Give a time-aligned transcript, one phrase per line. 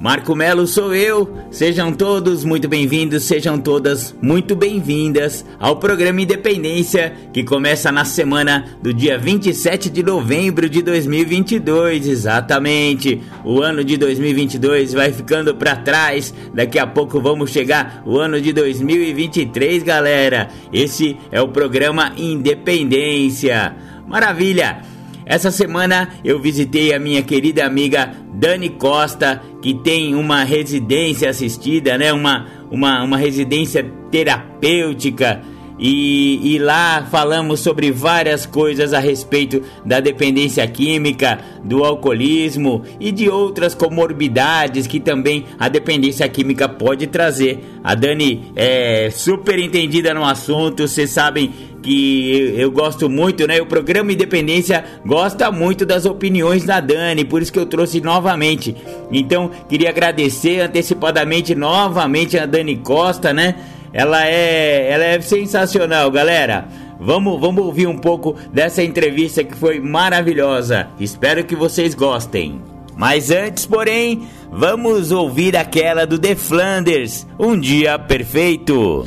[0.00, 1.28] Marco Melo sou eu.
[1.50, 8.64] Sejam todos muito bem-vindos, sejam todas muito bem-vindas ao programa Independência, que começa na semana
[8.80, 12.06] do dia 27 de novembro de 2022.
[12.06, 13.20] Exatamente.
[13.44, 16.32] O ano de 2022 vai ficando para trás.
[16.54, 20.48] Daqui a pouco vamos chegar o ano de 2023, galera.
[20.72, 23.74] Esse é o programa Independência.
[24.06, 24.97] Maravilha!
[25.28, 31.98] Essa semana eu visitei a minha querida amiga Dani Costa, que tem uma residência assistida,
[31.98, 32.10] né?
[32.14, 35.42] Uma, uma, uma residência terapêutica.
[35.78, 43.12] E, e, lá falamos sobre várias coisas a respeito da dependência química, do alcoolismo e
[43.12, 47.64] de outras comorbidades que também a dependência química pode trazer.
[47.84, 53.60] A Dani é super entendida no assunto, vocês sabem que eu, gosto muito, né?
[53.60, 58.76] O programa Independência gosta muito das opiniões da Dani, por isso que eu trouxe novamente.
[59.10, 63.54] Então, queria agradecer antecipadamente novamente a Dani Costa, né?
[63.98, 66.68] Ela é, ela é sensacional, galera.
[67.00, 70.86] Vamos, vamos ouvir um pouco dessa entrevista que foi maravilhosa.
[71.00, 72.62] Espero que vocês gostem.
[72.96, 79.04] Mas antes, porém, vamos ouvir aquela do The Flanders, Um Dia Perfeito.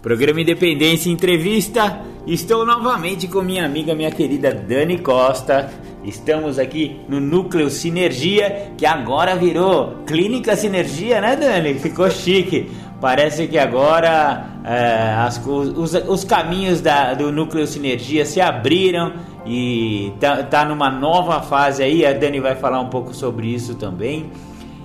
[0.00, 2.00] Programa Independência Entrevista.
[2.26, 5.70] Estou novamente com minha amiga, minha querida Dani Costa.
[6.02, 11.74] Estamos aqui no Núcleo Sinergia, que agora virou Clínica Sinergia, né, Dani?
[11.74, 12.70] Ficou chique.
[13.00, 19.12] Parece que agora é, as, os, os, caminhos da, do Núcleo Sinergia se abriram
[19.44, 22.06] e tá, tá numa nova fase aí.
[22.06, 24.30] A Dani vai falar um pouco sobre isso também.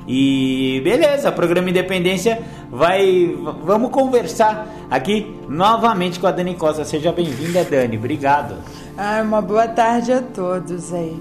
[0.07, 3.33] E beleza, programa Independência vai.
[3.63, 6.83] Vamos conversar aqui novamente com a Dani Costa.
[6.83, 7.97] Seja bem-vinda, Dani.
[7.97, 8.55] Obrigado.
[8.97, 11.17] Ah, uma boa tarde a todos aí.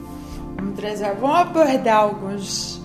[0.56, 2.79] Vamos trazer, vamos abordar alguns.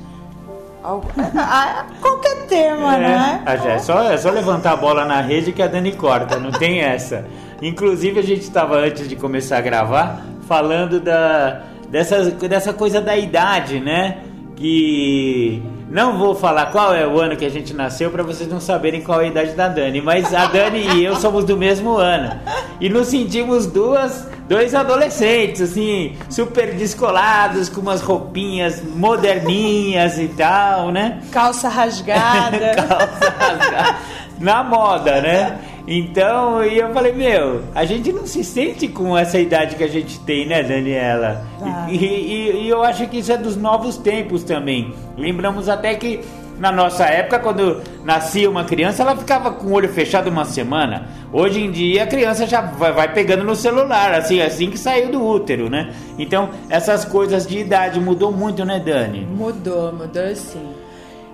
[2.02, 3.44] Qualquer tema, é, né?
[3.46, 6.82] É só, é só levantar a bola na rede que a Dani corta, não tem
[6.82, 7.26] essa.
[7.62, 13.18] Inclusive, a gente estava antes de começar a gravar falando da, dessa, dessa coisa da
[13.18, 14.18] idade, né?
[14.56, 18.60] Que não vou falar qual é o ano que a gente nasceu para vocês não
[18.60, 21.96] saberem qual é a idade da Dani, mas a Dani e eu somos do mesmo
[21.96, 22.40] ano.
[22.80, 30.92] E nos sentimos duas, dois adolescentes, assim, super descolados, com umas roupinhas moderninhas e tal,
[30.92, 31.22] né?
[31.32, 32.76] Calça rasgada.
[32.88, 33.96] Calça rasgada.
[34.40, 35.58] Na moda, né?
[35.88, 39.88] Então, e eu falei, meu, a gente não se sente com essa idade que a
[39.88, 41.46] gente tem, né, Daniela?
[41.60, 41.88] Tá.
[41.90, 44.94] E, e, e, eu acho que isso é dos novos tempos também.
[45.16, 46.22] Lembramos até que
[46.58, 51.08] na nossa época, quando nascia uma criança, ela ficava com o olho fechado uma semana.
[51.32, 55.24] Hoje em dia a criança já vai, pegando no celular, assim, assim que saiu do
[55.24, 55.94] útero, né?
[56.18, 59.26] Então, essas coisas de idade mudou muito, né, Dani?
[59.26, 60.66] Mudou, mudou sim.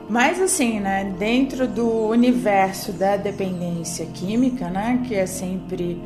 [0.09, 6.01] Mas assim, né, dentro do universo da dependência química, né, que é sempre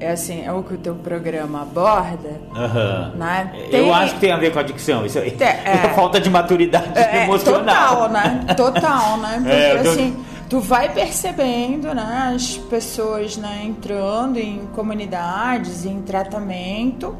[0.00, 2.40] é assim, é o que o teu programa aborda.
[2.54, 3.18] Uhum.
[3.18, 3.52] Né?
[3.70, 3.80] Tem...
[3.80, 5.36] Eu acho que tem a ver com a adicção, isso aí.
[5.40, 5.44] É,
[5.86, 7.96] é falta de maturidade é, emocional.
[7.96, 8.46] Total, né?
[8.56, 9.38] Total, né?
[9.42, 9.90] Porque é, tô...
[9.90, 10.16] assim,
[10.48, 17.16] tu vai percebendo, né, as pessoas, né, entrando em comunidades, em tratamento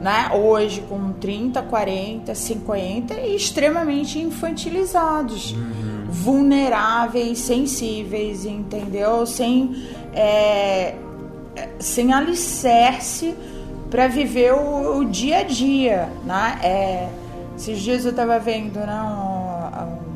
[0.00, 0.30] né?
[0.34, 6.04] Hoje com 30, 40, 50 e extremamente infantilizados, uhum.
[6.08, 9.26] vulneráveis, sensíveis, entendeu?
[9.26, 9.74] Sem,
[10.12, 10.94] é,
[11.78, 13.34] sem alicerce
[13.90, 16.58] para viver o, o, dia a dia, né?
[16.62, 17.08] É,
[17.56, 19.00] esses dias eu estava vendo, né,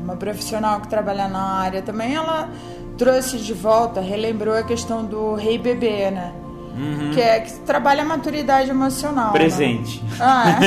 [0.03, 2.49] uma, profissional que trabalha na área também, ela
[2.97, 6.33] trouxe de volta, relembrou a questão do rei bebê, né?
[6.75, 7.11] Uhum.
[7.13, 9.27] Que, é, que trabalha a maturidade emocional.
[9.27, 9.39] Né?
[9.39, 10.03] Presente.
[10.03, 10.17] Né?
[10.19, 10.59] Ah,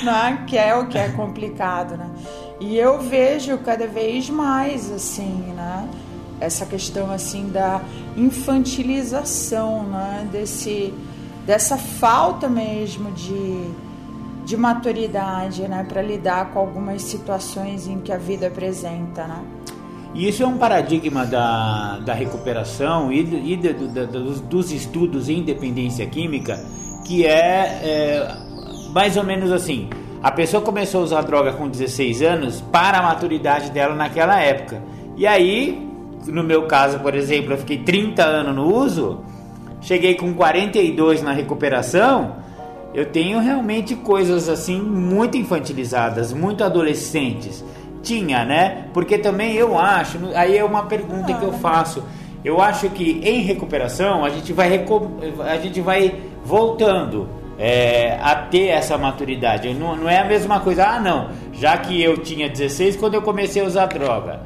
[0.00, 0.04] é.
[0.04, 0.44] né?
[0.46, 2.08] Que é o que é complicado, né?
[2.60, 5.88] E eu vejo cada vez mais, assim, né?
[6.42, 7.80] Essa questão, assim, da
[8.16, 10.28] infantilização, né?
[10.30, 10.92] Desse,
[11.46, 13.70] dessa falta mesmo de,
[14.44, 19.42] de maturidade, né, para lidar com algumas situações em que a vida apresenta, né?
[20.14, 26.62] E isso é um paradigma da, da recuperação e, dos, dos, estudos em dependência química,
[27.06, 28.36] que é, é,
[28.92, 29.88] mais ou menos assim:
[30.22, 34.82] a pessoa começou a usar droga com 16 anos para a maturidade dela naquela época.
[35.16, 35.90] E aí,
[36.26, 39.20] no meu caso, por exemplo, eu fiquei 30 anos no uso,
[39.80, 42.36] cheguei com 42 na recuperação.
[42.94, 47.64] Eu tenho realmente coisas assim muito infantilizadas, muito adolescentes
[48.02, 48.86] tinha, né?
[48.92, 52.02] Porque também eu acho, aí é uma pergunta que eu faço.
[52.44, 54.84] Eu acho que em recuperação a gente vai,
[55.48, 57.28] a gente vai voltando
[57.58, 59.72] é, a ter essa maturidade.
[59.72, 63.22] Não, não é a mesma coisa, ah não, já que eu tinha 16 quando eu
[63.22, 64.40] comecei a usar droga.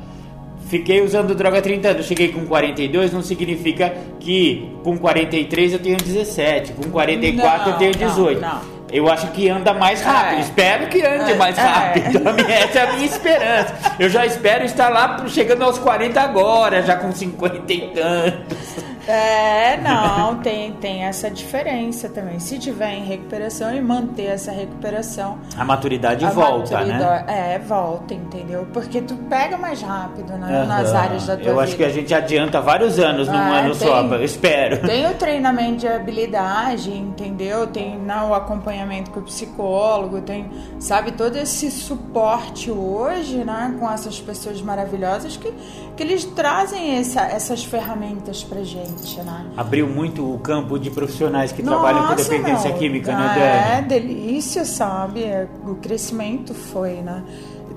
[0.68, 5.78] Fiquei usando droga há 30 anos, cheguei com 42, não significa que com 43 eu
[5.78, 8.40] tenho 17, com 44 não, eu tenho 18.
[8.40, 8.76] Não, não.
[8.90, 10.38] Eu acho que anda mais rápido.
[10.38, 10.40] É.
[10.40, 11.34] Espero que ande é.
[11.34, 12.28] mais rápido.
[12.48, 12.62] É.
[12.62, 13.74] Essa é a minha esperança.
[13.98, 18.95] Eu já espero estar lá chegando aos 40 agora, já com 50 e tantos.
[19.06, 22.40] É, não, tem, tem essa diferença também.
[22.40, 25.38] Se tiver em recuperação e manter essa recuperação.
[25.56, 26.98] A maturidade a volta, né?
[26.98, 27.54] maturidade, né?
[27.54, 28.66] É, volta, entendeu?
[28.72, 30.66] Porque tu pega mais rápido né, uhum.
[30.66, 31.62] nas áreas da tua Eu vida.
[31.62, 34.86] acho que a gente adianta vários anos num é, ano tem, só, eu espero.
[34.86, 37.66] Tem o treinamento de habilidade, entendeu?
[37.66, 40.50] Tem não, o acompanhamento com o psicólogo, tem,
[40.80, 45.52] sabe, todo esse suporte hoje, né, com essas pessoas maravilhosas que,
[45.96, 49.46] que eles trazem essa, essas ferramentas pra gente né?
[49.56, 52.78] Abriu muito o campo de profissionais que Nossa, trabalham com dependência não.
[52.78, 53.78] química, né, Dani?
[53.78, 55.22] É, delícia, sabe?
[55.22, 57.22] É, o crescimento foi, né?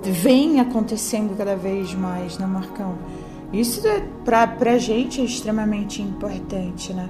[0.04, 2.95] Vem acontecendo cada vez mais, né, Marcão?
[3.51, 7.10] Isso é, pra, pra gente é extremamente importante, né?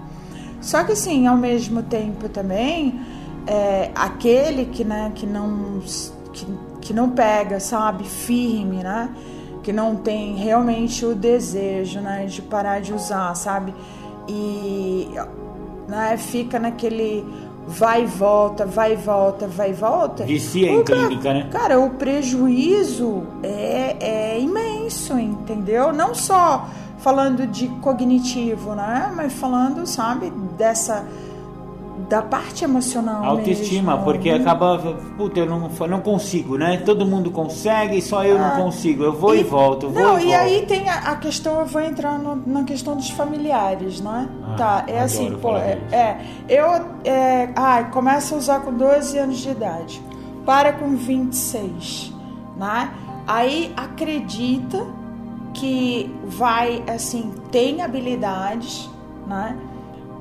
[0.62, 3.00] Só que assim, ao mesmo tempo também,
[3.48, 5.80] é, aquele que, né, que não
[6.34, 6.46] que,
[6.82, 9.10] que não pega, sabe, firme, né?
[9.64, 13.74] Que não tem realmente o desejo, né, de parar de usar, sabe?
[14.30, 15.10] E
[15.88, 17.26] né, fica naquele
[17.68, 20.24] vai e volta, vai e volta, vai e volta.
[20.24, 21.48] Vicia em clínica, né?
[21.52, 25.94] Cara, o prejuízo é, é imenso, entendeu?
[25.94, 26.68] Não só
[26.98, 29.12] falando de cognitivo, né?
[29.16, 31.06] Mas falando, sabe, dessa
[32.10, 33.24] da parte emocional.
[33.24, 34.04] Autoestima, mesmo.
[34.04, 34.80] porque acaba,
[35.16, 36.78] puta, eu não, não consigo, né?
[36.78, 39.04] Todo mundo consegue, só eu ah, não consigo.
[39.04, 41.68] Eu vou e, e volto, vou não, e, e aí tem a, a, questão, eu
[41.68, 44.28] vou entrar no, na questão dos familiares, né?
[44.44, 46.18] Ah, tá, é assim, pô, é, é,
[46.50, 46.66] eu
[47.06, 50.02] é, ah, começa a usar com 12 anos de idade,
[50.48, 52.12] para com 26,
[52.58, 52.90] né?
[53.28, 54.84] Aí acredita
[55.54, 58.90] que vai, assim, tem habilidades,
[59.28, 59.56] né?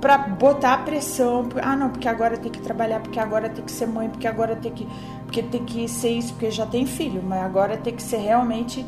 [0.01, 3.87] Para botar pressão, ah não, porque agora tem que trabalhar, porque agora tem que ser
[3.87, 4.87] mãe, porque agora tem que,
[5.25, 8.85] porque tem que ser isso, porque já tem filho, mas agora tem que ser realmente,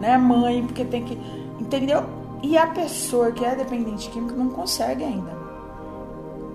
[0.00, 1.18] né, mãe, porque tem que,
[1.60, 2.04] entendeu?
[2.42, 5.32] E a pessoa que é dependente químico não consegue ainda.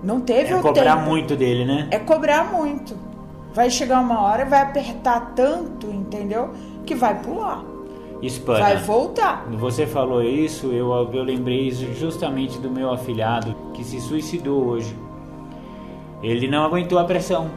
[0.02, 1.08] Não teve é o cobrar tempo.
[1.08, 1.88] muito dele, né?
[1.90, 2.96] É cobrar muito.
[3.52, 6.50] Vai chegar uma hora, vai apertar tanto, entendeu?
[6.86, 7.64] Que vai pular.
[8.22, 8.60] Espana.
[8.60, 9.46] Vai voltar.
[9.52, 14.94] Você falou isso, eu, eu lembrei justamente do meu afilhado que se suicidou hoje.
[16.22, 17.50] Ele não aguentou a pressão.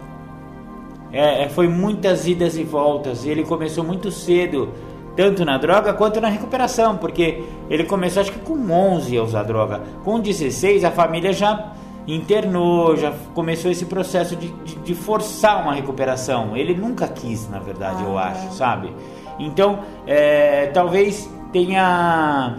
[1.12, 3.26] É, é, foi muitas idas e voltas.
[3.26, 4.70] Ele começou muito cedo,
[5.16, 9.44] tanto na droga quanto na recuperação, porque ele começou acho que com 11 a usar
[9.44, 9.82] droga.
[10.04, 11.74] Com 16 a família já
[12.08, 16.56] internou, já começou esse processo de, de, de forçar uma recuperação.
[16.56, 18.52] Ele nunca quis, na verdade, ah, eu acho, é.
[18.52, 18.94] sabe?
[19.40, 22.58] Então, é, talvez tenha,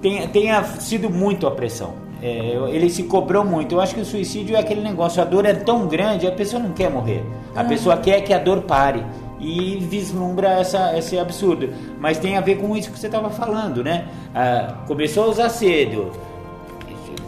[0.00, 1.94] tenha, tenha sido muito a pressão.
[2.22, 3.74] É, ele se cobrou muito.
[3.74, 6.62] Eu acho que o suicídio é aquele negócio, a dor é tão grande, a pessoa
[6.62, 7.24] não quer morrer.
[7.54, 7.68] A uhum.
[7.68, 9.04] pessoa quer que a dor pare
[9.40, 11.70] e vislumbra essa, esse absurdo.
[11.98, 14.06] Mas tem a ver com isso que você estava falando, né?
[14.32, 16.12] Ah, começou a usar cedo,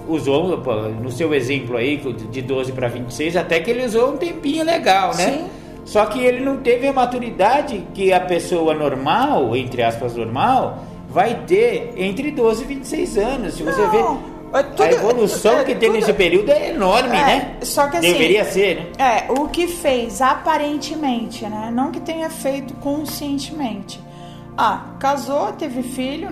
[0.08, 0.62] usou,
[1.02, 1.96] no seu exemplo aí,
[2.30, 5.24] de 12 para 26, até que ele usou um tempinho legal, né?
[5.24, 5.63] Sim.
[5.84, 11.42] Só que ele não teve a maturidade que a pessoa normal, entre aspas, normal, vai
[11.46, 13.54] ter entre 12 e 26 anos.
[13.54, 13.90] Se você não.
[13.90, 14.34] vê.
[14.54, 17.56] Tudo, a evolução é, que tudo, nesse período é enorme, é, né?
[17.62, 19.26] Só que assim, Deveria ser, né?
[19.26, 21.72] É, o que fez aparentemente, né?
[21.74, 24.00] Não que tenha feito conscientemente.
[24.56, 26.30] Ah, casou, teve filho,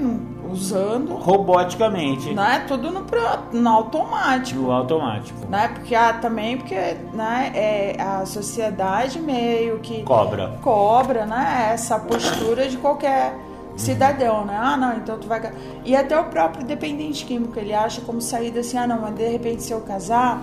[0.50, 1.14] usando.
[1.14, 2.32] Roboticamente.
[2.32, 2.64] Né?
[2.66, 3.06] Tudo no,
[3.52, 4.60] no automático.
[4.60, 5.38] No automático.
[5.48, 5.68] Né?
[5.68, 6.74] Porque ah, também porque
[7.12, 10.02] né, é, a sociedade meio que.
[10.02, 10.58] Cobra.
[10.62, 11.70] Cobra, né?
[11.72, 13.34] Essa postura de qualquer
[13.76, 14.58] cidadão, né?
[14.60, 15.52] Ah, não, então tu vai.
[15.84, 19.26] E até o próprio dependente químico, ele acha como saída assim, ah, não, mas de
[19.28, 20.42] repente se eu casar,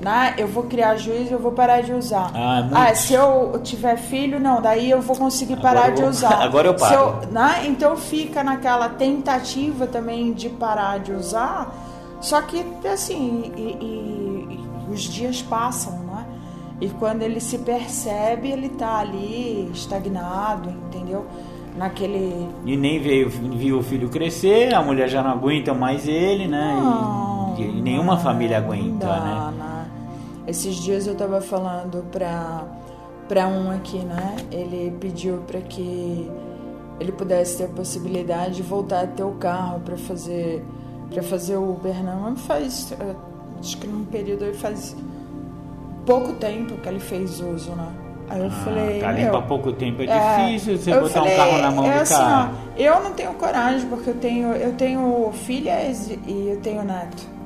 [0.00, 0.34] né?
[0.38, 2.30] Eu vou criar juízo, eu vou parar de usar.
[2.34, 6.34] Ah, é ah, se eu tiver filho, não, daí eu vou conseguir parar de usar.
[6.42, 6.94] Agora eu paro.
[7.22, 7.62] Eu, né?
[7.66, 11.74] Então fica naquela tentativa também de parar de usar.
[12.20, 16.26] Só que assim, e, e, e os dias passam, né?
[16.80, 21.26] E quando ele se percebe, ele tá ali estagnado, entendeu?
[21.76, 22.48] Naquele.
[22.64, 26.76] E nem veio, viu o filho crescer, a mulher já não aguenta mais ele, né?
[26.80, 29.52] Não, e, e nenhuma não, família aguenta, dá, né?
[29.58, 29.67] Não.
[30.48, 32.64] Esses dias eu tava falando pra,
[33.28, 34.36] pra um aqui, né?
[34.50, 36.30] Ele pediu para que
[36.98, 40.64] ele pudesse ter a possibilidade de voltar a ter o carro para fazer
[41.10, 42.30] para fazer o Uber, não.
[42.30, 42.94] Mas faz,
[43.60, 44.96] acho que num período aí faz
[46.06, 47.88] pouco tempo que ele fez uso, né?
[48.30, 49.00] Aí eu ah, falei.
[49.00, 51.86] Tá limpo há pouco tempo, é, é difícil você botar falei, um carro na mão
[51.86, 52.50] é do assim, cara.
[52.50, 57.37] Ó, eu não tenho coragem, porque eu tenho, eu tenho filhas e eu tenho neto.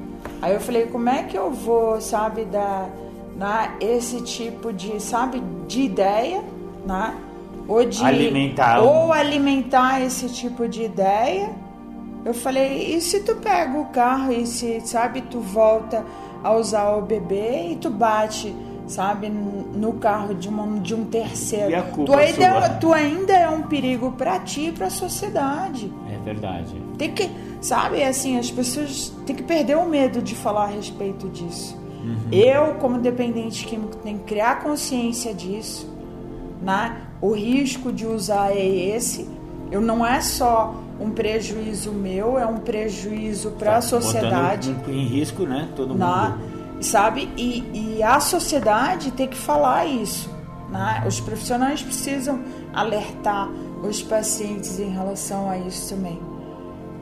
[0.43, 2.91] Aí eu falei, como é que eu vou, sabe, dar
[3.37, 6.43] né, esse tipo de, sabe, de ideia,
[6.85, 7.15] né?
[7.69, 11.51] Ou de alimentar ou alimentar esse tipo de ideia.
[12.25, 16.05] Eu falei, e se tu pega o carro e se, sabe, tu volta
[16.43, 18.55] a usar o bebê e tu bate,
[18.87, 21.71] sabe, no carro de, uma, de um terceiro.
[21.71, 24.89] E a culpa tu, ainda, é, tu ainda é um perigo para ti e para
[24.89, 25.93] a sociedade.
[26.13, 26.75] É verdade.
[26.99, 27.31] Tem que
[27.63, 31.79] Sabe, assim, as pessoas têm que perder o medo de falar a respeito disso.
[32.03, 32.17] Uhum.
[32.33, 35.89] Eu, como dependente químico, tenho que criar consciência disso.
[36.61, 36.97] Né?
[37.21, 39.29] O risco de usar é esse.
[39.71, 44.77] Eu não é só um prejuízo meu, é um prejuízo para a tá sociedade.
[44.89, 45.69] Em, em risco, né?
[45.77, 46.05] Todo né?
[46.05, 46.83] mundo.
[46.83, 47.31] Sabe?
[47.37, 50.29] E, e a sociedade tem que falar isso.
[50.69, 51.05] Né?
[51.07, 52.41] Os profissionais precisam
[52.75, 53.49] alertar
[53.85, 56.32] os pacientes em relação a isso também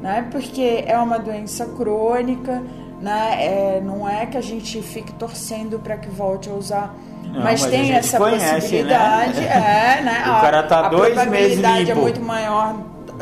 [0.00, 0.26] né?
[0.30, 2.62] Porque é uma doença crônica,
[3.00, 3.36] né?
[3.38, 6.94] É, não é que a gente fique torcendo para que volte a usar.
[7.24, 8.54] Não, mas, mas, tem essa conhece, né?
[8.54, 9.98] possibilidade, né?
[9.98, 10.24] é, né?
[10.26, 11.20] O a, cara tá dois meses limpo.
[11.20, 12.76] A probabilidade é muito maior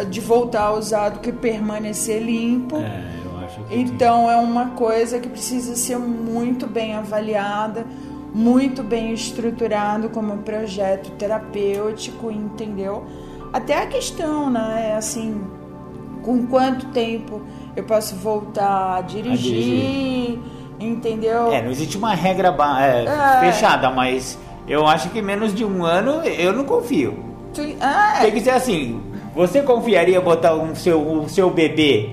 [0.09, 2.77] de voltar a usar do que permanecer limpo.
[2.77, 7.85] É, eu acho que então é uma coisa que precisa ser muito bem avaliada,
[8.33, 13.05] muito bem estruturado como projeto terapêutico, entendeu?
[13.53, 14.95] Até a questão, né?
[14.97, 15.43] Assim,
[16.29, 17.41] com quanto tempo
[17.75, 20.39] eu posso voltar a dirigir, a dirigir.
[20.79, 21.51] entendeu?
[21.51, 23.41] É, não existe uma regra é, é.
[23.41, 27.19] fechada, mas eu acho que menos de um ano eu não confio.
[27.55, 28.21] Tu, é.
[28.21, 29.01] Tem que ser assim.
[29.35, 32.11] Você confiaria botar um seu, o seu bebê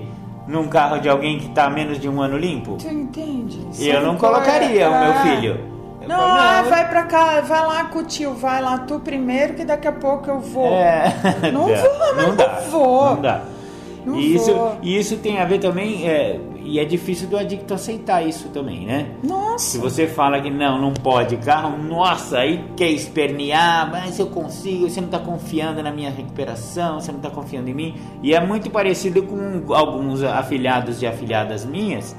[0.48, 2.78] num carro de alguém que está menos de um ano limpo?
[2.78, 3.60] Tu entende?
[3.78, 5.22] eu não colocaria o meu é.
[5.22, 5.76] filho.
[6.08, 9.54] Não, não, ah, vai pra cá, vai lá com o tio, vai lá tu primeiro
[9.54, 10.72] que daqui a pouco eu vou.
[10.72, 11.12] É.
[11.52, 13.04] Não vou, mas não, não vou.
[13.16, 13.55] Não dá
[14.14, 18.26] e isso, e isso tem a ver também, é, e é difícil do adicto aceitar
[18.26, 19.08] isso também, né?
[19.22, 19.64] Nossa!
[19.64, 24.88] Se você fala que não, não pode carro, nossa, aí quer espernear, mas eu consigo,
[24.88, 27.94] você não está confiando na minha recuperação, você não está confiando em mim.
[28.22, 32.14] E é muito parecido com alguns afiliados e afiliadas minhas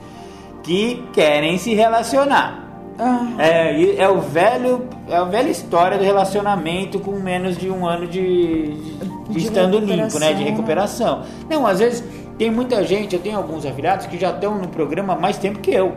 [0.63, 2.67] que querem se relacionar.
[2.99, 3.35] Ah.
[3.37, 8.07] É, é o velho, é a velha história do relacionamento com menos de um ano
[8.07, 10.33] de, de, de estando limpo, né?
[10.33, 11.23] De recuperação.
[11.49, 12.03] Não, às vezes
[12.37, 15.59] tem muita gente, eu tenho alguns afiliados que já estão no programa há mais tempo
[15.59, 15.93] que eu,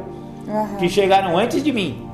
[0.46, 0.76] uhum.
[0.78, 2.06] que chegaram antes de mim,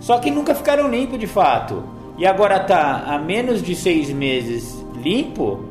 [0.00, 1.82] só que nunca ficaram limpo de fato.
[2.18, 5.64] E agora tá há menos de seis meses limpo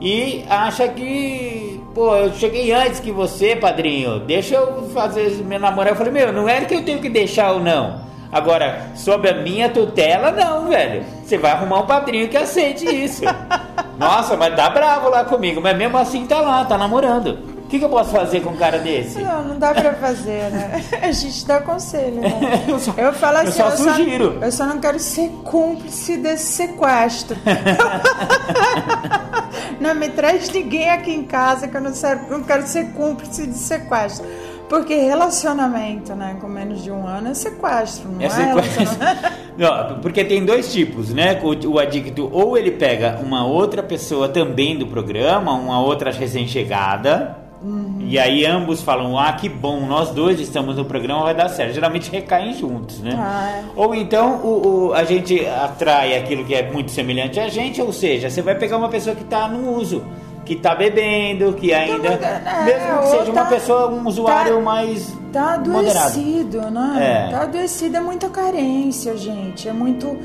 [0.00, 5.94] e acha que, pô, eu cheguei antes que você, padrinho, deixa eu fazer meu namorado.
[5.94, 8.04] Eu falei, meu, não é que eu tenho que deixar ou não.
[8.30, 11.04] Agora, sob a minha tutela, não, velho.
[11.24, 13.22] Você vai arrumar um padrinho que aceite isso.
[13.98, 17.56] Nossa, mas dá bravo lá comigo, mas mesmo assim tá lá, tá namorando.
[17.66, 19.18] O que, que, eu posso fazer com um cara desse?
[19.18, 20.84] Não, não dá pra fazer, né?
[21.02, 22.62] A gente dá conselho, né?
[22.68, 24.38] eu, só, eu falo assim, eu só eu sugiro.
[24.38, 27.36] Só, eu só não quero ser cúmplice desse sequestro.
[29.80, 31.90] não me traz ninguém aqui em casa que eu não,
[32.30, 34.24] não quero ser cúmplice de sequestro.
[34.68, 38.98] Porque relacionamento, né, com menos de um ano é sequestro, não é, é sequestro.
[39.56, 41.40] não, porque tem dois tipos, né?
[41.42, 47.46] O, o adicto ou ele pega uma outra pessoa também do programa, uma outra recém-chegada,
[47.62, 47.96] Uhum.
[48.00, 51.72] E aí ambos falam, ah, que bom, nós dois estamos no programa, vai dar certo.
[51.72, 53.14] Geralmente recaem juntos, né?
[53.18, 53.62] Ah.
[53.74, 57.92] Ou então o, o, a gente atrai aquilo que é muito semelhante a gente, ou
[57.92, 60.04] seja, você vai pegar uma pessoa que está no uso,
[60.46, 62.08] que está bebendo, que ainda.
[62.08, 65.14] É, mesmo que seja tá, uma pessoa, um usuário tá, mais.
[65.32, 66.70] Tá adoecido, moderado.
[66.70, 67.26] né?
[67.28, 67.30] É.
[67.32, 69.68] Tá adoecido, é muita carência, gente.
[69.68, 70.16] É muito.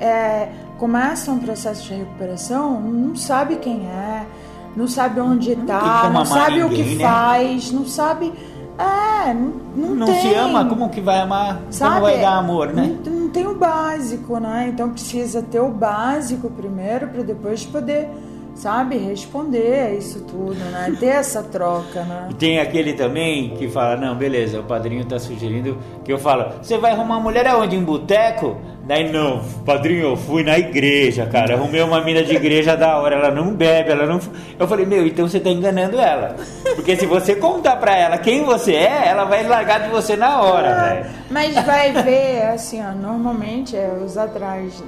[0.00, 4.26] É, começa um processo de recuperação, não sabe quem é
[4.76, 7.04] não sabe onde está, não sabe ninguém, o que né?
[7.04, 8.32] faz, não sabe
[8.78, 10.20] É, não, não, não tem.
[10.20, 11.60] se ama, como que vai amar?
[11.68, 11.94] Sabe?
[11.94, 12.96] Como vai dar amor, né?
[13.04, 14.70] Não, não tem o básico, né?
[14.72, 18.08] Então precisa ter o básico primeiro para depois poder
[18.58, 20.94] sabe, responder a isso tudo, né?
[20.98, 22.28] Ter essa troca, né?
[22.30, 26.52] E tem aquele também que fala, não, beleza, o padrinho tá sugerindo que eu falo,
[26.60, 27.76] você vai arrumar mulher aonde?
[27.76, 28.56] Em boteco?
[28.88, 31.56] Daí não, padrinho, eu fui na igreja, cara.
[31.56, 34.18] Arrumei uma mina de igreja da hora, ela não bebe, ela não.
[34.58, 36.36] Eu falei, meu, então você tá enganando ela.
[36.74, 40.40] Porque se você contar pra ela quem você é, ela vai largar de você na
[40.40, 41.10] hora, ah, velho.
[41.30, 44.82] Mas vai ver, assim, ó, normalmente é os atrás,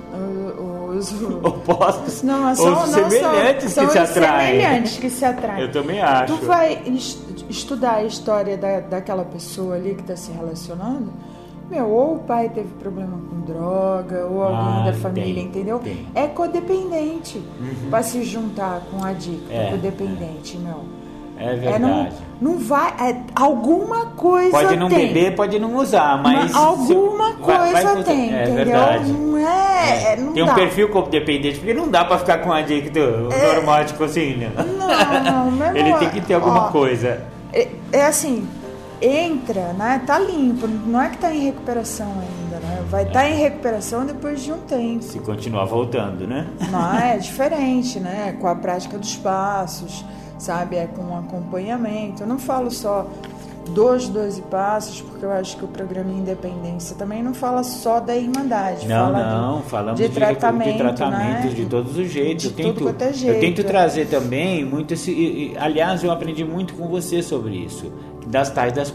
[0.94, 2.22] os, os opostos.
[2.22, 4.60] Não, são, os semelhantes são, que são se atraem.
[4.62, 5.60] semelhantes que se atraem.
[5.60, 6.38] Eu também acho.
[6.38, 6.82] Tu vai
[7.50, 11.12] estudar a história da, daquela pessoa ali que tá se relacionando
[11.70, 15.78] meu, ou o pai teve problema com droga, ou alguém ah, da família, tem, entendeu?
[15.78, 16.06] Tem.
[16.14, 17.90] É codependente uhum.
[17.90, 20.60] para se juntar com a dica, é, codependente, é.
[20.60, 21.00] meu.
[21.40, 21.74] É verdade.
[21.74, 22.08] É, não,
[22.40, 22.92] não vai.
[23.00, 25.06] É, alguma coisa Pode não tem.
[25.06, 26.54] beber, pode não usar, mas.
[26.54, 28.64] alguma coisa vai, vai tem, é, entendeu?
[28.66, 29.12] Verdade.
[29.12, 30.12] Não é.
[30.12, 30.16] é.
[30.16, 30.52] Não tem dá.
[30.52, 34.50] um perfil codependente, porque não dá pra ficar com um adicto é, normal, assim, né?
[34.56, 37.22] Não, não, Ele tem que ter alguma ó, coisa.
[37.54, 38.46] É, é assim,
[39.00, 40.02] entra, né?
[40.06, 42.84] Tá limpo, não é que tá em recuperação ainda, né?
[42.88, 45.02] Vai estar tá em recuperação depois de um tempo.
[45.02, 46.46] Se continuar voltando, né?
[46.70, 48.36] Não, é diferente, né?
[48.40, 50.04] Com a prática dos passos,
[50.38, 50.76] sabe?
[50.76, 52.22] É com acompanhamento.
[52.22, 53.06] Eu não falo só
[53.70, 58.16] dos 12 passos, porque eu acho que o programa Independência também não fala só da
[58.16, 58.88] Irmandade.
[58.88, 61.50] Não, fala não, falamos de, de tratamento, de tratamentos né?
[61.50, 62.52] de todos os jeitos.
[62.52, 63.34] De eu, tento, é jeito.
[63.34, 65.54] eu tento trazer também muito esse.
[65.58, 67.92] Aliás, eu aprendi muito com você sobre isso
[68.26, 68.92] das tais das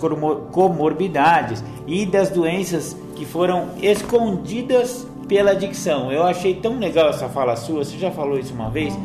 [0.51, 6.11] comorbidades e das doenças que foram escondidas pela adicção.
[6.11, 8.97] Eu achei tão legal essa fala sua, você já falou isso uma vez.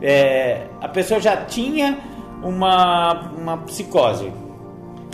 [0.00, 1.98] É, a pessoa já tinha
[2.42, 4.32] uma, uma psicose,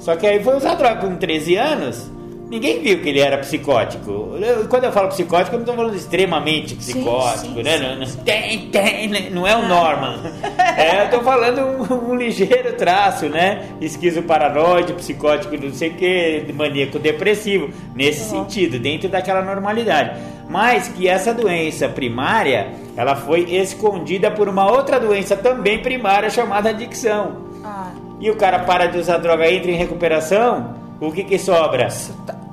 [0.00, 2.14] só que aí foi usar droga com 13 anos
[2.48, 4.32] ninguém viu que ele era psicótico.
[4.68, 7.78] quando eu falo psicótico, eu não estou falando extremamente psicótico, sim, sim, né?
[7.78, 9.30] Não, não, tem, tem, né?
[9.30, 10.18] não é o Norman.
[10.76, 13.68] é, eu estou falando um, um, ligeiro traço, né?
[13.80, 18.44] Esquizo paranoide, psicótico, não sei o que, maníaco depressivo, nesse uhum.
[18.44, 20.18] sentido, dentro daquela normalidade.
[20.48, 26.70] Mas que essa doença primária, ela foi escondida por uma outra doença também primária chamada
[26.70, 27.44] adicção.
[27.64, 27.92] Ah.
[28.20, 31.88] E o cara para de usar droga, entra em recuperação, o que que sobra?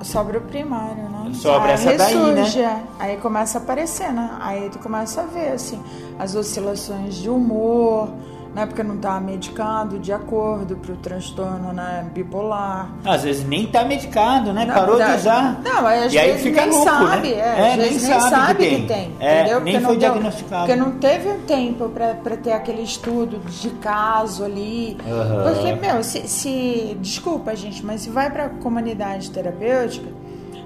[0.02, 1.11] Sobra o primário, né?
[1.34, 2.84] Sobra aí essa daí, né?
[2.98, 4.30] Aí começa a aparecer, né?
[4.40, 5.82] Aí tu começa a ver, assim,
[6.18, 8.08] as oscilações de humor,
[8.54, 8.66] né?
[8.66, 12.06] Porque não está medicado de acordo para o transtorno né?
[12.12, 12.90] bipolar.
[13.04, 14.64] Às vezes nem está medicado, né?
[14.64, 15.60] Não, Parou de usar.
[15.64, 17.34] Não, aí às e vezes aí fica nem louco, sabe, né?
[17.34, 18.80] é, é, nem, sabe, sabe que, tem.
[18.80, 19.60] Que tem é, entendeu?
[19.60, 20.66] Nem porque foi não diagnosticado.
[20.66, 24.98] Porque não teve um tempo para ter aquele estudo de caso ali.
[25.06, 25.54] Uhum.
[25.54, 26.96] Porque, meu, se, se.
[27.00, 30.21] Desculpa, gente, mas se vai para a comunidade terapêutica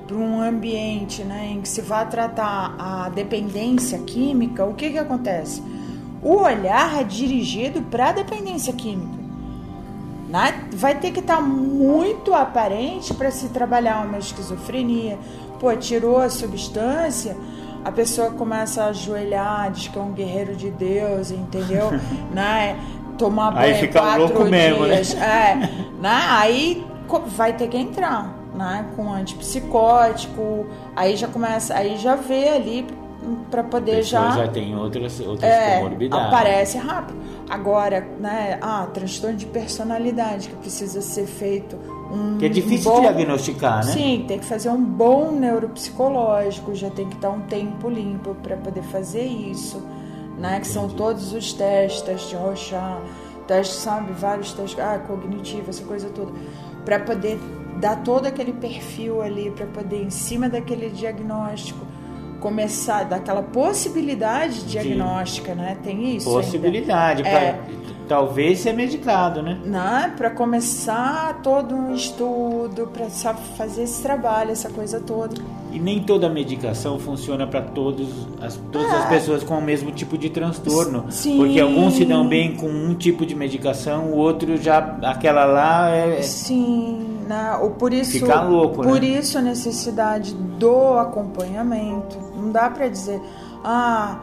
[0.06, 4.98] para um ambiente né, em que se vai tratar a dependência química, o que, que
[4.98, 5.62] acontece?
[6.26, 9.24] o olhar é dirigido para a dependência química.
[10.28, 10.64] Né?
[10.72, 15.18] Vai ter que estar tá muito aparente para se trabalhar uma esquizofrenia.
[15.60, 17.36] Pô, tirou a substância,
[17.84, 21.90] a pessoa começa a ajoelhar, diz que é um guerreiro de Deus, entendeu?
[22.34, 22.76] né?
[23.16, 24.50] Tomar banho Aí fica quatro louco dias.
[24.50, 25.00] mesmo, né?
[25.24, 25.54] É,
[26.00, 26.26] né?
[26.28, 26.84] Aí
[27.28, 28.86] vai ter que entrar, né?
[28.96, 32.86] Com antipsicótico, aí já começa, aí já vê ali
[33.50, 36.26] para poder já já tem outras outras é, comorbidades.
[36.26, 37.18] Aparece rápido.
[37.48, 41.76] Agora, né, ah, transtorno de personalidade que precisa ser feito
[42.10, 43.92] um que é difícil bom, diagnosticar, né?
[43.92, 48.56] Sim, tem que fazer um bom neuropsicológico, já tem que estar um tempo limpo para
[48.56, 49.82] poder fazer isso,
[50.38, 50.60] né?
[50.60, 53.00] Que são todos os testes, teste de Rochat,
[53.46, 56.32] teste, sabe, vários testes, ah, cognitivo, essa coisa toda,
[56.84, 57.38] para poder
[57.80, 61.86] dar todo aquele perfil ali, para poder em cima daquele diagnóstico
[62.40, 65.76] começar daquela possibilidade diagnóstica, né?
[65.82, 66.30] Tem isso.
[66.30, 67.60] Possibilidade para é,
[68.08, 69.58] talvez ser medicado, né?
[69.64, 73.08] Não, para começar todo um estudo, para
[73.56, 75.34] fazer esse trabalho, essa coisa toda.
[75.72, 78.08] E nem toda medicação funciona para todos
[78.40, 79.08] as todas as é.
[79.08, 81.36] pessoas com o mesmo tipo de transtorno, Sim.
[81.38, 85.90] porque alguns se dão bem com um tipo de medicação, o outro já aquela lá
[85.90, 87.15] é Sim.
[87.26, 87.58] Né?
[87.60, 89.06] Ou por isso, Fica louco, por né?
[89.06, 92.16] isso a necessidade do acompanhamento.
[92.36, 93.20] Não dá para dizer,
[93.64, 94.20] ah,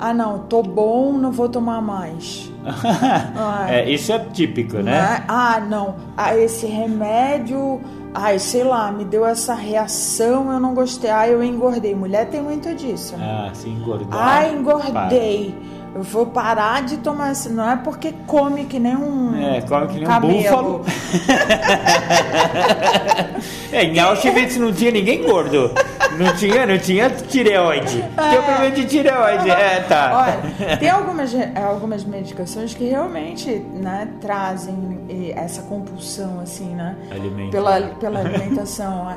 [0.00, 2.50] ah não, tô bom, não vou tomar mais.
[2.64, 4.82] ah, é, isso é típico, né?
[4.92, 5.24] né?
[5.28, 7.80] Ah, não, ah, esse remédio
[8.18, 11.10] Ai, sei lá, me deu essa reação, eu não gostei.
[11.10, 11.94] Ai, eu engordei.
[11.94, 13.14] Mulher tem muito disso.
[13.14, 13.48] Né?
[13.50, 14.18] Ah, se engordar.
[14.18, 15.54] Ai, engordei.
[15.54, 15.85] Para.
[15.94, 17.48] Eu vou parar de tomar esse.
[17.48, 19.34] Não é porque come que nem um.
[19.34, 20.84] É, come que nem um búfalo.
[23.72, 25.70] é, em Auschwitz não tinha ninguém gordo.
[26.18, 28.04] Não tinha, não tinha tireoide.
[28.16, 28.28] É.
[28.28, 29.50] Tinha problema de tireoide.
[29.50, 30.12] É, tá.
[30.14, 30.38] Olha,
[30.76, 35.00] tem algumas, algumas medicações que realmente né, trazem
[35.34, 36.94] essa compulsão, assim, né?
[37.10, 37.50] Alimento.
[37.50, 39.16] Pela, pela alimentação.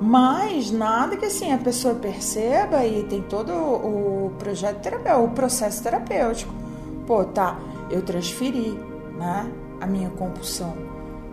[0.00, 5.82] Mas nada que assim a pessoa perceba e tem todo o projeto terapêutico, o processo
[5.82, 6.54] terapêutico.
[7.06, 7.58] Pô, tá,
[7.90, 8.78] eu transferi,
[9.18, 10.74] né, a minha compulsão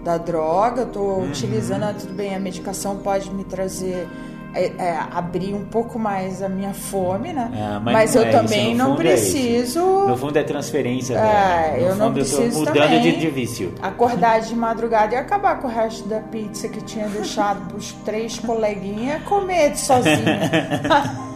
[0.03, 1.29] da droga, tô uhum.
[1.29, 4.07] utilizando, ah, tudo bem, a medicação pode me trazer
[4.55, 7.51] é, é, abrir um pouco mais a minha fome, né?
[7.53, 9.81] É, mas, mas eu é também isso, não é preciso.
[10.07, 11.15] no fundo é transferência.
[11.15, 13.75] É, eu não preciso eu mudando de, de vício.
[13.81, 17.91] Acordar de madrugada e acabar com o resto da pizza que tinha deixado para os
[18.05, 20.49] três coleguinhas comer sozinha.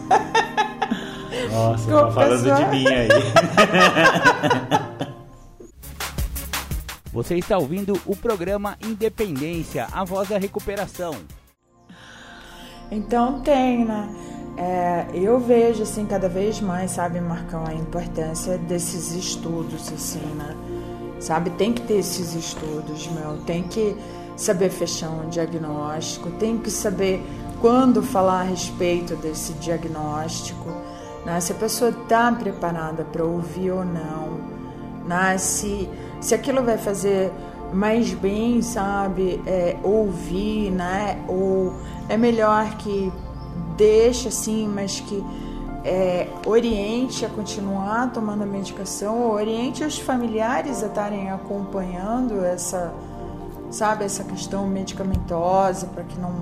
[1.52, 2.64] Nossa, tá falando pessoa...
[2.64, 3.08] de mim aí.
[7.12, 11.16] Você está ouvindo o programa Independência, a voz da recuperação.
[12.90, 14.08] Então tem, né?
[14.56, 20.54] É, eu vejo assim cada vez mais, sabe, Marcão, a importância desses estudos, assim, né?
[21.20, 23.96] Sabe, tem que ter esses estudos, meu, tem que
[24.36, 27.22] saber fechar um diagnóstico, tem que saber
[27.60, 30.70] quando falar a respeito desse diagnóstico,
[31.26, 31.38] né?
[31.40, 34.40] se a pessoa está preparada para ouvir ou não,
[35.06, 35.36] né?
[35.36, 35.86] se,
[36.22, 37.30] se aquilo vai fazer
[37.72, 41.22] mais bem, sabe, é, ouvir, né?
[41.28, 41.72] Ou
[42.10, 43.10] é melhor que
[43.76, 45.24] deixe assim, mas que
[45.84, 52.92] é, oriente a continuar tomando a medicação, oriente os familiares a estarem acompanhando essa,
[53.70, 56.34] sabe, essa questão medicamentosa para que não.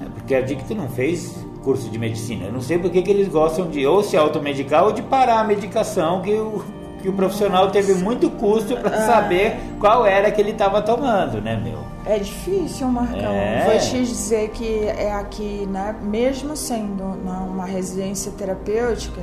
[0.00, 2.44] É porque a Dicto não fez curso de medicina.
[2.44, 5.44] Eu não sei porque que eles gostam de ou se automedicar ou de parar a
[5.44, 6.62] medicação que o
[7.00, 9.06] que o profissional teve muito custo para ah.
[9.06, 11.78] saber qual era que ele estava tomando, né, meu?
[12.08, 13.32] É difícil, Marcão.
[13.32, 13.64] É.
[13.66, 19.20] Vou te dizer que é aqui, né, mesmo sendo né, uma residência terapêutica,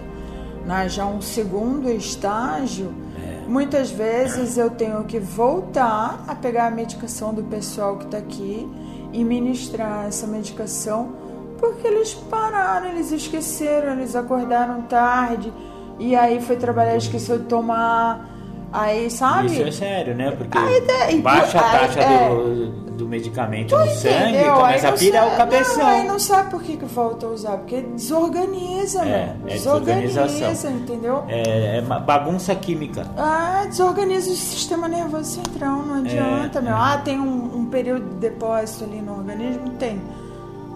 [0.64, 3.50] né, já um segundo estágio, é.
[3.50, 8.70] muitas vezes eu tenho que voltar a pegar a medicação do pessoal que está aqui
[9.12, 11.26] e ministrar essa medicação
[11.58, 15.52] porque eles pararam, eles esqueceram, eles acordaram tarde
[15.98, 18.35] e aí foi trabalhar, esqueceu de tomar.
[18.76, 19.48] Aí, sabe?
[19.48, 20.32] Isso é sério, né?
[20.32, 25.38] Porque aí, baixa a taxa é, do, do medicamento no sangue, começa a pirar o
[25.38, 25.78] cabeção.
[25.78, 30.70] Não, aí não sabe por que, que volta a usar, porque desorganiza, é, É desorganiza,
[30.70, 31.24] entendeu?
[31.30, 33.06] É, é bagunça química.
[33.18, 36.74] Ah, desorganiza o sistema nervoso central, não adianta, é, meu.
[36.74, 36.78] É.
[36.78, 39.70] Ah, tem um, um período de depósito ali no organismo?
[39.80, 40.02] Tem.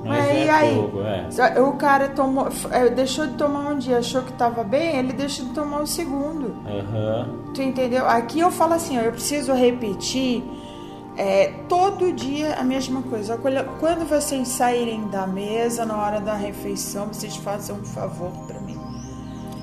[0.09, 1.61] Mas é, é aí, pouco, é.
[1.61, 5.45] o cara tomou, é, deixou de tomar um dia, achou que estava bem, ele deixou
[5.45, 6.47] de tomar o segundo.
[6.65, 7.51] Uhum.
[7.53, 8.07] Tu entendeu?
[8.07, 10.43] Aqui eu falo assim, ó, eu preciso repetir
[11.15, 13.37] é, todo dia a mesma coisa.
[13.79, 18.79] Quando vocês saírem da mesa na hora da refeição, vocês façam um favor para mim.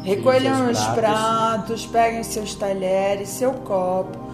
[0.03, 0.95] Recolham os pratos.
[0.95, 4.26] pratos, peguem seus talheres, seu copo,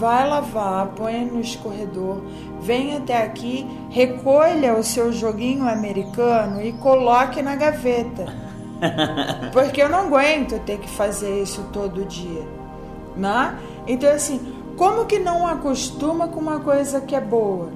[0.00, 2.22] vai lavar, põe no escorredor
[2.60, 8.26] Venha até aqui, recolha o seu joguinho americano e coloque na gaveta.
[9.52, 12.46] Porque eu não aguento ter que fazer isso todo dia,
[13.16, 13.58] né?
[13.86, 17.70] Então assim, como que não acostuma com uma coisa que é boa?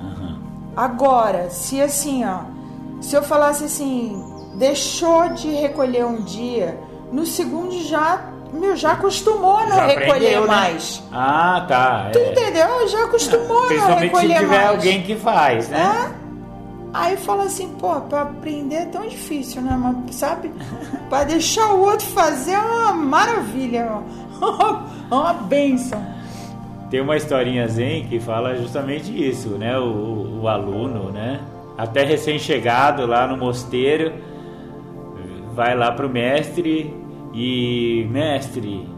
[0.00, 0.38] Uhum.
[0.74, 2.44] Agora, se assim, ó,
[3.02, 4.24] se eu falasse assim,
[4.56, 6.78] deixou de recolher um dia,
[7.12, 10.46] no segundo já meu, já acostumou a não já recolher né?
[10.46, 11.02] mais.
[11.12, 12.10] Ah, tá.
[12.12, 12.30] Tu é.
[12.30, 12.88] entendeu?
[12.88, 14.38] Já acostumou a não recolher mais.
[14.38, 16.10] se tiver alguém que faz, né?
[16.20, 16.24] É?
[16.94, 19.76] Aí fala assim, pô, pra aprender é tão difícil, né?
[19.76, 20.52] Mas, sabe?
[21.10, 23.98] pra deixar o outro fazer é uma maravilha,
[25.10, 26.00] uma benção.
[26.90, 29.76] Tem uma historinha zen que fala justamente isso, né?
[29.76, 31.40] O, o aluno, né?
[31.76, 34.12] Até recém-chegado lá no mosteiro,
[35.54, 36.94] vai lá pro mestre
[37.34, 38.88] e, mestre,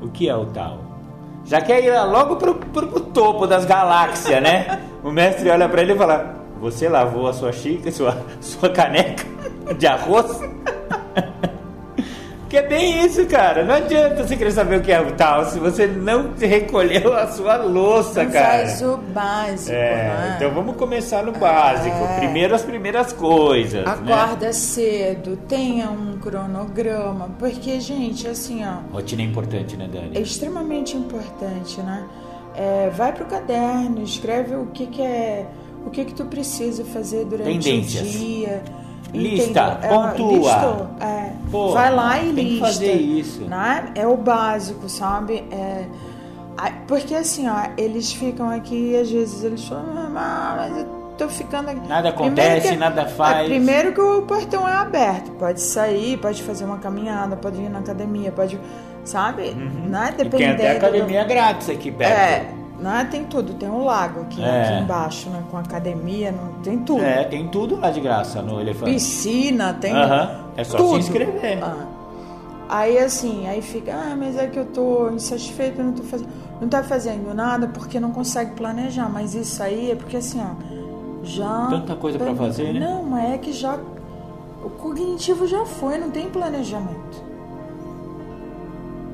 [0.00, 0.78] o que é o tal?
[1.44, 4.80] Já quer ir logo pro, pro, pro topo das galáxias, né?
[5.02, 9.24] o mestre olha para ele e fala: Você lavou a sua xícara, sua, sua caneca
[9.76, 10.40] de arroz?
[12.52, 13.64] Que é bem isso, cara.
[13.64, 17.26] Não adianta você querer saber o que é o tal se você não recolheu a
[17.28, 18.66] sua louça, não cara.
[18.66, 20.34] Faz o básico, é, né?
[20.36, 21.96] Então vamos começar no básico.
[21.96, 22.18] É.
[22.18, 23.82] Primeiro as primeiras coisas.
[23.82, 23.90] Né?
[23.90, 24.52] Acorda né?
[24.52, 28.92] cedo, tenha um cronograma, porque, gente, assim, ó.
[28.92, 30.10] Rotina é importante, né, Dani?
[30.14, 32.06] É extremamente importante, né?
[32.54, 35.46] É, vai pro caderno, escreve o que, que é
[35.86, 38.14] o que que tu precisa fazer durante Tendências.
[38.14, 38.62] o dia.
[39.12, 40.00] Lista, entendeu?
[40.00, 40.28] pontua.
[40.38, 41.32] listou, é.
[41.50, 42.66] Pô, Vai lá e tem que lista.
[42.66, 43.40] fazer isso.
[43.42, 43.92] Né?
[43.94, 45.44] É o básico, sabe?
[45.50, 45.84] É,
[46.86, 49.84] porque assim, ó, eles ficam aqui e às vezes eles falam,
[50.16, 50.86] ah, mas eu
[51.18, 51.86] tô ficando aqui.
[51.88, 53.46] Nada acontece, que- nada faz.
[53.46, 57.68] é, primeiro que o portão é aberto, pode sair, pode fazer uma caminhada, pode ir
[57.68, 58.58] na academia, pode,
[59.04, 59.50] sabe?
[59.50, 60.08] Né?
[60.12, 62.12] E tem Dependendo até do- academia grátis aqui perto.
[62.12, 62.46] é,
[62.82, 63.08] né?
[63.10, 64.64] tem tudo, tem um lago aqui, É.
[64.68, 65.42] aqui embaixo, né?
[65.50, 67.02] Com academia, não, tem tudo.
[67.02, 68.92] É, tem tudo lá de graça no elefante.
[68.92, 70.94] Piscina, tem Aham, é só tudo.
[70.94, 71.62] se inscrever.
[71.62, 71.86] Ah.
[72.68, 76.28] Aí assim, aí fica, ah, mas é que eu tô insatisfeito, eu não tô fazendo,
[76.60, 80.54] não tá fazendo nada porque não consegue planejar, mas isso aí é porque assim, ó,
[81.22, 82.80] já Tanta coisa pra fazer, né?
[82.80, 83.78] Não, mas é que já
[84.64, 87.31] o cognitivo já foi, não tem planejamento.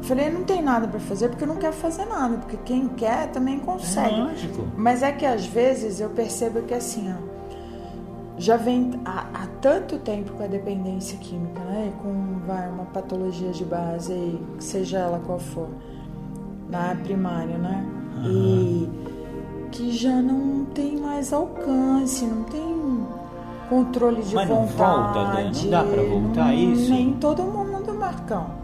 [0.03, 3.31] Falei, não tem nada pra fazer porque eu não quero fazer nada, porque quem quer
[3.31, 4.15] também consegue.
[4.21, 4.65] Lógico.
[4.77, 7.29] Mas é que às vezes eu percebo que assim, ó,
[8.39, 11.93] já vem há, há tanto tempo com a dependência química, né?
[12.03, 15.69] Com vai, uma patologia de base, seja ela qual for,
[16.71, 17.85] na primária, né?
[18.25, 18.89] E
[19.73, 23.07] que já não tem mais alcance, não tem
[23.69, 24.77] controle de Mas não vontade.
[24.79, 25.51] volta, né?
[25.55, 26.91] Não dá pra voltar não- isso?
[26.91, 28.58] Nem todo mundo, Marcão.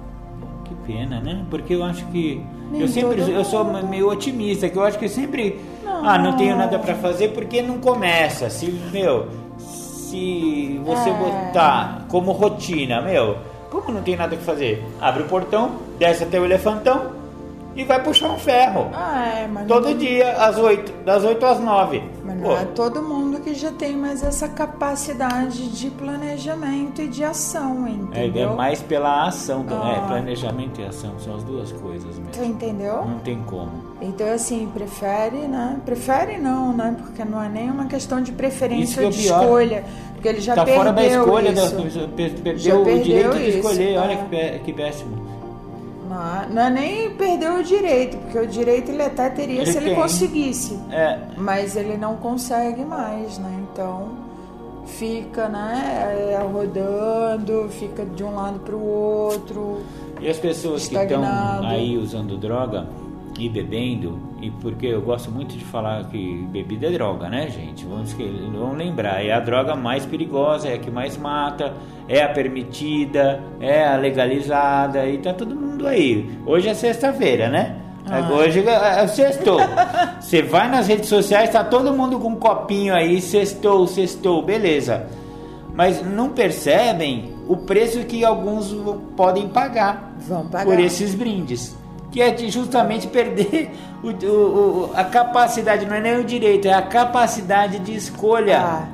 [0.86, 1.44] Pena, né?
[1.50, 2.42] Porque eu acho que.
[2.70, 3.20] Nem eu sempre.
[3.30, 5.60] Eu sou meio otimista, que eu acho que sempre.
[5.82, 6.08] Não.
[6.08, 8.50] Ah, não tenho nada pra fazer porque não começa.
[8.50, 9.28] Se, meu.
[9.58, 11.12] Se você É.
[11.14, 13.36] botar como rotina, meu.
[13.70, 14.84] Como não tem nada que fazer?
[15.00, 17.23] Abre o portão, desce até o elefantão
[17.76, 18.90] e vai puxar um ferro.
[18.92, 22.02] Ah, é, mas Todo não, dia, às 8, das 8 às 9.
[22.24, 27.08] mas Pô, não é todo mundo que já tem mais essa capacidade de planejamento e
[27.08, 28.52] de ação, é, entendeu?
[28.52, 30.04] é mais pela ação, é, Ah.
[30.06, 32.44] planejamento e ação, são as duas coisas Tu mesmo.
[32.54, 33.04] entendeu?
[33.04, 33.70] Não tem como.
[34.00, 35.78] Então, assim, prefere, né?
[35.84, 36.94] Prefere não, né?
[36.98, 39.40] Porque não é nem uma questão de preferência é o de pior.
[39.42, 39.84] escolha.
[40.14, 42.08] Porque ele já tá perdeu fora da escolha, da, isso.
[42.16, 43.98] per- perdeu Já o perdeu direito de isso, escolher.
[43.98, 44.52] Olha é.
[44.52, 45.23] que, que péssimo.
[46.14, 49.76] Não, não é nem perdeu o direito, porque o direito ele até teria Ele se
[49.78, 49.94] ele tem.
[49.96, 50.78] conseguisse.
[50.90, 53.50] É, Mas ele não consegue mais, né?
[53.72, 54.08] Então
[54.86, 59.78] fica, né, é, rodando, fica de um lado para o outro.
[60.20, 61.66] e as pessoas que estão Estagnado.
[61.66, 62.86] aí usando droga
[63.38, 67.84] e bebendo, e porque eu gosto muito de falar que bebida é droga, né, gente?
[67.84, 71.72] Vamos, que- vamos lembrar, é a droga mais perigosa, é a que mais mata,
[72.08, 76.30] é a permitida, é a legalizada, e tá todo mundo aí.
[76.46, 77.76] Hoje é sexta-feira, né?
[78.08, 78.30] Ah.
[78.32, 79.58] Hoje é é sextou.
[80.20, 85.06] Você vai nas redes sociais, tá todo mundo com um copinho aí, sextou, sextou, beleza.
[85.74, 88.72] Mas não percebem o preço que alguns
[89.16, 90.64] podem pagar Vão pagar.
[90.66, 91.76] por esses brindes.
[92.14, 96.68] Que é de justamente perder o- o- o- a capacidade, não é nem o direito,
[96.68, 98.60] é a capacidade de escolha.
[98.60, 98.88] Ah,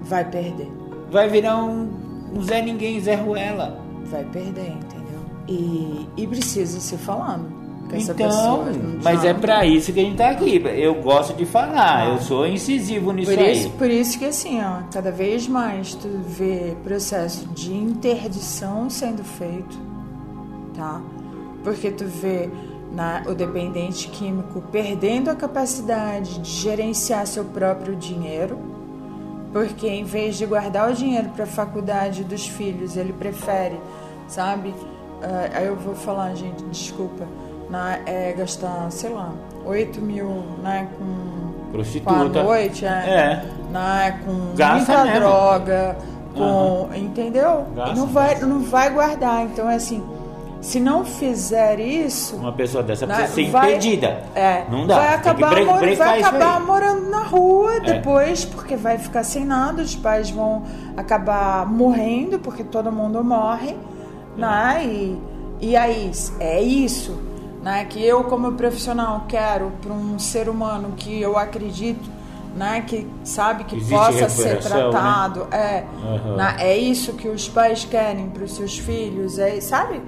[0.00, 0.72] vai perder.
[1.10, 1.90] Vai virar um,
[2.34, 3.78] um Zé Ninguém, Zé Ruela.
[4.06, 5.20] Vai perder, entendeu?
[5.46, 7.52] E, e precisa se falando.
[7.90, 8.72] com essa Então, pessoa,
[9.02, 10.56] mas é pra isso que a gente tá aqui.
[10.64, 13.72] Eu gosto de falar, eu sou incisivo nisso Por isso, aí.
[13.74, 19.78] por isso que assim, ó, cada vez mais tu vê processo de interdição sendo feito,
[20.74, 20.98] tá?
[21.64, 22.48] Porque tu vê
[22.92, 28.56] na, o dependente químico perdendo a capacidade de gerenciar seu próprio dinheiro,
[29.52, 33.80] porque em vez de guardar o dinheiro para a faculdade dos filhos, ele prefere,
[34.28, 34.74] sabe?
[35.22, 37.24] Ah, aí eu vou falar, gente, desculpa,
[37.70, 39.32] na, é, gastar, sei lá,
[39.64, 40.28] 8 mil
[40.62, 42.42] né, com, com a Prostituta.
[42.42, 43.44] noite, é, É.
[43.70, 45.20] né, com Gasta muita mesmo.
[45.20, 45.96] droga,
[46.34, 47.64] com, entendeu?
[47.74, 49.44] Gasta não vai, não vai guardar.
[49.44, 50.02] Então é assim,
[50.64, 54.22] se não fizer isso, Uma pessoa dessa né, precisa ser vai- impedida.
[54.34, 54.96] É, Não dá.
[54.96, 57.80] Vai acabar, mor- vai acabar morando na rua É.
[57.80, 60.62] depois, porque vai ficar sem nada, os pais vão
[60.96, 63.76] acabar morrendo, porque todo mundo morre,
[64.38, 64.82] né?
[64.86, 65.18] E,
[65.60, 67.14] e aí, é isso,
[67.62, 67.84] né?
[67.84, 72.08] Que eu, como profissional, quero para um ser humano que eu acredito,
[72.56, 72.82] né?
[72.86, 74.60] Que sabe que Existe possa ser né?
[74.60, 75.84] tratado, é,
[76.38, 76.56] né?
[76.58, 80.00] é isso que os pais querem para os seus filhos, é, sabe?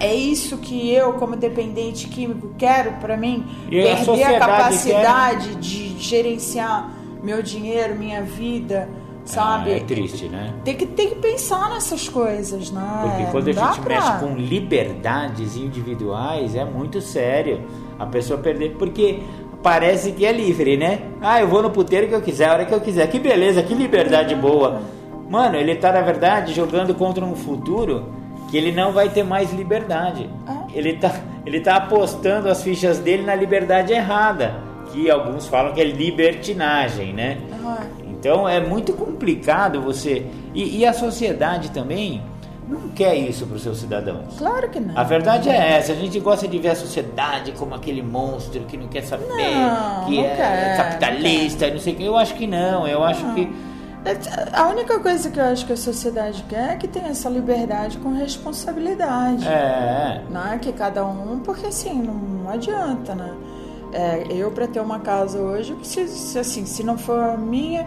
[0.00, 3.44] É isso que eu, como dependente químico, quero para mim.
[3.70, 6.90] E a perder a sociedade capacidade de gerenciar
[7.22, 8.88] meu dinheiro, minha vida,
[9.24, 9.72] sabe?
[9.72, 10.52] Ah, é triste, né?
[10.64, 12.82] Tem que, tem que pensar nessas coisas, né?
[13.02, 17.62] Porque quando a Não dá gente pra- mexe com liberdades individuais, é muito sério
[17.98, 18.76] a pessoa perder.
[18.78, 19.20] Porque
[19.62, 21.00] parece que é livre, né?
[21.20, 23.06] Ah, eu vou no puteiro que eu quiser, a hora que eu quiser.
[23.08, 24.80] Que beleza, que liberdade boa.
[25.28, 28.04] Mano, ele tá, na verdade, jogando contra um futuro
[28.54, 30.30] que ele não vai ter mais liberdade.
[30.46, 30.78] É.
[30.78, 31.10] Ele, tá,
[31.44, 34.54] ele tá apostando as fichas dele na liberdade errada.
[34.92, 37.38] que alguns falam que é libertinagem, né?
[37.50, 38.12] Uhum.
[38.12, 40.24] Então é muito complicado você.
[40.54, 42.22] E, e a sociedade também
[42.68, 44.36] não quer isso para os seus cidadãos.
[44.38, 44.96] Claro que não.
[44.96, 45.90] A verdade é essa.
[45.90, 50.04] A gente gosta de ver a sociedade como aquele monstro que não quer saber, não,
[50.04, 52.04] que não é quer, capitalista, não, não sei o que.
[52.04, 52.86] Eu acho que não.
[52.86, 53.52] Eu acho que
[54.52, 57.98] a única coisa que eu acho que a sociedade quer é que tenha essa liberdade
[57.98, 59.46] com responsabilidade.
[59.46, 60.22] É.
[60.28, 60.58] Né?
[60.60, 63.32] Que cada um, porque assim, não adianta, né?
[63.92, 67.86] É, eu, para ter uma casa hoje, preciso, assim, se não for minha,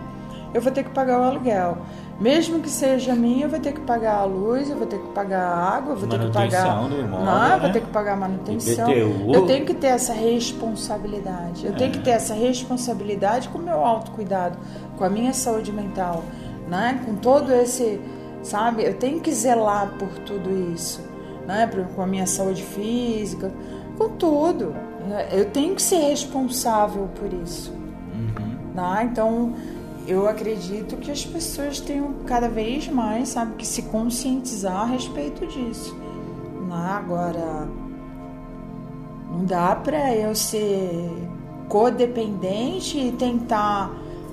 [0.53, 1.77] eu vou ter que pagar o aluguel.
[2.19, 5.07] Mesmo que seja minha, eu vou ter que pagar a luz, eu vou ter que
[5.09, 6.87] pagar a água, eu vou ter que pagar.
[6.87, 7.55] Do imóvel, não, né?
[7.55, 8.89] eu vou ter que pagar a manutenção.
[8.89, 9.33] IPTU.
[9.33, 11.67] Eu tenho que ter essa responsabilidade.
[11.67, 11.75] Eu é.
[11.75, 14.57] tenho que ter essa responsabilidade com o meu autocuidado,
[14.97, 16.23] com a minha saúde mental,
[16.67, 16.99] né?
[17.05, 18.01] Com todo esse,
[18.41, 18.83] sabe?
[18.83, 21.01] Eu tenho que zelar por tudo isso,
[21.45, 21.69] né?
[21.95, 23.51] Com a minha saúde física,
[23.95, 24.75] com tudo.
[25.31, 27.71] Eu tenho que ser responsável por isso.
[27.71, 28.73] Uhum.
[28.73, 29.09] Né?
[29.11, 29.53] Então,
[30.07, 35.45] eu acredito que as pessoas tenham cada vez mais, sabe, que se conscientizar a respeito
[35.45, 35.93] disso.
[36.67, 36.87] Né?
[36.91, 37.67] Agora,
[39.29, 41.11] não dá para eu ser
[41.67, 43.91] codependente e tentar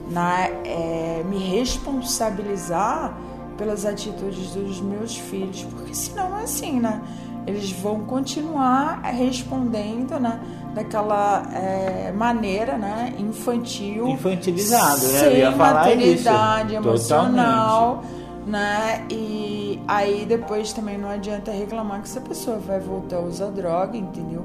[0.08, 3.12] né, é, me responsabilizar
[3.58, 7.02] pelas atitudes dos meus filhos, porque senão é assim, né?
[7.46, 10.40] Eles vão continuar respondendo, né?
[10.74, 14.08] Daquela é, maneira né, infantil.
[14.08, 15.18] Infantilizado, né?
[15.20, 16.76] Sem Eu ia falar maturidade isso.
[16.76, 18.04] emocional.
[18.46, 19.06] Né?
[19.08, 23.96] E aí depois também não adianta reclamar que essa pessoa vai voltar a usar droga,
[23.96, 24.44] entendeu?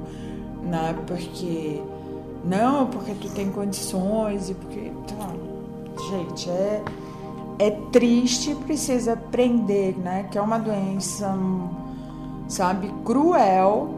[0.64, 0.96] Né?
[1.06, 1.82] Porque.
[2.46, 4.92] Não, porque tu tem condições e porque.
[5.08, 5.28] Tá,
[6.10, 6.82] gente, é,
[7.60, 10.28] é triste, precisa aprender, né?
[10.32, 11.36] Que é uma doença,
[12.48, 13.90] sabe, cruel.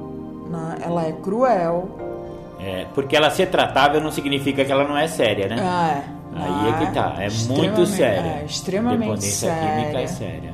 [0.49, 0.77] Né?
[0.81, 1.87] Ela é cruel,
[2.63, 5.55] é, porque ela ser tratável não significa que ela não é séria, né?
[5.59, 6.21] Ah, é.
[6.33, 8.41] Aí é que tá, é muito séria.
[8.41, 9.81] É, extremamente Dependência séria.
[9.81, 10.53] química é séria.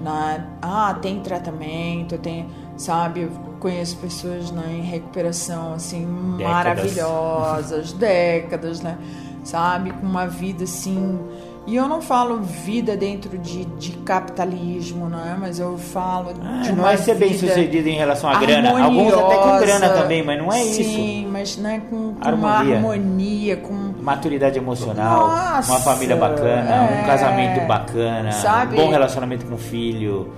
[0.00, 6.54] Na, ah, tem tratamento, tem, sabe, eu conheço pessoas né, em recuperação assim décadas.
[6.54, 8.96] maravilhosas, décadas, né?
[9.42, 11.18] Sabe, com uma vida assim
[11.68, 15.36] e eu não falo vida dentro de, de capitalismo, não é?
[15.38, 18.70] Mas eu falo ah, de não é ser bem sucedido em relação à grana.
[18.82, 20.82] Alguns até com grana também, mas não é sim, isso.
[20.82, 22.78] Sim, mas né, com, com harmonia.
[22.78, 28.74] uma harmonia, com maturidade emocional, Nossa, uma família bacana, é, um casamento bacana, sabe?
[28.74, 30.32] um bom relacionamento com o filho.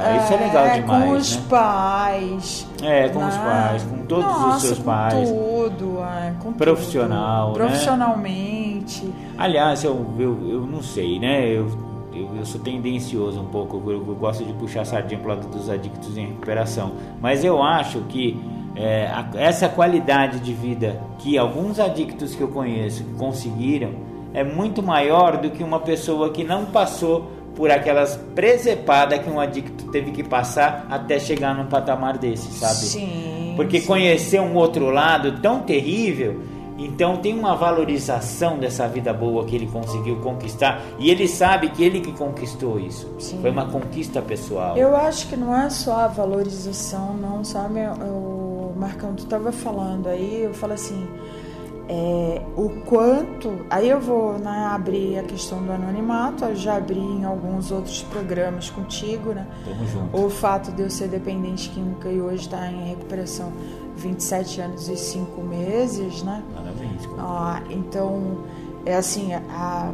[0.00, 1.04] É, isso é legal demais.
[1.04, 1.42] Com os né?
[1.48, 2.68] pais.
[2.82, 3.28] É, com né?
[3.28, 5.28] os pais, com todos Nossa, os seus com pais.
[5.28, 7.58] Tudo, é, com Profissional, tudo.
[7.58, 7.66] né?
[7.66, 9.12] Profissionalmente.
[9.36, 11.48] Aliás, eu, eu, eu não sei, né?
[11.48, 11.66] Eu,
[12.14, 15.48] eu, eu sou tendencioso um pouco, eu, eu, gosto de puxar a sardinha pro lado
[15.48, 16.92] dos adictos em recuperação.
[17.20, 18.40] Mas eu acho que
[18.76, 24.82] é, a, essa qualidade de vida que alguns adictos que eu conheço conseguiram é muito
[24.82, 30.12] maior do que uma pessoa que não passou por aquelas presepadas que um adicto teve
[30.12, 32.86] que passar até chegar num patamar desse, sabe?
[32.86, 33.52] Sim.
[33.54, 33.86] Porque sim.
[33.86, 36.40] conhecer um outro lado tão terrível,
[36.78, 41.84] então tem uma valorização dessa vida boa que ele conseguiu conquistar e ele sabe que
[41.84, 43.14] ele que conquistou isso.
[43.18, 43.42] Sim.
[43.42, 44.74] Foi uma conquista pessoal.
[44.78, 47.80] Eu acho que não é só a valorização, não, sabe?
[48.00, 51.06] O Marcão, tu estava falando aí, eu falo assim,
[51.92, 53.66] é, o quanto.
[53.68, 58.00] Aí eu vou né, abrir a questão do anonimato, eu já abri em alguns outros
[58.04, 59.44] programas contigo, né?
[59.64, 60.16] Tamo junto.
[60.16, 63.52] O fato de eu ser dependente química e hoje estar tá em recuperação
[63.96, 66.44] 27 anos e 5 meses, né?
[66.54, 67.08] Parabéns.
[67.18, 68.44] Ah, então,
[68.86, 69.92] é assim, a,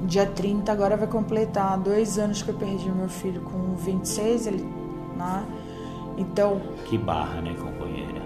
[0.00, 4.66] dia 30 agora vai completar dois anos que eu perdi meu filho com 26, ele,
[5.14, 5.44] né?
[6.16, 6.58] Então.
[6.86, 8.22] Que barra, né, companheira?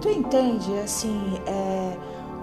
[0.00, 0.76] Tu entende?
[0.80, 1.96] Assim, é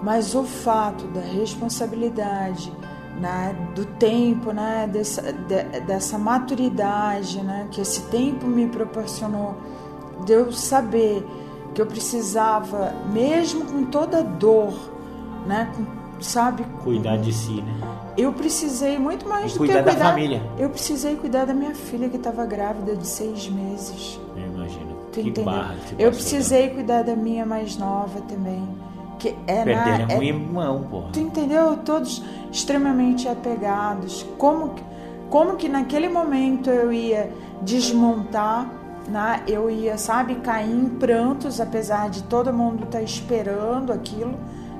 [0.04, 2.70] mas o fato da responsabilidade,
[3.18, 9.56] né, do tempo, né, dessa, de, dessa maturidade, né, que esse tempo me proporcionou,
[10.26, 11.26] de eu saber
[11.74, 14.74] que eu precisava, mesmo com toda a dor,
[15.46, 17.74] né, com, sabe, cuidar de si, né?
[18.16, 20.42] Eu precisei muito mais e do cuidar que cuidar da família.
[20.58, 24.20] Eu precisei cuidar da minha filha que estava grávida de seis meses.
[24.36, 24.94] Eu imagino.
[25.12, 25.44] Tu que entendeu?
[25.44, 26.74] barra eu passou, precisei né?
[26.74, 28.68] cuidar da minha mais nova também
[29.24, 31.08] que é Perderam na, um é, irmão, porra.
[31.14, 31.78] Tu entendeu?
[31.78, 32.22] Todos
[32.52, 34.26] extremamente apegados.
[34.36, 34.74] Como,
[35.30, 38.70] como que naquele momento eu ia desmontar,
[39.08, 39.42] né?
[39.46, 44.34] eu ia, sabe, cair em prantos, apesar de todo mundo estar tá esperando aquilo,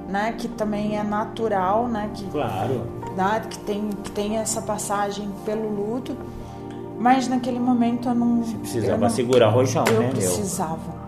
[0.06, 0.34] né?
[0.36, 2.10] Que também é natural, né?
[2.12, 2.82] Que, claro.
[3.16, 3.42] Né?
[3.48, 6.14] Que, tem, que tem essa passagem pelo luto.
[6.98, 8.42] Mas naquele momento eu não.
[8.42, 10.10] Você precisava eu não, segurar o rojão, eu né?
[10.10, 11.03] Precisava.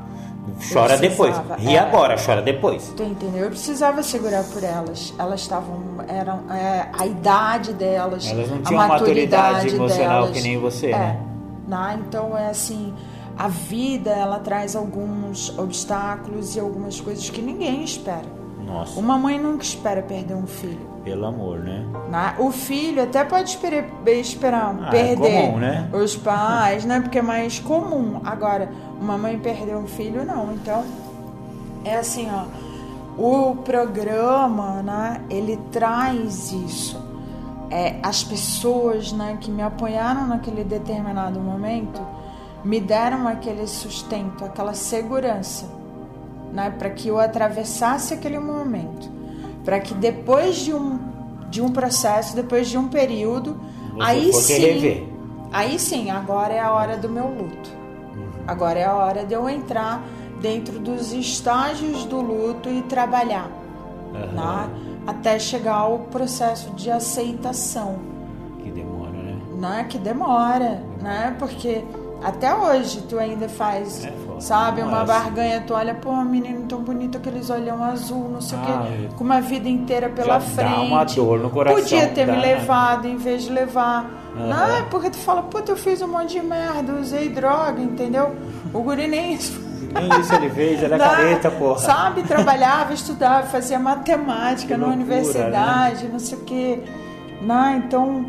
[0.72, 1.34] Chora depois.
[1.58, 2.92] Ri é, agora, chora depois.
[2.96, 3.44] Tu entendeu?
[3.44, 5.12] Eu precisava segurar por elas.
[5.18, 5.96] Elas estavam.
[6.08, 8.26] Eram é, a idade delas.
[8.26, 11.20] Elas não tinham a maturidade emocional delas, que nem você, é, né?
[11.66, 12.02] né?
[12.06, 12.94] Então é assim.
[13.38, 18.24] A vida ela traz alguns obstáculos e algumas coisas que ninguém espera.
[18.66, 18.98] Nossa.
[18.98, 20.96] Uma mãe nunca espera perder um filho.
[21.04, 21.86] Pelo amor, né?
[22.36, 25.88] O filho até pode esperar, esperar ah, é perder é comum, né?
[25.92, 27.00] os pais, né?
[27.00, 28.20] Porque é mais comum.
[28.24, 28.68] Agora,
[29.00, 30.52] uma mãe perder um filho, não.
[30.52, 30.84] Então,
[31.84, 32.44] é assim, ó.
[33.16, 35.20] O programa, né?
[35.30, 37.00] Ele traz isso.
[37.70, 39.38] É, as pessoas, né?
[39.40, 42.00] Que me apoiaram naquele determinado momento,
[42.64, 45.85] me deram aquele sustento, aquela segurança
[46.56, 49.10] né, para que eu atravessasse aquele momento,
[49.62, 50.98] para que depois de um,
[51.50, 53.60] de um processo, depois de um período,
[53.92, 55.06] Você aí sim, rever.
[55.52, 57.70] aí sim, agora é a hora do meu luto.
[58.16, 58.30] Uhum.
[58.46, 60.02] Agora é a hora de eu entrar
[60.40, 63.50] dentro dos estágios do luto e trabalhar,
[64.14, 64.32] uhum.
[64.32, 64.70] né,
[65.06, 67.98] até chegar ao processo de aceitação.
[68.62, 69.36] Que demora, né?
[69.58, 69.86] Né?
[69.90, 71.36] Que demora, né?
[71.38, 71.84] Porque
[72.22, 74.10] até hoje tu ainda faz, é
[74.40, 78.58] sabe, uma é barganha, tu olha, pô, menino tão bonito, aqueles olhão azul, não sei
[78.58, 80.70] o ah, quê, com uma vida inteira pela frente.
[80.70, 81.80] Dá uma dor no coração.
[81.80, 82.32] Podia ter dá.
[82.32, 84.04] me levado em vez de levar.
[84.36, 84.48] Uhum.
[84.48, 88.34] Não, é porque tu fala, puta, eu fiz um monte de merda, usei droga, entendeu?
[88.72, 89.60] O guri nem isso.
[89.92, 91.78] Nem isso ele fez, era Não, careta, porra.
[91.78, 96.10] Sabe, trabalhava, estudava, fazia matemática que na loucura, universidade, né?
[96.12, 96.82] não sei o quê.
[97.40, 98.26] Não, então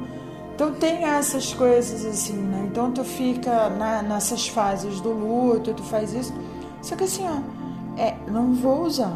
[0.58, 2.68] então tem essas coisas assim, né?
[2.72, 6.34] Então tu fica na, nessas fases do luto, tu faz isso.
[6.82, 9.16] Só que assim, ó, é, não vou usar.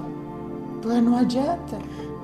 [0.80, 1.80] Porque não adianta.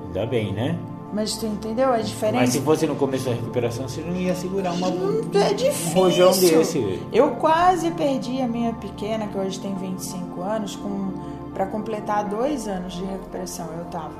[0.06, 0.78] Ainda bem, né?
[1.12, 2.44] Mas tu entendeu a diferença?
[2.44, 5.90] Mas se fosse no começo da recuperação, você não ia segurar uma, é difícil.
[5.90, 7.02] um rojão desse.
[7.12, 11.12] Eu quase perdi a minha pequena, que hoje tem 25 anos, com
[11.52, 13.66] para completar dois anos de recuperação.
[13.76, 14.14] Eu tava.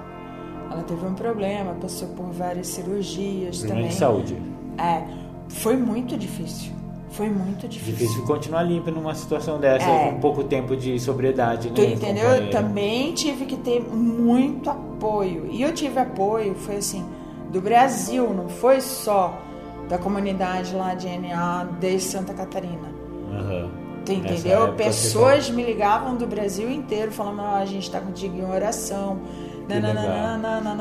[0.72, 3.90] Ela teve um problema, passou por várias cirurgias problema também.
[3.90, 4.57] de saúde.
[4.78, 5.02] É,
[5.48, 6.72] foi muito difícil.
[7.10, 7.94] Foi muito difícil.
[7.94, 10.10] Difícil continuar limpo numa situação dessa, é.
[10.10, 11.74] com pouco tempo de sobriedade, né?
[11.74, 12.28] Tu entendeu?
[12.28, 15.48] Eu também tive que ter muito apoio.
[15.50, 17.04] E eu tive apoio, foi assim,
[17.50, 19.40] do Brasil, não foi só
[19.88, 22.88] da comunidade lá de NA de Santa Catarina.
[23.32, 23.70] Uhum.
[24.04, 24.74] Tu entendeu?
[24.74, 29.18] Pessoas me ligavam do Brasil inteiro falando: oh, a gente está contigo em oração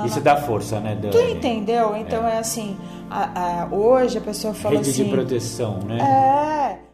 [0.06, 0.98] isso dá força, né?
[1.12, 1.96] Tu entendeu?
[1.96, 2.78] Então é, é assim,
[3.10, 5.04] a, a, hoje a pessoa fala Rede assim...
[5.06, 5.98] de proteção, né?
[6.00, 6.88] É.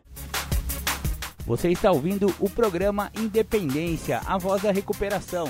[1.46, 5.50] Você está ouvindo o programa Independência, a voz da recuperação.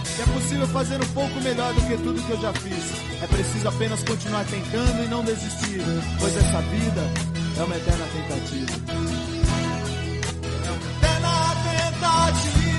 [0.21, 3.23] é possível fazer um pouco melhor do que tudo que eu já fiz.
[3.23, 5.81] É preciso apenas continuar tentando e não desistir,
[6.19, 7.01] pois essa vida
[7.57, 8.71] é uma eterna tentativa.
[10.65, 12.71] É uma eterna tentativa.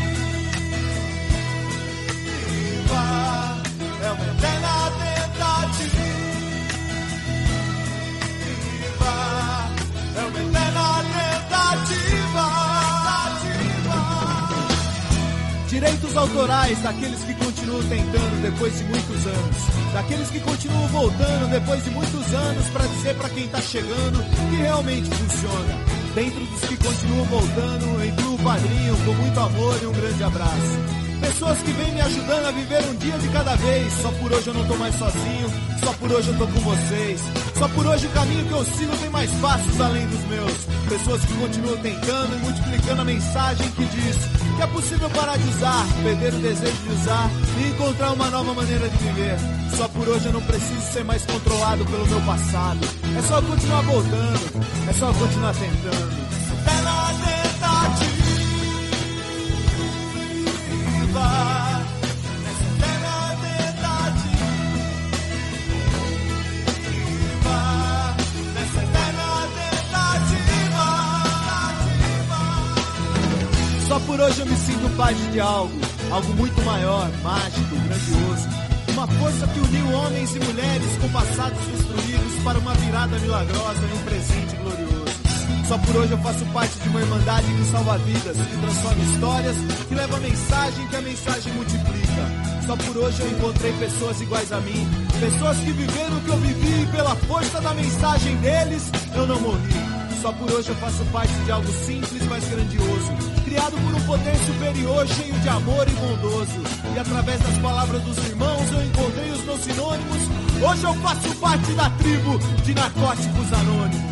[15.82, 19.56] Direitos autorais daqueles que continuam tentando depois de muitos anos.
[19.92, 24.56] Daqueles que continuam voltando depois de muitos anos para dizer para quem tá chegando que
[24.58, 25.74] realmente funciona.
[26.14, 31.02] Dentro dos que continuam voltando, incluo o padrinho com muito amor e um grande abraço.
[31.20, 33.92] Pessoas que vêm me ajudando a viver um dia de cada vez.
[33.94, 35.50] Só por hoje eu não tô mais sozinho,
[35.82, 37.20] só por hoje eu tô com vocês.
[37.58, 40.54] Só por hoje o caminho que eu sigo tem mais passos além dos meus.
[40.88, 45.48] Pessoas que continuam tentando e multiplicando a mensagem que diz que é possível parar de
[45.48, 49.36] usar, perder o desejo de usar e encontrar uma nova maneira de viver.
[49.76, 52.80] Só por hoje eu não preciso ser mais controlado pelo meu passado.
[53.16, 56.22] É só continuar voltando, é só continuar tentando.
[56.66, 56.82] É
[61.12, 61.71] tentativa.
[75.14, 75.72] De algo,
[76.10, 78.48] algo muito maior, mágico, grandioso.
[78.92, 83.96] Uma força que uniu homens e mulheres com passados destruídos para uma virada milagrosa e
[83.96, 85.02] um presente glorioso.
[85.68, 89.56] Só por hoje eu faço parte de uma irmandade que salva vidas, que transforma histórias,
[89.88, 92.62] que leva mensagem que a mensagem multiplica.
[92.66, 94.86] Só por hoje eu encontrei pessoas iguais a mim,
[95.18, 99.40] pessoas que viveram o que eu vivi e pela força da mensagem deles eu não
[99.40, 99.81] morri.
[100.22, 103.12] Só por hoje eu faço parte de algo simples, mas grandioso.
[103.44, 106.62] Criado por um poder superior, cheio de amor e bondoso.
[106.94, 110.22] E através das palavras dos irmãos eu encontrei os meus sinônimos.
[110.62, 114.11] Hoje eu faço parte da tribo de narcóticos anônimos.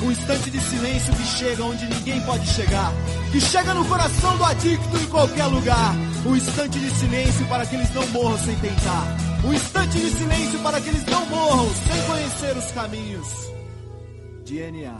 [0.00, 2.92] Um instante de silêncio que chega onde ninguém pode chegar.
[3.32, 5.94] Que chega no coração do adicto em qualquer lugar.
[6.24, 9.16] Um instante de silêncio para que eles não morram sem tentar.
[9.44, 13.28] Um instante de silêncio para que eles não morram sem conhecer os caminhos.
[14.46, 14.96] DNA.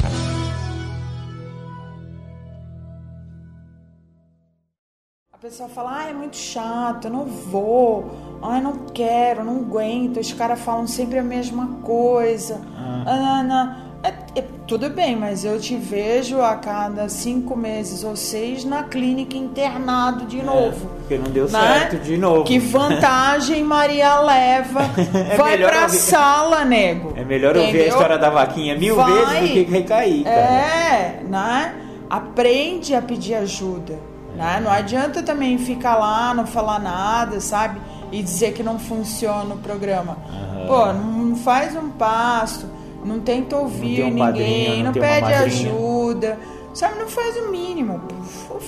[5.33, 10.19] A pessoa fala, ah, é muito chato, eu não vou, ah, não quero, não aguento,
[10.19, 12.61] os caras falam sempre a mesma coisa.
[12.77, 13.05] Ah.
[13.07, 13.88] Ah, não.
[14.03, 18.85] É, é, tudo bem, mas eu te vejo a cada cinco meses ou seis na
[18.85, 20.87] clínica internado de é, novo.
[20.99, 21.81] porque não deu né?
[21.81, 22.45] certo de novo.
[22.45, 24.83] Que vantagem Maria leva.
[25.33, 25.97] é Vai pra ouvir...
[25.97, 27.13] sala, nego.
[27.17, 27.67] É melhor Entendeu?
[27.67, 30.25] ouvir a história da vaquinha mil Vai, vezes do que recair.
[30.25, 30.37] Cara.
[30.37, 31.75] É, né?
[32.09, 33.99] Aprende a pedir ajuda.
[34.37, 34.61] Né?
[34.63, 37.81] Não adianta também ficar lá, não falar nada, sabe?
[38.13, 40.17] E dizer que não funciona o programa.
[40.31, 40.67] Uhum.
[40.69, 42.78] Pô, não faz um passo
[43.09, 46.39] não tenta ouvir não um ninguém, padrinho, não, não pede ajuda.
[46.79, 48.01] Sabe, não faz o mínimo.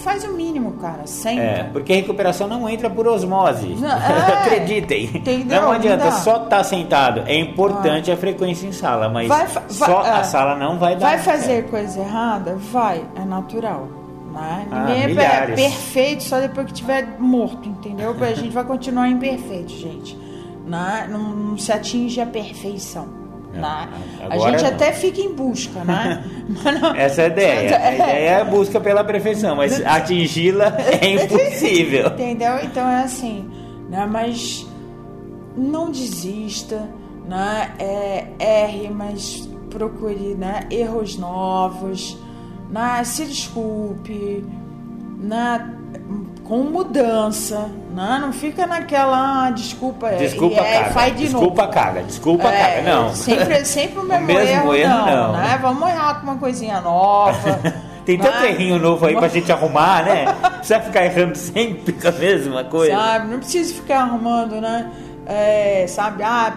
[0.03, 1.07] Faz o mínimo, cara.
[1.07, 1.45] Sempre.
[1.45, 3.69] É, porque a recuperação não entra por osmose.
[3.79, 5.05] Não, é, Acreditem.
[5.15, 5.63] Entendeu?
[5.63, 7.23] Não adianta não só estar tá sentado.
[7.27, 8.15] É importante ah.
[8.15, 11.07] a frequência em sala, mas vai, só vai, a é, sala não vai dar.
[11.07, 12.57] Vai fazer coisa errada?
[12.57, 13.05] Vai.
[13.15, 13.89] É natural.
[14.33, 14.67] Né?
[14.73, 18.17] Ah, Ninguém é perfeito só depois que tiver morto, entendeu?
[18.21, 20.17] A gente vai continuar imperfeito, gente.
[20.67, 21.09] Né?
[21.11, 23.20] Não, não se atinge a perfeição.
[23.53, 23.89] Né?
[24.29, 26.25] a gente até fica em busca, né?
[26.81, 27.61] Não, Essa é a ideia.
[27.61, 32.07] A ideia é a busca pela perfeição, mas atingi-la é impossível.
[32.09, 32.59] Entendeu?
[32.63, 33.51] Então é assim,
[33.89, 34.07] né?
[34.07, 34.67] Mas
[35.57, 36.89] não desista,
[37.29, 37.73] né?
[37.79, 40.67] É, erre, mas procure né?
[40.71, 42.17] erros novos,
[42.71, 43.03] né?
[43.05, 44.45] se desculpe,
[45.19, 45.80] né?
[46.51, 48.19] Com mudança, né?
[48.21, 51.73] não fica naquela ah, desculpa, é, desculpa é, caga, faz de desculpa novo.
[51.73, 53.15] caga, desculpa é, caga, não.
[53.15, 55.59] Sempre, sempre o mesmo, o mesmo erro, erro não, não, né?
[55.63, 57.61] Vamos errar com uma coisinha nova.
[58.05, 58.49] Tem tanto né?
[58.49, 60.25] errinho novo aí pra gente arrumar, né?
[60.57, 62.97] Precisa ficar errando sempre com a mesma coisa.
[62.97, 64.91] Sabe, não precisa ficar arrumando, né?
[65.31, 66.53] É, sabe, ah,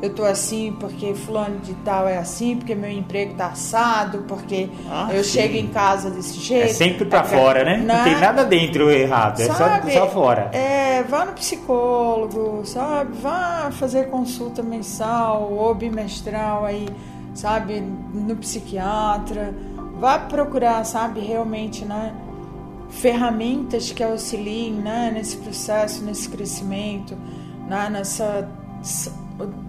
[0.00, 4.70] eu tô assim porque fulano de tal é assim, porque meu emprego tá assado, porque
[4.90, 5.32] ah, eu sim.
[5.32, 6.64] chego em casa desse jeito.
[6.64, 7.84] É sempre pra é, fora, né?
[7.86, 10.48] Não tem nada dentro errado, sabe, é só, só fora.
[10.54, 16.88] É, vá no psicólogo, sabe, vá fazer consulta mensal ou bimestral aí,
[17.34, 19.52] sabe, no psiquiatra,
[20.00, 22.14] vá procurar, sabe, realmente, né?
[22.88, 27.16] ferramentas que auxiliem né, nesse processo, nesse crescimento
[27.68, 28.48] né, nessa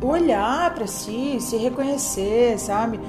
[0.01, 2.99] olhar para si, se reconhecer, sabe?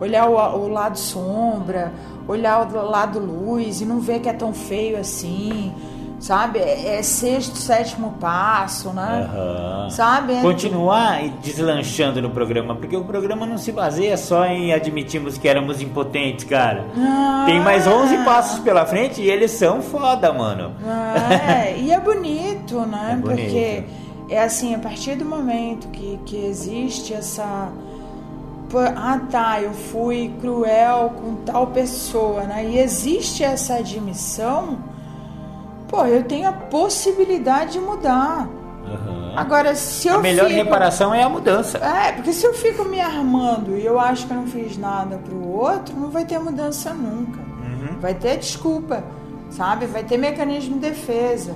[0.00, 1.92] Olhar o, o, lado sombra,
[2.28, 5.72] olhar o lado luz e não ver que é tão feio assim,
[6.18, 6.58] sabe?
[6.58, 9.28] É, é sexto, sétimo passo, né?
[9.30, 9.90] Aham.
[9.90, 10.34] Sabe?
[10.34, 15.48] É- Continuar deslanchando no programa, porque o programa não se baseia só em admitirmos que
[15.48, 16.84] éramos impotentes, cara.
[16.96, 17.44] Ah.
[17.46, 20.72] Tem mais 11 passos pela frente e eles são foda, mano.
[21.48, 23.12] É, e é bonito, né?
[23.16, 23.44] É bonito.
[23.44, 23.84] Porque
[24.28, 27.70] é assim, a partir do momento que, que existe essa.
[28.96, 32.64] Ah, tá, eu fui cruel com tal pessoa, né?
[32.64, 34.78] E existe essa admissão,
[35.88, 38.48] pô, eu tenho a possibilidade de mudar.
[38.84, 39.34] Aham.
[39.36, 40.56] Agora, se eu A melhor fico...
[40.56, 41.78] reparação é a mudança.
[41.78, 45.18] É, porque se eu fico me armando e eu acho que eu não fiz nada
[45.18, 47.38] pro outro, não vai ter mudança nunca.
[47.38, 48.00] Uhum.
[48.00, 49.04] Vai ter desculpa,
[49.50, 49.86] sabe?
[49.86, 51.54] Vai ter mecanismo de defesa.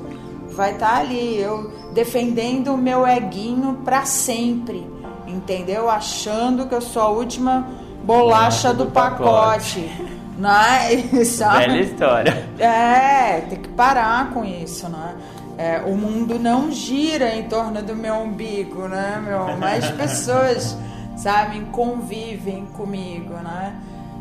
[0.53, 4.87] Vai estar ali eu defendendo o meu eguinho pra sempre,
[5.27, 5.89] entendeu?
[5.89, 7.69] Achando que eu sou a última
[8.05, 9.91] bolacha do, do pacote.
[10.39, 11.25] Né?
[11.25, 11.67] Sabe?
[11.67, 12.49] Velha história.
[12.59, 15.15] É, tem que parar com isso, né?
[15.59, 19.57] É, o mundo não gira em torno do meu umbigo, né, meu?
[19.59, 20.75] Mais pessoas,
[21.17, 23.75] sabem, convivem comigo, né?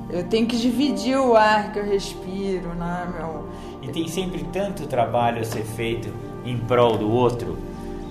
[0.09, 3.47] Eu tenho que dividir o ar que eu respiro, né, meu?
[3.89, 6.09] E tem sempre tanto trabalho a ser feito
[6.45, 7.57] em prol do outro,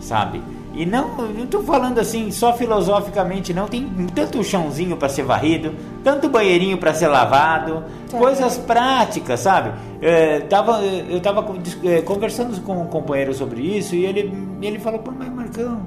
[0.00, 0.42] sabe?
[0.74, 3.66] E não, não tô falando assim só filosoficamente, não.
[3.66, 5.74] Tem tanto chãozinho para ser varrido,
[6.04, 8.16] tanto banheirinho para ser lavado, Tá.
[8.18, 9.72] coisas práticas, sabe?
[10.00, 14.32] É, tava, eu tava con- dis- é, conversando com um companheiro sobre isso e ele,
[14.62, 15.80] ele falou: Pô, mas Marcão,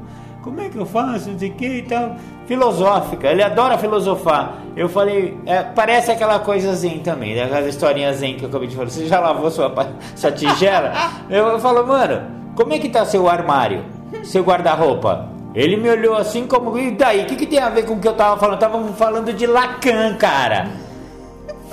[0.44, 1.30] como é que eu faço?
[1.30, 2.16] Não sei o que e tal.
[2.48, 4.58] Filosófica, ele adora filosofar.
[4.76, 7.44] Eu falei: é, Parece aquela coisa zen também, né?
[7.44, 8.90] aquela historinha zen que eu acabei de falar.
[8.90, 9.74] Você já lavou sua,
[10.16, 10.94] sua tigela?
[11.30, 12.22] eu, eu falo, mano,
[12.56, 13.86] como é que tá seu armário?
[14.24, 15.30] Seu guarda-roupa?
[15.54, 16.78] Ele me olhou assim como.
[16.78, 17.24] E daí?
[17.24, 18.60] O que, que tem a ver com o que eu tava falando?
[18.60, 20.68] Tava falando de Lacan, cara.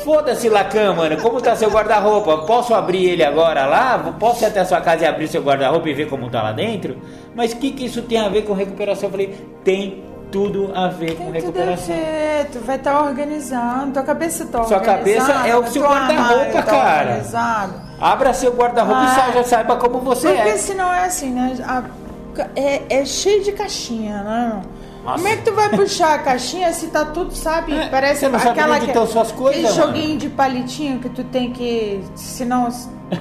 [0.05, 1.17] Foda-se, Lacan, mano.
[1.21, 2.39] Como tá seu guarda-roupa?
[2.47, 3.99] Posso abrir ele agora lá?
[4.19, 6.53] Posso ir até a sua casa e abrir seu guarda-roupa e ver como tá lá
[6.53, 6.99] dentro?
[7.35, 9.05] Mas o que, que isso tem a ver com recuperação?
[9.09, 9.35] Eu falei,
[9.65, 11.95] tem tudo a ver com Tem tudo a recuperação.
[11.97, 16.63] ver, tu vai estar organizando, tua cabeça tá Sua cabeça é o seu guarda-roupa, tá
[16.63, 17.01] cara.
[17.11, 17.75] organizado.
[18.01, 19.09] Abra seu guarda-roupa e Ah.
[19.09, 20.57] sa- já saiba como você Porque é.
[20.59, 21.57] senão é assim, né?
[21.67, 21.83] A-
[22.55, 24.61] é, é cheio de caixinha, né?
[25.15, 27.73] Como é que tu vai puxar a caixinha se tá tudo, sabe?
[27.73, 29.93] É, Parece você não sabe aquela que, suas coisas, Aquele mano.
[29.93, 32.03] joguinho de palitinho que tu tem que.
[32.15, 32.69] Senão.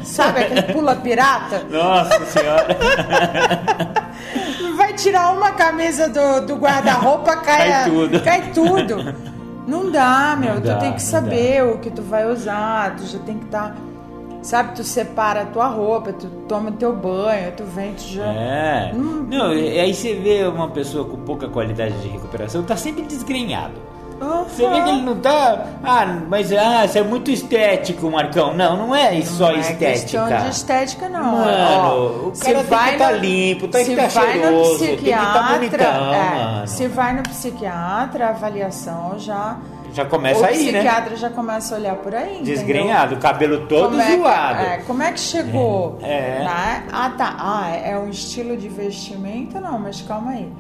[0.04, 1.64] Sabe aquele pula pirata?
[1.70, 2.78] Nossa senhora.
[4.76, 8.20] Vai tirar uma camisa do, do guarda-roupa, cai, Cai tudo.
[8.22, 9.16] Cai tudo.
[9.66, 10.56] Não dá, meu.
[10.56, 12.96] Não tu dá, tem que não saber o que tu vai usar.
[12.98, 13.76] Tu já tem que estar.
[14.48, 18.24] Sabe, tu separa a tua roupa, tu toma teu banho, tu vem, tu já.
[18.24, 18.91] É.
[18.95, 19.28] Hum.
[19.30, 23.74] Não, e aí você vê uma pessoa com pouca qualidade de recuperação, tá sempre desgrenhado.
[24.48, 25.66] Você vê que ele não tá.
[25.84, 28.54] Ah, mas ah, isso é muito estético, Marcão.
[28.54, 30.38] Não, não é só Não é questão estética.
[30.43, 31.24] de estética, não.
[31.24, 34.80] Mano, Ó, o cara vai que tá no- limpo, que se tá vai no cheiroso,
[34.80, 36.68] que tá psiquiatra, bonitão, é.
[36.68, 39.58] Se vai no psiquiatra, a avaliação já.
[39.94, 40.80] Já começa o aí, né?
[40.80, 42.36] psiquiatra já começa a olhar por aí.
[42.36, 42.44] entendeu?
[42.56, 44.60] Desgrenhado, o cabelo todo Como é que- zoado.
[44.62, 45.98] é, como é que chegou?
[46.02, 46.40] É, é.
[46.44, 46.84] né?
[46.92, 47.36] Ah, tá.
[47.40, 49.60] Ah, é um estilo de vestimenta?
[49.60, 50.52] Não, mas calma aí.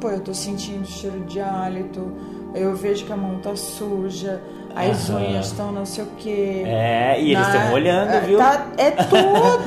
[0.00, 2.12] Pô, eu tô sentindo cheiro de hálito,
[2.54, 4.40] eu vejo que a mão tá suja,
[4.76, 5.18] as Aham.
[5.18, 6.62] unhas estão não sei o quê.
[6.66, 7.56] É, e eles né?
[7.56, 8.38] estão olhando, É, viu?
[8.38, 8.90] tá- é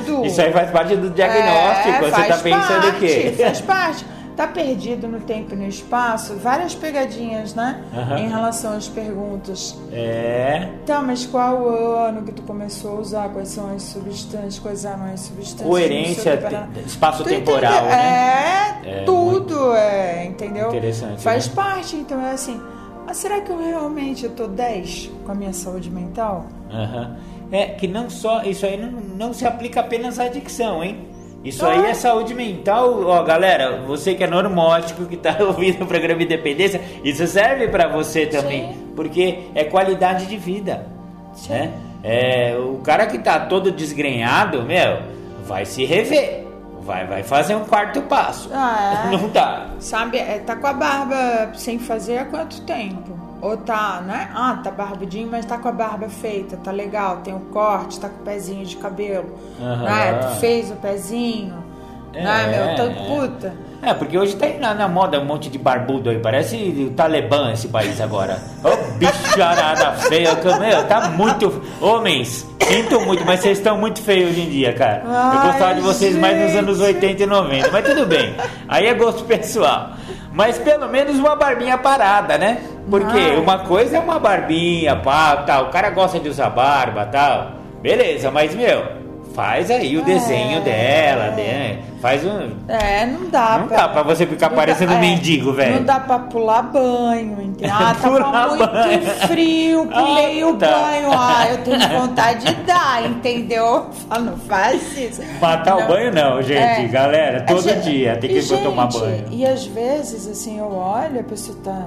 [0.06, 0.24] tudo.
[0.24, 1.88] Isso aí faz parte do diagnóstico.
[1.90, 3.34] É, você tá pensando o quê?
[3.36, 4.06] parte, Faz parte.
[4.36, 7.82] Tá perdido no tempo e no espaço, várias pegadinhas, né?
[7.94, 8.18] Aham.
[8.18, 9.78] Em relação às perguntas.
[9.92, 10.68] É.
[10.86, 13.28] Tá, mas qual o ano que tu começou a usar?
[13.28, 14.58] Quais são as substâncias?
[14.58, 15.68] Quais eram as substâncias?
[15.68, 16.68] Coerência, Não sei o que, pará.
[16.72, 17.88] te- espaço Tu temporal, entendeu?
[17.90, 18.80] né?
[18.84, 20.68] É, É, tudo, é, entendeu?
[20.68, 21.52] Interessante, Faz né?
[21.54, 22.60] parte, então é assim.
[23.06, 26.46] Mas será que eu realmente eu tô 10 com a minha saúde mental?
[26.72, 27.16] Aham.
[27.50, 28.42] É que não só.
[28.44, 31.06] Isso aí não, não se aplica apenas à adicção, hein?
[31.44, 33.02] Isso aí é saúde mental.
[33.04, 37.88] Ó, galera, você que é normótico, que tá ouvindo o programa Independência, isso serve pra
[37.88, 38.72] você também.
[38.72, 38.92] Sim.
[38.94, 40.86] Porque é qualidade de vida.
[41.34, 41.52] Sim.
[41.52, 41.72] Né?
[42.04, 44.98] É, o cara que tá todo desgrenhado, meu,
[45.44, 46.46] vai se rever.
[46.80, 48.50] Vai, vai fazer um quarto passo.
[48.52, 49.10] Ah, é.
[49.16, 49.68] Não dá.
[49.78, 53.21] Sabe, é, tá com a barba sem fazer há quanto tempo?
[53.42, 54.30] Ou tá, né?
[54.32, 58.08] Ah, tá barbudinho, mas tá com a barba feita, tá legal, tem o corte, tá
[58.08, 59.36] com o pezinho de cabelo.
[59.60, 59.82] Aham.
[59.82, 60.14] Né?
[60.14, 61.72] Tu fez o pezinho.
[62.14, 62.76] É, né, meu?
[62.76, 63.08] Tô é.
[63.08, 63.54] puta.
[63.82, 66.56] É, porque hoje tá na, na moda um monte de barbudo aí, parece
[66.88, 68.38] o Talibã esse país agora.
[68.62, 71.60] Ô bicharada feia, meu, tá muito.
[71.80, 75.02] Homens, sinto muito, mas vocês estão muito feios hoje em dia, cara.
[75.04, 76.94] Eu Ai, gostava de vocês mais nos anos gente.
[76.94, 78.36] 80 e 90, mas tudo bem.
[78.68, 79.90] Aí é gosto pessoal.
[80.32, 82.62] Mas pelo menos uma barbinha parada, né?
[82.88, 83.36] Porque Ai.
[83.36, 85.64] uma coisa é uma barbinha, pá, tal.
[85.64, 87.52] O cara gosta de usar barba, tal.
[87.82, 89.01] Beleza, mas meu,
[89.34, 90.04] faz aí o é.
[90.04, 91.82] desenho dela, né?
[92.00, 92.50] Faz um.
[92.66, 93.58] É, não dá.
[93.58, 95.76] Não pra, dá pra você ficar parecendo um é, mendigo, velho.
[95.76, 97.70] Não dá pra pular banho, entendeu?
[97.72, 99.02] Ah, tá muito banho.
[99.28, 100.66] frio, pulei ah, o tá.
[100.66, 101.08] banho.
[101.12, 103.86] Ah, eu tenho vontade de dar, entendeu?
[104.08, 105.22] Fala, não faz isso.
[105.40, 105.84] Matar não.
[105.84, 106.58] o banho não, gente.
[106.60, 109.26] É, Galera, todo dia tem que ir gente, tomar banho.
[109.30, 111.86] E às vezes, assim, eu olho, a pessoa tá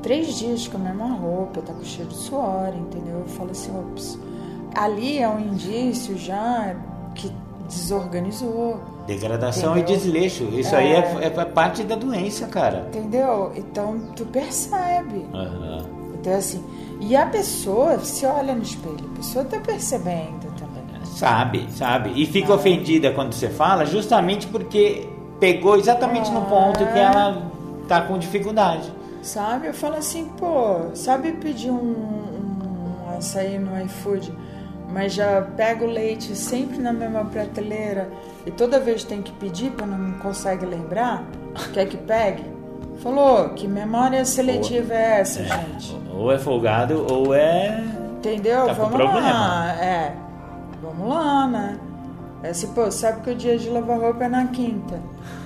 [0.00, 3.18] três dias com a mesma roupa, tá com cheiro de suor, entendeu?
[3.18, 4.29] Eu falo assim, ops
[4.74, 6.74] ali é um indício já
[7.14, 7.32] que
[7.66, 8.80] desorganizou.
[9.06, 9.94] Degradação entendeu?
[9.94, 10.44] e desleixo.
[10.52, 12.86] Isso é, aí é, é, parte da doença, cara.
[12.88, 13.52] Entendeu?
[13.56, 15.26] Então tu percebe.
[15.32, 15.82] Uhum.
[16.14, 16.62] Então assim,
[17.00, 20.70] e a pessoa se olha no espelho, a pessoa tá percebendo também.
[21.04, 22.12] Sabe, sabe.
[22.14, 22.54] E fica é.
[22.54, 25.08] ofendida quando você fala, justamente porque
[25.38, 27.02] pegou exatamente no ponto que é.
[27.02, 27.42] ela
[27.88, 28.90] tá com dificuldade.
[29.22, 29.66] Sabe?
[29.66, 34.32] Eu falo assim, pô, sabe pedir um, um açaí no iFood?
[34.92, 38.10] Mas já pega o leite sempre na mesma prateleira
[38.44, 41.24] e toda vez tem que pedir para não consegue lembrar,
[41.72, 42.44] quer que pegue?
[43.02, 45.96] Falou, que memória seletiva é essa, é, gente?
[46.12, 47.82] Ou é folgado ou é.
[48.18, 48.66] Entendeu?
[48.66, 49.74] Tá vamos lá.
[49.82, 50.14] É.
[50.82, 51.78] Vamos lá, né?
[52.42, 54.98] É assim, pô, sabe que o dia de lavar roupa é na quinta.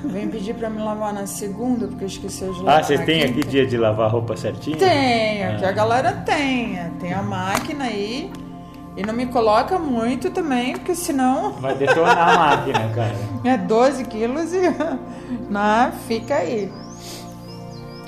[0.05, 2.81] Vem pedir pra me lavar na segunda, porque eu esqueci de lavar.
[2.81, 3.41] Ah, você tem quinta.
[3.41, 4.77] aqui dia de lavar roupa certinho?
[4.77, 5.57] Tem, ah.
[5.57, 6.93] que a galera tenha.
[7.01, 8.31] Tem a máquina aí.
[8.39, 8.44] E
[9.03, 11.53] não me coloca muito também, porque senão.
[11.55, 13.15] Vai detonar a máquina, cara.
[13.45, 14.61] É 12 quilos e.
[15.51, 16.71] Não, fica aí.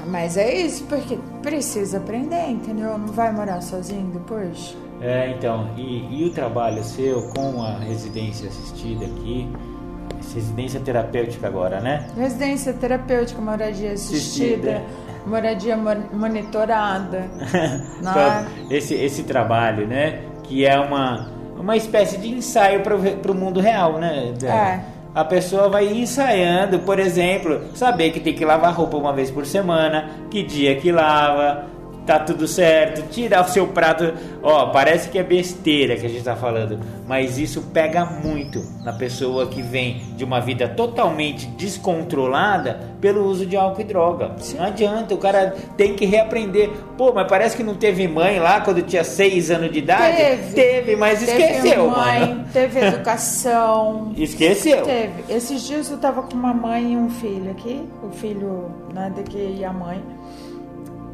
[0.07, 2.97] Mas é isso, porque precisa aprender, entendeu?
[2.97, 4.77] Não vai morar sozinho depois.
[5.01, 9.49] É, então, e, e o trabalho seu com a residência assistida aqui?
[10.33, 12.09] Residência terapêutica agora, né?
[12.17, 14.77] Residência terapêutica, moradia assistida.
[14.77, 17.29] assistida moradia monitorada.
[18.01, 18.47] né?
[18.71, 20.23] esse, esse trabalho, né?
[20.49, 21.29] Que é uma,
[21.59, 24.35] uma espécie de ensaio para o mundo real, né?
[24.43, 24.81] É.
[25.15, 29.47] A pessoa vai ensaiando, por exemplo, saber que tem que lavar roupa uma vez por
[29.47, 31.65] semana, que dia que lava,
[32.07, 34.15] tá tudo certo, tirar o seu prato.
[34.43, 38.93] Ó, parece que é besteira que a gente tá falando, mas isso pega muito na
[38.93, 44.37] pessoa que vem de uma vida totalmente descontrolada pelo uso de álcool e droga.
[44.57, 46.71] Não adianta, o cara tem que reaprender.
[46.97, 50.17] Pô, mas parece que não teve mãe lá quando tinha seis anos de idade.
[50.17, 52.45] Teve, teve mas teve esqueceu, mãe, mano.
[52.53, 54.13] Teve educação.
[54.17, 54.83] Esqueceu.
[54.83, 55.25] Teve.
[55.29, 59.57] Esses dias eu tava com uma mãe e um filho aqui, o filho, né, daqui
[59.59, 60.01] e a mãe.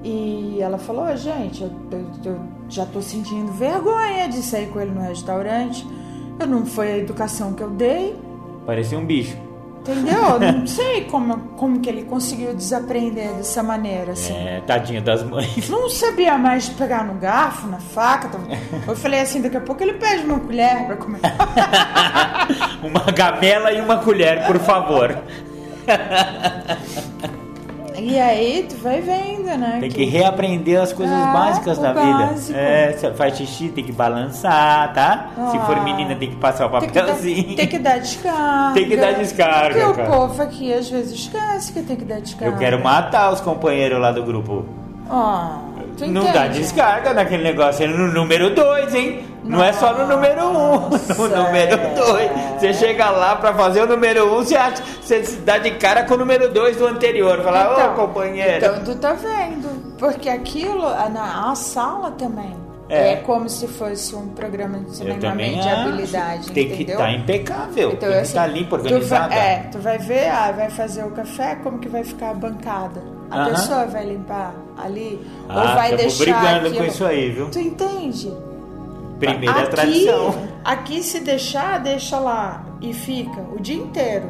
[0.04, 4.80] E ela falou: oh, gente, eu, eu, eu, já tô sentindo vergonha de sair com
[4.80, 5.86] ele no restaurante.
[6.40, 8.16] Eu não foi a educação que eu dei.
[8.66, 9.36] Parecia um bicho.
[9.82, 10.38] Entendeu?
[10.40, 14.32] não sei como, como que ele conseguiu desaprender dessa maneira, assim.
[14.32, 15.68] É, tadinho das mães.
[15.68, 18.30] Não sabia mais pegar no garfo, na faca.
[18.86, 21.20] Eu falei assim, daqui a pouco ele pede uma colher para comer.
[22.82, 25.16] uma gamela e uma colher, por favor.
[28.02, 29.78] E aí tu vai vendo, né?
[29.80, 32.48] Tem que, que reaprender as coisas é, básicas da básico.
[32.48, 32.58] vida.
[32.58, 35.30] É, faz xixi, tem que balançar, tá?
[35.38, 35.82] Ah, Se for ah.
[35.82, 37.54] menina, tem que passar o papelzinho.
[37.54, 38.74] Tem que dar, tem que dar descarga.
[38.74, 39.84] Tem que dar descarga.
[39.84, 40.08] Porque cara.
[40.08, 42.54] o povo aqui às vezes esquece que tem que dar descarga.
[42.54, 44.64] Eu quero matar os companheiros lá do grupo.
[45.08, 45.60] Ah,
[46.00, 47.84] não dá descarga naquele negócio.
[47.84, 49.24] É no número 2, hein?
[49.44, 50.88] Não Nossa, é só no número 1, um,
[51.18, 52.30] no número 2.
[52.58, 55.72] Você chega lá pra fazer o número 1, um, você, acha, você se dá de
[55.72, 57.42] cara com o número 2 do anterior.
[57.42, 58.64] Fala, ô então, companheiro.
[58.64, 59.96] Então tu tá vendo.
[59.98, 62.62] Porque aquilo, na a sala também.
[62.88, 63.12] É.
[63.12, 63.16] é.
[63.16, 66.52] como se fosse um programa de treinamento de habilidade.
[66.52, 66.76] Tem entendeu?
[66.76, 67.92] que estar tá impecável.
[67.92, 69.32] Então, tem assim, que estar tá limpo, organizado.
[69.32, 73.02] É, tu vai ver, ah, vai fazer o café, como que vai ficar a bancada.
[73.32, 73.50] A uh -huh.
[73.50, 75.18] pessoa vai limpar ali
[75.48, 76.24] ah, ou vai deixar.
[76.24, 76.76] brigando aquilo.
[76.76, 77.50] com isso aí, viu?
[77.50, 78.32] Tu entende?
[79.18, 80.34] Primeira aqui, tradição.
[80.64, 84.28] Aqui, se deixar, deixa lá e fica o dia inteiro.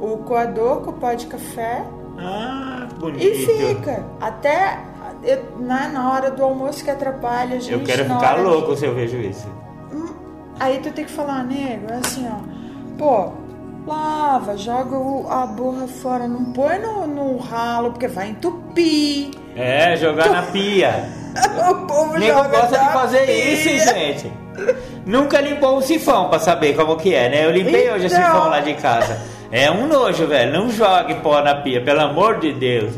[0.00, 1.84] O coador com o pó de café.
[2.18, 3.22] Ah, bonito.
[3.22, 4.04] E fica.
[4.20, 4.78] Até
[5.58, 7.72] na, na hora do almoço que atrapalha a gente.
[7.72, 8.80] Eu quero ficar louco de...
[8.80, 9.46] se eu vejo isso.
[9.92, 10.08] Hum,
[10.58, 12.40] aí tu tem que falar, nego, é assim, ó.
[12.96, 13.32] Pô,
[13.86, 14.96] lava, joga
[15.32, 19.30] a borra fora, não põe no, no ralo, porque vai entupir.
[19.56, 21.08] É, jogar na pia.
[21.70, 23.52] o povo Nego gosta de fazer pia.
[23.52, 24.32] isso, gente.
[25.06, 27.46] Nunca limpou um sifão pra saber como que é, né?
[27.46, 27.96] Eu limpei então...
[27.96, 29.18] hoje o sifão lá de casa.
[29.52, 30.52] É um nojo, velho.
[30.52, 32.92] Não jogue pó na pia, pelo amor de Deus.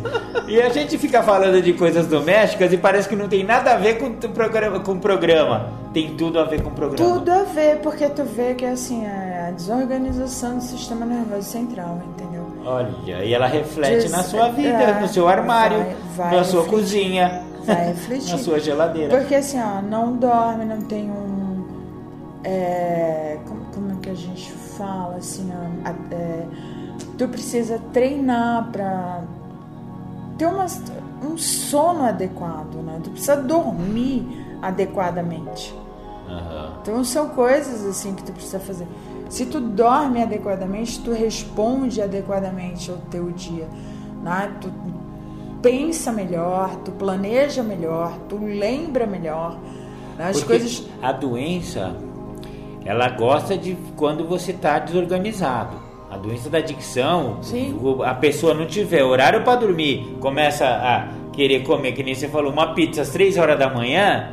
[0.46, 3.76] E a gente fica falando de coisas domésticas e parece que não tem nada a
[3.76, 4.80] ver com o programa.
[4.80, 5.70] Com programa.
[5.94, 7.14] Tem tudo a ver com o programa.
[7.14, 12.46] Tudo a ver, porque tu vê que assim, a desorganização do sistema nervoso central, entendeu?
[12.64, 14.10] Olha, e ela reflete Des...
[14.10, 15.78] na sua vida, é, no seu armário,
[16.16, 16.70] vai, vai na sua refletir.
[16.70, 18.30] cozinha, vai refletir.
[18.32, 19.16] na sua geladeira.
[19.18, 21.64] Porque assim, ó, não dorme, não tem um.
[22.44, 23.61] É, como
[24.02, 25.48] que a gente fala assim,
[26.10, 26.46] é,
[27.16, 29.22] tu precisa treinar para
[30.36, 30.66] ter uma,
[31.24, 33.00] um sono adequado, né?
[33.02, 34.26] Tu precisa dormir
[34.60, 35.74] adequadamente.
[36.28, 36.70] Uhum.
[36.82, 38.86] Então são coisas assim que tu precisa fazer.
[39.28, 43.68] Se tu dorme adequadamente, tu responde adequadamente ao teu dia,
[44.22, 44.52] né?
[44.60, 44.70] Tu
[45.62, 49.56] pensa melhor, tu planeja melhor, tu lembra melhor.
[50.18, 50.28] Né?
[50.28, 50.86] As Porque coisas.
[51.00, 51.94] A doença,
[52.84, 55.76] ela gosta de quando você está desorganizado.
[56.10, 57.40] A doença da adicção,
[58.04, 62.52] a pessoa não tiver horário para dormir, começa a querer comer, que nem você falou,
[62.52, 64.30] uma pizza às 3 horas da manhã.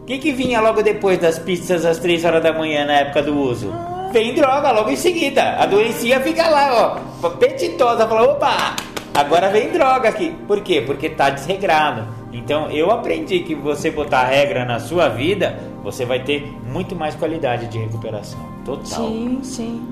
[0.00, 3.22] O que, que vinha logo depois das pizzas às 3 horas da manhã na época
[3.22, 3.70] do uso?
[3.72, 4.10] Ah.
[4.12, 5.56] Vem droga logo em seguida.
[5.58, 8.76] A doença fica lá, ó, apetitosa, fala, opa,
[9.14, 10.34] agora vem droga aqui.
[10.46, 10.82] Por quê?
[10.84, 12.06] Porque tá desregrado.
[12.32, 17.14] Então eu aprendi que você botar regra na sua vida, você vai ter muito mais
[17.14, 18.40] qualidade de recuperação.
[18.64, 19.08] Total.
[19.08, 19.82] Sim, sim.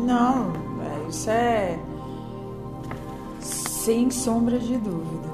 [0.00, 0.52] Não,
[1.08, 1.78] isso é
[3.40, 5.28] sem sombra de dúvida.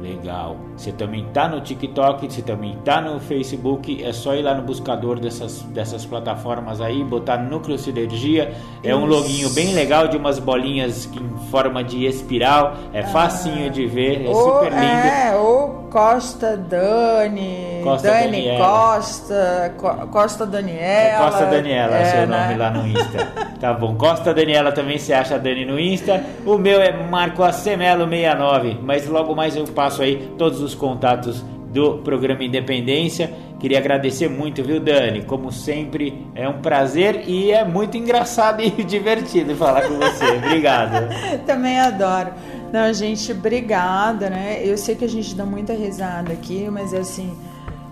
[0.02, 0.58] Legal.
[0.76, 4.04] Você também tá no TikTok, você também tá no Facebook.
[4.04, 8.54] É só ir lá no buscador dessas, dessas plataformas aí, botar Núcleo Sinergia.
[8.84, 8.98] É Isso.
[8.98, 12.76] um loginho bem legal de umas bolinhas em forma de espiral.
[12.94, 13.08] É ah.
[13.08, 14.84] facinho de ver, é super lindo.
[14.84, 18.66] É, o Costa Dani, Costa Dani Daniela.
[18.66, 20.84] Costa, Co, Costa Daniela.
[20.84, 22.42] É Costa Daniela, é, seu né?
[22.42, 23.28] nome lá no Insta.
[23.62, 23.96] tá bom.
[23.96, 26.22] Costa Daniela também se acha Dani no Insta.
[26.46, 31.43] O meu é Marco Acemelo 69, mas logo mais eu passo aí todos os contatos
[31.76, 33.32] do programa Independência.
[33.59, 35.24] Queria agradecer muito, viu, Dani?
[35.24, 40.26] Como sempre, é um prazer e é muito engraçado e divertido falar com você.
[40.38, 41.09] Obrigado.
[41.45, 42.32] Também adoro.
[42.72, 44.61] Não, gente, obrigada, né?
[44.63, 47.38] Eu sei que a gente dá muita risada aqui, mas é assim,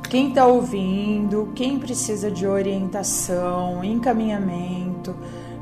[0.10, 5.16] quem está ouvindo, quem precisa de orientação, encaminhamento,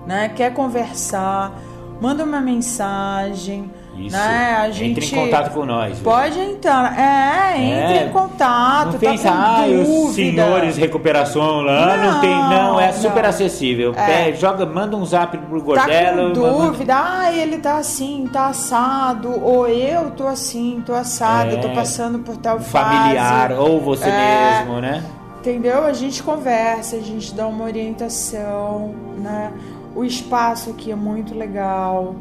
[0.05, 0.29] né?
[0.29, 1.59] Quer conversar,
[1.99, 3.69] manda uma mensagem
[4.07, 4.15] isso.
[4.15, 4.57] Né?
[4.59, 5.99] A gente entre em contato com nós.
[5.99, 6.99] Pode entrar.
[6.99, 8.05] É, entre é.
[8.05, 8.93] em contato.
[8.93, 12.29] Não pensa, tá ah, os senhores recuperação lá, não, não tem.
[12.29, 13.29] Não, é super não.
[13.29, 13.93] acessível.
[13.95, 14.29] É.
[14.29, 16.33] É, joga, manda um zap pro Gordelo.
[16.33, 17.19] Tá com dúvida, manda...
[17.19, 21.59] ah, ele tá assim, tá assado, ou eu tô assim, tô assado, é.
[21.59, 23.59] tô passando por tal Familiar, fase.
[23.59, 24.59] ou você é.
[24.59, 25.03] mesmo, né?
[25.39, 25.85] Entendeu?
[25.85, 29.51] A gente conversa, a gente dá uma orientação, né?
[29.95, 32.15] O espaço aqui é muito legal.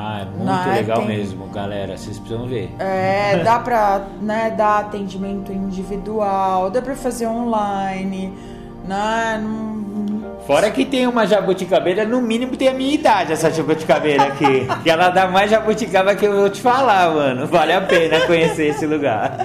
[0.00, 0.74] Ah, é muito né?
[0.76, 1.08] legal tem...
[1.08, 1.96] mesmo, galera.
[1.96, 2.70] Vocês precisam ver.
[2.78, 8.32] É, dá pra né, dar atendimento individual, dá pra fazer online,
[8.86, 9.42] né?
[10.46, 14.66] Fora que tem uma jabuticabeira, no mínimo tem a minha idade, essa jabuticabeira aqui.
[14.84, 17.46] que ela dá mais jabuticaba que eu vou te falar, mano.
[17.48, 19.36] Vale a pena conhecer esse lugar.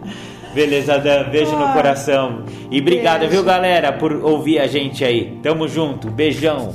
[0.54, 1.28] Beleza, Dan.
[1.30, 2.42] Beijo no coração.
[2.70, 3.34] E obrigado, beijo.
[3.34, 5.38] viu, galera, por ouvir a gente aí.
[5.42, 6.10] Tamo junto.
[6.10, 6.74] Beijão.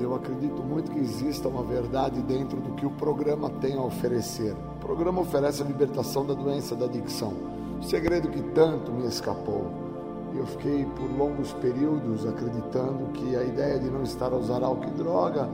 [0.00, 4.56] Eu acredito muito que exista uma verdade dentro do que o programa tem a oferecer.
[4.74, 7.32] O programa oferece a libertação da doença da adicção.
[7.80, 9.87] O segredo que tanto me escapou
[10.34, 14.88] eu fiquei por longos períodos acreditando que a ideia de não estar a usar álcool
[14.88, 15.48] e droga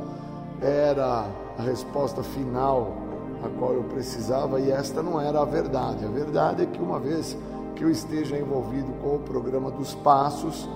[0.61, 1.27] era
[1.59, 2.93] a resposta final
[3.45, 6.05] a qual eu precisava e esta não era a verdade.
[6.05, 7.37] A verdade é que uma vez
[7.77, 10.69] que eu esteja envolvido com o programa dos passos,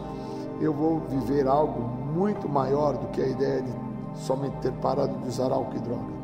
[0.60, 3.72] eu vou viver algo muito maior do que a ideia de
[4.20, 6.18] somente ter parado de usar álcool e droga.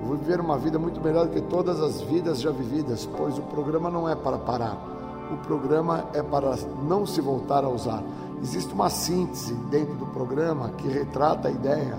[0.00, 3.38] Eu vou viver uma vida muito melhor do que todas as vidas já vividas, pois
[3.38, 4.95] o programa não é para parar
[5.30, 6.56] o programa é para
[6.86, 8.02] não se voltar a usar.
[8.42, 11.98] Existe uma síntese dentro do programa que retrata a ideia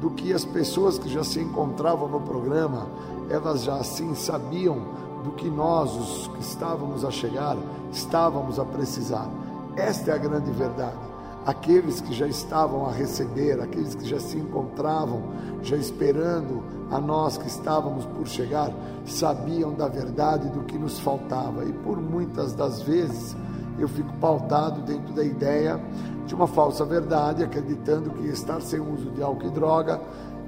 [0.00, 2.88] do que as pessoas que já se encontravam no programa,
[3.30, 4.78] elas já assim sabiam
[5.22, 7.56] do que nós, os que estávamos a chegar,
[7.92, 9.28] estávamos a precisar.
[9.76, 11.11] Esta é a grande verdade
[11.44, 15.22] aqueles que já estavam a receber, aqueles que já se encontravam,
[15.62, 18.70] já esperando a nós que estávamos por chegar,
[19.04, 21.64] sabiam da verdade do que nos faltava.
[21.64, 23.36] E por muitas das vezes
[23.78, 25.80] eu fico pautado dentro da ideia
[26.26, 30.00] de uma falsa verdade, acreditando que estar sem uso de álcool e droga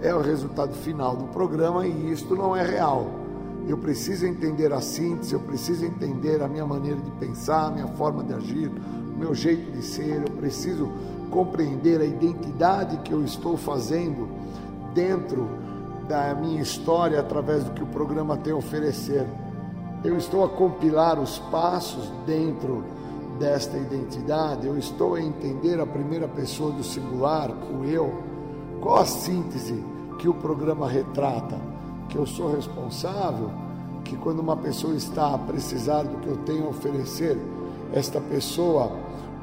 [0.03, 3.24] é o resultado final do programa e isto não é real.
[3.67, 7.87] Eu preciso entender a síntese, eu preciso entender a minha maneira de pensar, a minha
[7.89, 10.91] forma de agir, o meu jeito de ser, eu preciso
[11.31, 14.29] compreender a identidade que eu estou fazendo
[14.95, 15.49] dentro
[16.07, 19.27] da minha história através do que o programa tem a oferecer.
[20.05, 22.85] Eu estou a compilar os passos dentro
[23.39, 28.13] desta identidade, eu estou a entender a primeira pessoa do singular, o eu.
[28.81, 29.83] Qual a síntese
[30.19, 31.74] que o programa retrata?
[32.15, 33.51] Que eu sou responsável,
[34.05, 37.37] que quando uma pessoa está a precisar do que eu tenho a oferecer,
[37.93, 38.93] esta pessoa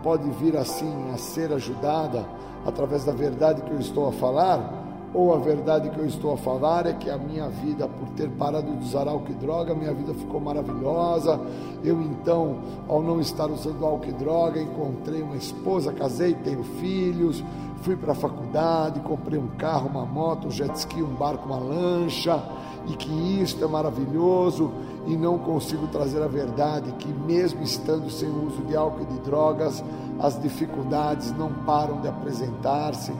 [0.01, 2.25] pode vir assim a ser ajudada
[2.65, 4.81] através da verdade que eu estou a falar,
[5.13, 8.29] ou a verdade que eu estou a falar é que a minha vida, por ter
[8.29, 11.41] parado de usar álcool e droga, minha vida ficou maravilhosa.
[11.83, 17.43] Eu então, ao não estar usando álcool e droga, encontrei uma esposa, casei, tenho filhos,
[17.81, 21.57] fui para a faculdade, comprei um carro, uma moto, um jet ski, um barco, uma
[21.57, 22.41] lancha,
[22.87, 24.71] e que isto é maravilhoso
[25.05, 29.19] e não consigo trazer a verdade que mesmo estando sem uso de álcool e de
[29.19, 29.83] drogas,
[30.19, 33.11] as dificuldades não param de apresentar-se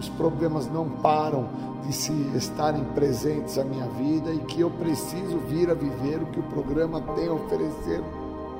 [0.00, 1.46] os problemas não param
[1.86, 6.26] de se estarem presentes na minha vida e que eu preciso vir a viver o
[6.26, 8.02] que o programa tem a oferecer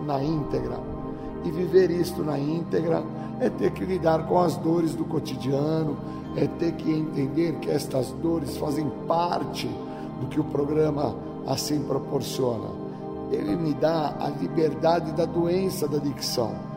[0.05, 1.00] na íntegra.
[1.45, 3.03] E viver isto na íntegra
[3.41, 5.97] é ter que lidar com as dores do cotidiano,
[6.37, 9.69] é ter que entender que estas dores fazem parte
[10.21, 11.15] do que o programa
[11.47, 12.69] assim proporciona.
[13.31, 16.71] Ele me dá a liberdade da doença da adicção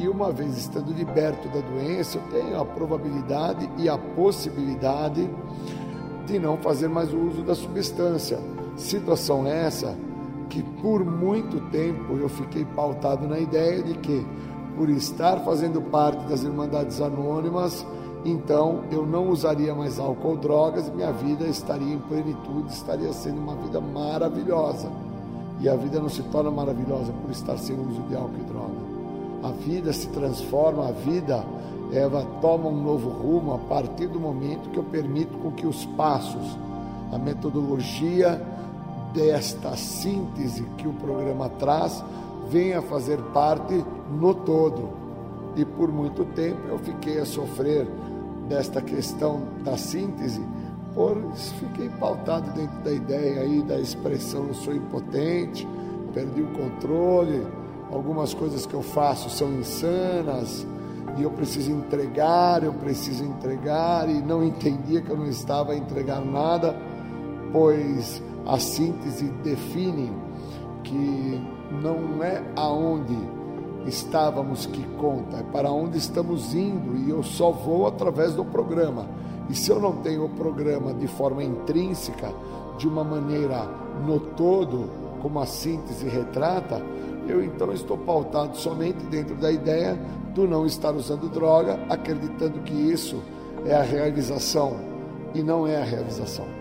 [0.00, 5.28] e uma vez estando liberto da doença, eu tenho a probabilidade e a possibilidade
[6.26, 8.38] de não fazer mais o uso da substância.
[8.76, 9.94] Situação essa
[10.50, 14.26] que por muito tempo eu fiquei pautado na ideia de que,
[14.76, 17.86] por estar fazendo parte das Irmandades Anônimas,
[18.24, 23.12] então eu não usaria mais álcool ou drogas e minha vida estaria em plenitude, estaria
[23.14, 24.90] sendo uma vida maravilhosa.
[25.60, 28.90] E a vida não se torna maravilhosa por estar sem uso de álcool e droga
[29.42, 31.44] a vida se transforma, a vida
[31.92, 35.84] ela toma um novo rumo a partir do momento que eu permito com que os
[35.96, 36.56] passos,
[37.10, 38.40] a metodologia
[39.12, 42.04] desta síntese que o programa traz,
[42.48, 44.90] venha fazer parte no todo.
[45.56, 47.86] E por muito tempo eu fiquei a sofrer
[48.48, 50.40] desta questão da síntese,
[50.94, 55.66] pois fiquei pautado dentro da ideia aí da expressão eu sou impotente,
[56.12, 57.46] perdi o controle,
[57.92, 60.66] algumas coisas que eu faço são insanas
[61.16, 65.76] e eu preciso entregar, eu preciso entregar e não entendia que eu não estava a
[65.76, 66.74] entregar nada,
[67.52, 70.12] pois a síntese define
[70.82, 71.40] que
[71.82, 73.16] não é aonde
[73.86, 79.06] estávamos que conta, é para onde estamos indo e eu só vou através do programa.
[79.48, 82.32] E se eu não tenho o programa de forma intrínseca,
[82.78, 83.68] de uma maneira
[84.06, 86.82] no todo, como a síntese retrata,
[87.28, 89.98] eu então estou pautado somente dentro da ideia
[90.34, 93.20] do não estar usando droga, acreditando que isso
[93.66, 94.76] é a realização
[95.34, 96.59] e não é a realização.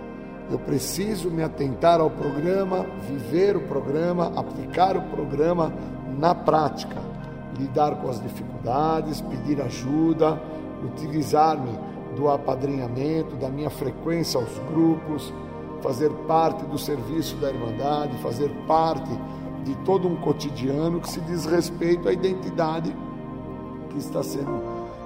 [0.51, 5.71] Eu preciso me atentar ao programa, viver o programa, aplicar o programa
[6.17, 6.97] na prática,
[7.57, 10.41] lidar com as dificuldades, pedir ajuda,
[10.83, 11.77] utilizar-me
[12.15, 15.31] do apadrinhamento, da minha frequência aos grupos,
[15.81, 19.09] fazer parte do serviço da Irmandade, fazer parte
[19.63, 22.95] de todo um cotidiano que se diz respeito à identidade
[23.89, 24.61] que está sendo,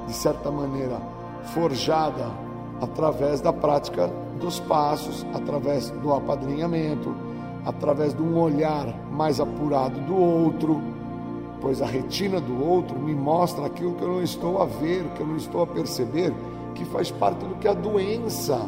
[0.07, 1.01] de certa maneira,
[1.53, 2.42] forjada
[2.83, 4.09] através da prática
[4.39, 7.15] dos passos, através do apadrinhamento,
[7.65, 10.81] através de um olhar mais apurado do outro,
[11.61, 15.21] pois a retina do outro me mostra aquilo que eu não estou a ver, que
[15.21, 16.33] eu não estou a perceber,
[16.75, 18.59] que faz parte do que a doença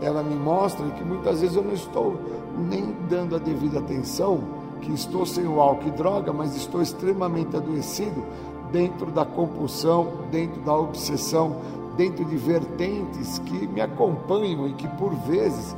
[0.00, 2.16] ela me mostra que muitas vezes eu não estou
[2.56, 4.40] nem dando a devida atenção
[4.80, 8.22] que estou sem o álcool e droga, mas estou extremamente adoecido
[8.70, 11.56] dentro da compulsão, dentro da obsessão,
[11.96, 15.74] dentro de vertentes que me acompanham e que por vezes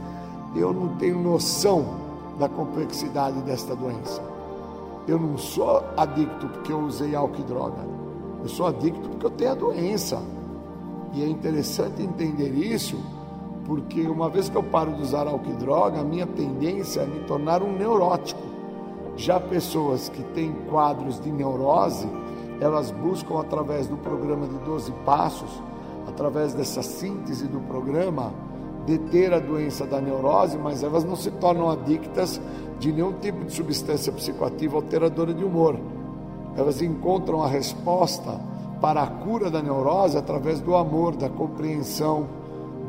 [0.54, 1.86] eu não tenho noção
[2.38, 4.22] da complexidade desta doença.
[5.06, 7.86] Eu não sou adicto porque eu usei álcool e droga.
[8.42, 10.22] Eu sou adicto porque eu tenho a doença.
[11.14, 12.96] E é interessante entender isso,
[13.64, 17.06] porque uma vez que eu paro de usar álcool e droga, a minha tendência é
[17.06, 18.42] me tornar um neurótico.
[19.16, 22.08] Já pessoas que têm quadros de neurose,
[22.60, 25.50] elas buscam através do programa de 12 passos,
[26.18, 28.34] através dessa síntese do programa,
[28.84, 32.40] deter a doença da neurose, mas elas não se tornam adictas
[32.80, 35.78] de nenhum tipo de substância psicoativa alteradora de humor.
[36.56, 38.40] Elas encontram a resposta
[38.80, 42.26] para a cura da neurose através do amor, da compreensão,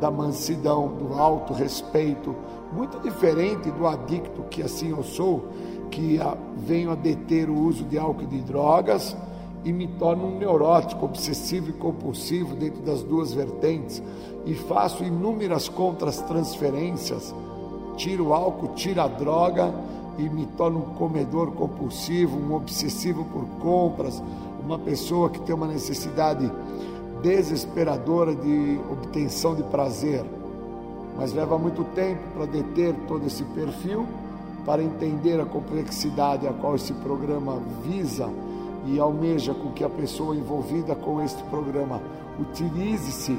[0.00, 2.34] da mansidão, do alto respeito,
[2.72, 5.44] muito diferente do adicto que assim eu sou,
[5.88, 6.18] que
[6.56, 9.16] venho a deter o uso de álcool e de drogas
[9.64, 14.02] e me torno um neurótico, obsessivo e compulsivo dentro das duas vertentes
[14.46, 17.34] e faço inúmeras contras-transferências,
[17.96, 19.72] tiro o álcool, tiro a droga
[20.18, 24.22] e me torno um comedor compulsivo, um obsessivo por compras,
[24.64, 26.50] uma pessoa que tem uma necessidade
[27.22, 30.24] desesperadora de obtenção de prazer.
[31.16, 34.06] Mas leva muito tempo para deter todo esse perfil
[34.64, 38.28] para entender a complexidade a qual esse programa visa
[38.86, 42.00] e almeja com que a pessoa envolvida com este programa
[42.38, 43.38] utilize-se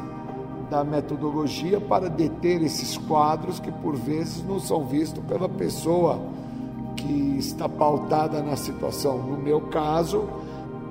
[0.70, 6.20] da metodologia para deter esses quadros que por vezes não são vistos pela pessoa
[6.96, 9.18] que está pautada na situação.
[9.18, 10.30] No meu caso,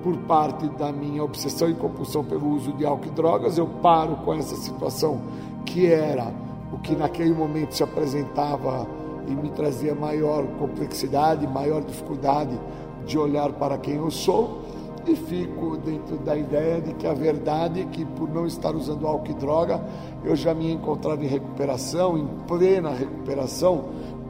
[0.03, 4.16] por parte da minha obsessão e compulsão pelo uso de álcool e drogas, eu paro
[4.16, 5.20] com essa situação
[5.64, 6.32] que era
[6.72, 8.86] o que naquele momento se apresentava
[9.26, 12.59] e me trazia maior complexidade, maior dificuldade
[13.07, 14.62] de olhar para quem eu sou
[15.07, 19.07] e fico dentro da ideia de que a verdade é que por não estar usando
[19.07, 19.80] álcool e droga,
[20.24, 23.84] eu já me encontrava em recuperação, em plena recuperação,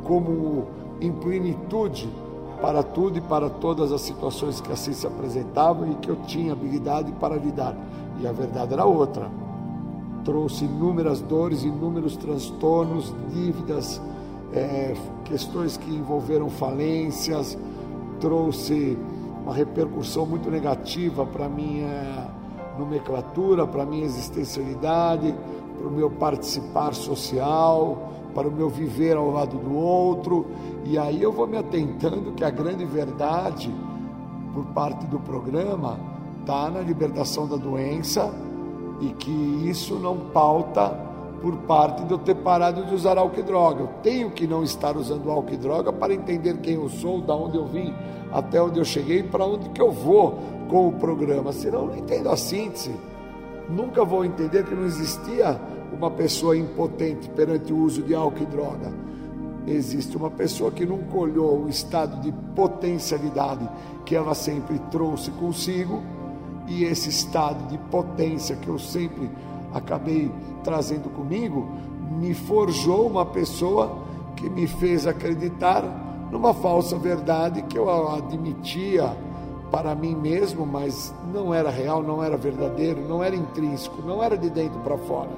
[0.04, 0.66] como
[1.00, 2.08] em plenitude
[2.60, 6.52] para tudo e para todas as situações que assim se apresentavam e que eu tinha
[6.52, 7.76] habilidade para lidar.
[8.20, 9.30] E a verdade era outra.
[10.24, 14.00] Trouxe inúmeras dores, inúmeros transtornos, dívidas,
[14.52, 14.94] é,
[15.24, 17.56] questões que envolveram falências,
[18.20, 18.96] trouxe
[19.42, 22.28] uma repercussão muito negativa para a minha
[22.78, 25.34] nomenclatura, para a minha existencialidade,
[25.78, 30.46] para o meu participar social, para o meu viver ao lado do outro.
[30.84, 33.74] E aí eu vou me atentando que a grande verdade,
[34.54, 35.98] por parte do programa,
[36.40, 38.32] está na libertação da doença
[39.00, 39.30] e que
[39.64, 41.09] isso não pauta
[41.40, 43.80] por parte de eu ter parado de usar álcool e droga.
[43.82, 47.34] Eu tenho que não estar usando álcool e droga para entender quem eu sou, da
[47.34, 47.94] onde eu vim,
[48.32, 50.38] até onde eu cheguei, para onde que eu vou
[50.68, 51.52] com o programa.
[51.52, 52.94] Senão eu não entendo a síntese.
[53.68, 55.58] Nunca vou entender que não existia
[55.92, 58.92] uma pessoa impotente perante o uso de álcool e droga.
[59.66, 63.68] Existe uma pessoa que nunca olhou o estado de potencialidade
[64.04, 66.02] que ela sempre trouxe consigo
[66.66, 69.30] e esse estado de potência que eu sempre
[69.72, 70.30] acabei
[70.62, 71.68] trazendo comigo,
[72.10, 73.98] me forjou uma pessoa
[74.36, 75.82] que me fez acreditar
[76.30, 79.16] numa falsa verdade que eu admitia
[79.70, 84.36] para mim mesmo, mas não era real, não era verdadeiro, não era intrínseco, não era
[84.36, 85.30] de dentro para fora.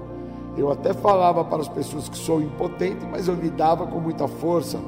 [0.56, 4.78] Eu até falava para as pessoas que sou impotente, mas eu lidava com muita força.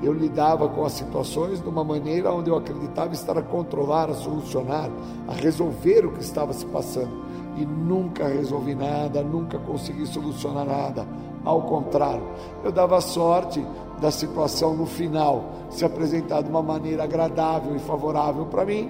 [0.00, 4.14] Eu lidava com as situações de uma maneira onde eu acreditava estar a controlar, a
[4.14, 4.88] solucionar,
[5.26, 7.27] a resolver o que estava se passando.
[7.58, 11.04] E nunca resolvi nada, nunca consegui solucionar nada.
[11.44, 12.22] Ao contrário,
[12.62, 13.64] eu dava sorte
[14.00, 18.88] da situação no final se apresentar de uma maneira agradável e favorável para mim.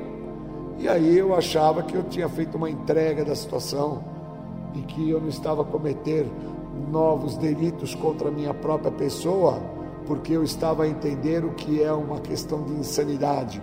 [0.78, 4.04] E aí eu achava que eu tinha feito uma entrega da situação
[4.74, 6.26] e que eu não estava a cometer
[6.90, 9.58] novos delitos contra a minha própria pessoa,
[10.06, 13.62] porque eu estava a entender o que é uma questão de insanidade.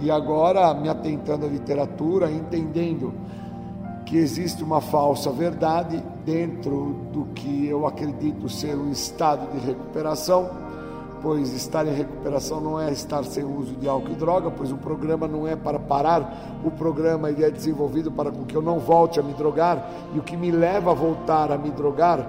[0.00, 3.12] E agora, me atentando à literatura, entendendo
[4.04, 10.50] que existe uma falsa verdade dentro do que eu acredito ser um estado de recuperação,
[11.22, 14.76] pois estar em recuperação não é estar sem uso de álcool e droga, pois o
[14.76, 19.20] programa não é para parar, o programa ele é desenvolvido para que eu não volte
[19.20, 22.26] a me drogar, e o que me leva a voltar a me drogar,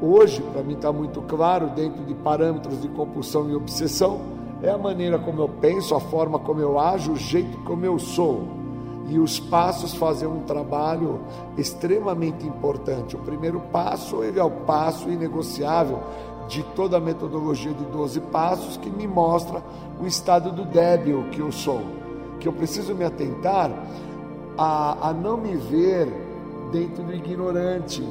[0.00, 4.20] hoje, para mim está muito claro, dentro de parâmetros de compulsão e obsessão,
[4.62, 7.98] é a maneira como eu penso, a forma como eu ajo, o jeito como eu
[7.98, 8.63] sou
[9.08, 11.20] e os passos fazem um trabalho
[11.56, 13.16] extremamente importante.
[13.16, 16.00] O primeiro passo ele é o passo inegociável
[16.48, 19.62] de toda a metodologia de 12 passos que me mostra
[20.00, 21.82] o estado do débil que eu sou,
[22.40, 23.70] que eu preciso me atentar
[24.56, 26.08] a, a não me ver
[26.70, 28.02] dentro do ignorante,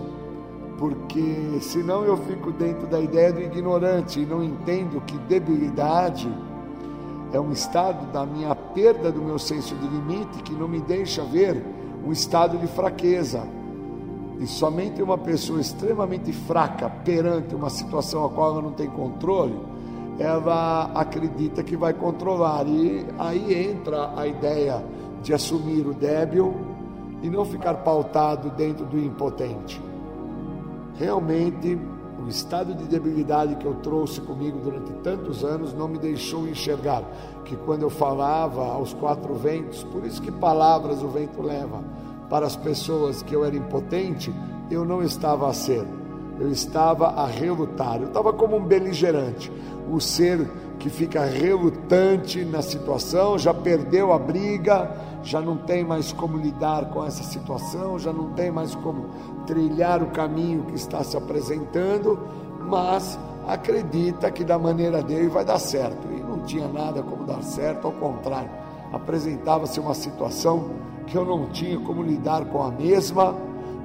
[0.77, 6.31] porque senão eu fico dentro da ideia do ignorante e não entendo que debilidade
[7.33, 11.23] é um estado da minha perda do meu senso de limite que não me deixa
[11.23, 11.65] ver
[12.05, 13.43] um estado de fraqueza.
[14.39, 19.57] E somente uma pessoa extremamente fraca perante uma situação a qual ela não tem controle,
[20.19, 22.67] ela acredita que vai controlar.
[22.67, 24.83] E aí entra a ideia
[25.23, 26.53] de assumir o débil
[27.23, 29.81] e não ficar pautado dentro do impotente.
[30.99, 31.79] Realmente
[32.23, 37.03] o estado de debilidade que eu trouxe comigo durante tantos anos não me deixou enxergar
[37.43, 41.83] que quando eu falava aos quatro ventos, por isso que palavras o vento leva,
[42.29, 44.33] para as pessoas que eu era impotente,
[44.71, 45.85] eu não estava a ser,
[46.39, 49.51] eu estava a relutar, eu estava como um beligerante,
[49.91, 54.91] o ser que fica relutante na situação, já perdeu a briga,
[55.23, 59.05] já não tem mais como lidar com essa situação, já não tem mais como
[59.47, 62.19] trilhar o caminho que está se apresentando,
[62.59, 63.17] mas
[63.47, 66.07] acredita que da maneira dele vai dar certo.
[66.11, 68.49] E não tinha nada como dar certo, ao contrário,
[68.91, 70.71] apresentava-se uma situação
[71.07, 73.35] que eu não tinha como lidar com a mesma,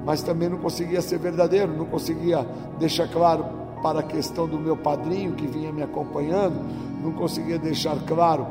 [0.05, 2.45] mas também não conseguia ser verdadeiro, não conseguia
[2.77, 3.45] deixar claro
[3.81, 6.59] para a questão do meu padrinho que vinha me acompanhando,
[7.01, 8.45] não conseguia deixar claro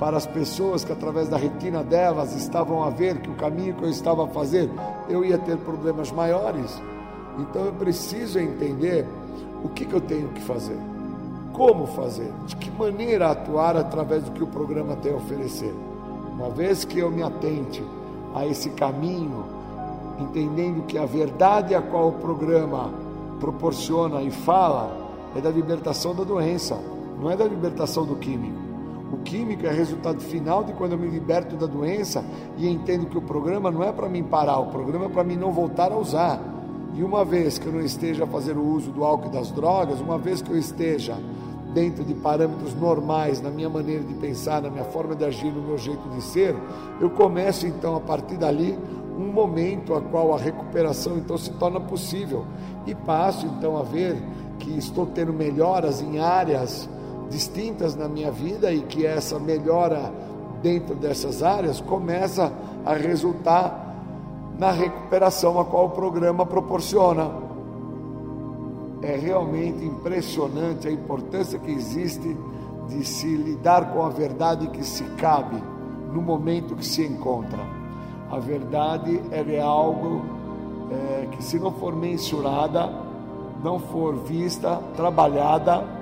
[0.00, 3.84] para as pessoas que através da retina delas estavam a ver que o caminho que
[3.84, 4.70] eu estava a fazer
[5.10, 6.82] eu ia ter problemas maiores.
[7.38, 9.06] Então eu preciso entender
[9.62, 10.78] o que, que eu tenho que fazer,
[11.52, 15.74] como fazer, de que maneira atuar através do que o programa tem a oferecer.
[16.32, 17.84] Uma vez que eu me atente
[18.34, 19.44] a esse caminho,
[20.18, 22.90] entendendo que a verdade a qual o programa
[23.38, 24.96] proporciona e fala
[25.36, 26.78] é da libertação da doença,
[27.20, 28.69] não é da libertação do químico.
[29.12, 32.24] O químico é resultado final de quando eu me liberto da doença
[32.56, 35.36] e entendo que o programa não é para mim parar, o programa é para mim
[35.36, 36.40] não voltar a usar.
[36.94, 40.18] E uma vez que eu não esteja fazendo uso do álcool e das drogas, uma
[40.18, 41.16] vez que eu esteja
[41.72, 45.62] dentro de parâmetros normais na minha maneira de pensar, na minha forma de agir, no
[45.62, 46.54] meu jeito de ser,
[47.00, 48.78] eu começo então a partir dali
[49.16, 52.44] um momento a qual a recuperação então se torna possível
[52.86, 54.16] e passo então a ver
[54.58, 56.88] que estou tendo melhoras em áreas
[57.30, 60.12] distintas na minha vida e que essa melhora
[60.62, 62.52] dentro dessas áreas começa
[62.84, 63.90] a resultar
[64.58, 67.30] na recuperação a qual o programa proporciona.
[69.00, 72.36] É realmente impressionante a importância que existe
[72.88, 75.62] de se lidar com a verdade que se cabe
[76.12, 77.60] no momento que se encontra.
[78.30, 80.22] A verdade é algo
[80.90, 82.92] é, que, se não for mensurada,
[83.62, 85.99] não for vista, trabalhada,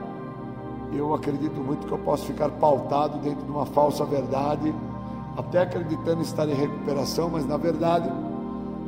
[0.93, 4.75] eu acredito muito que eu posso ficar pautado dentro de uma falsa verdade,
[5.37, 8.11] até acreditando estar em recuperação, mas na verdade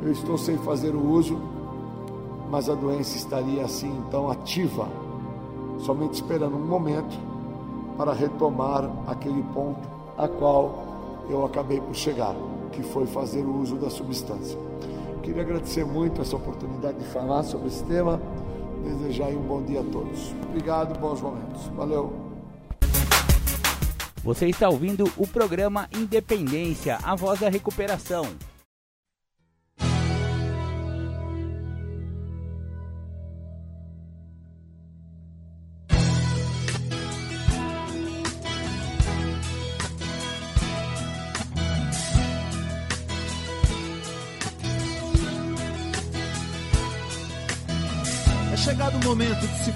[0.03, 1.39] eu estou sem fazer o uso,
[2.49, 4.87] mas a doença estaria assim então ativa,
[5.79, 7.17] somente esperando um momento
[7.97, 9.87] para retomar aquele ponto
[10.17, 10.83] a qual
[11.29, 12.35] eu acabei por chegar,
[12.71, 14.57] que foi fazer o uso da substância.
[15.21, 18.19] Queria agradecer muito essa oportunidade de falar sobre esse tema
[18.81, 20.33] desejar um bom dia a todos.
[20.49, 21.67] Obrigado, bons momentos.
[21.75, 22.31] Valeu.
[24.23, 28.25] Você está ouvindo o programa Independência, a voz da recuperação.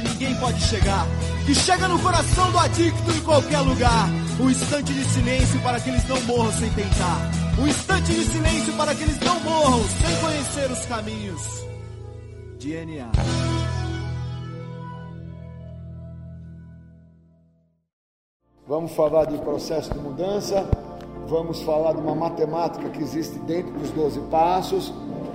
[0.00, 1.06] ninguém pode chegar.
[1.46, 4.08] Que chega no coração do adicto em qualquer lugar.
[4.40, 7.30] Um instante de silêncio para que eles não morram sem tentar.
[7.58, 11.64] Um instante de silêncio para que eles não morram sem conhecer os caminhos.
[12.58, 13.10] DNA.
[18.66, 20.66] Vamos falar de processo de mudança,
[21.28, 24.90] vamos falar de uma matemática que existe dentro dos 12 passos,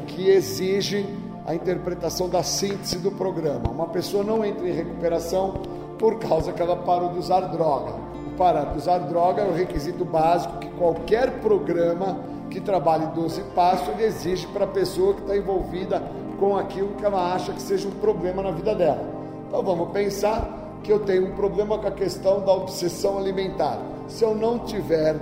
[0.07, 1.05] que exige
[1.49, 3.71] a interpretação da síntese do programa.
[3.71, 5.63] Uma pessoa não entra em recuperação
[5.97, 7.93] por causa que ela parou de usar droga.
[8.27, 12.19] O parar de usar droga é o requisito básico que qualquer programa
[12.51, 16.03] que trabalhe 12 passos exige para a pessoa que está envolvida
[16.39, 19.03] com aquilo que ela acha que seja um problema na vida dela.
[19.47, 23.79] Então vamos pensar que eu tenho um problema com a questão da obsessão alimentar.
[24.07, 25.15] Se eu não tiver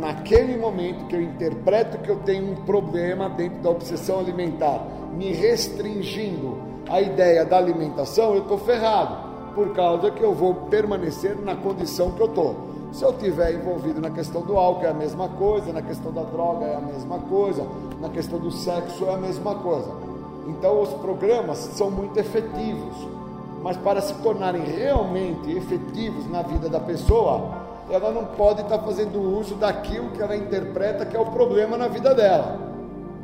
[0.00, 5.32] naquele momento que eu interpreto que eu tenho um problema dentro da obsessão alimentar, me
[5.32, 6.58] restringindo
[6.88, 12.12] a ideia da alimentação, eu estou ferrado, por causa que eu vou permanecer na condição
[12.12, 12.70] que eu estou.
[12.92, 16.22] Se eu tiver envolvido na questão do álcool é a mesma coisa, na questão da
[16.22, 17.64] droga é a mesma coisa,
[18.00, 19.90] na questão do sexo é a mesma coisa.
[20.48, 22.96] Então os programas são muito efetivos,
[23.62, 29.20] mas para se tornarem realmente efetivos na vida da pessoa, ela não pode estar fazendo
[29.20, 32.69] uso daquilo que ela interpreta que é o problema na vida dela.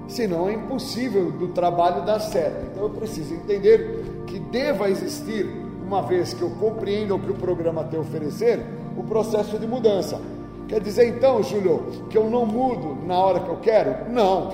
[0.08, 2.66] Senão é impossível do trabalho dar certo.
[2.70, 5.46] Então eu preciso entender que deva existir,
[5.84, 8.60] uma vez que eu compreenda o que o programa tem a oferecer,
[8.96, 10.20] o processo de mudança.
[10.68, 14.10] Quer dizer então, Júlio, que eu não mudo na hora que eu quero?
[14.10, 14.52] Não.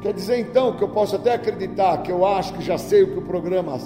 [0.00, 3.12] Quer dizer então que eu posso até acreditar que eu acho que já sei o
[3.12, 3.78] que o programa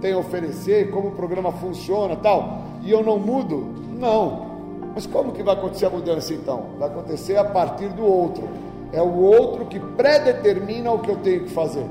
[0.00, 3.74] tem a oferecer, como o programa funciona, tal, e eu não mudo?
[3.98, 4.50] Não.
[4.94, 6.70] Mas como que vai acontecer a mudança então?
[6.78, 8.48] Vai acontecer a partir do outro.
[8.92, 11.86] É o outro que predetermina o que eu tenho que fazer.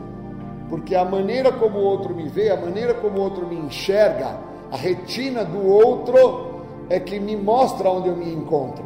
[0.69, 4.37] Porque a maneira como o outro me vê, a maneira como o outro me enxerga,
[4.71, 8.83] a retina do outro é que me mostra onde eu me encontro.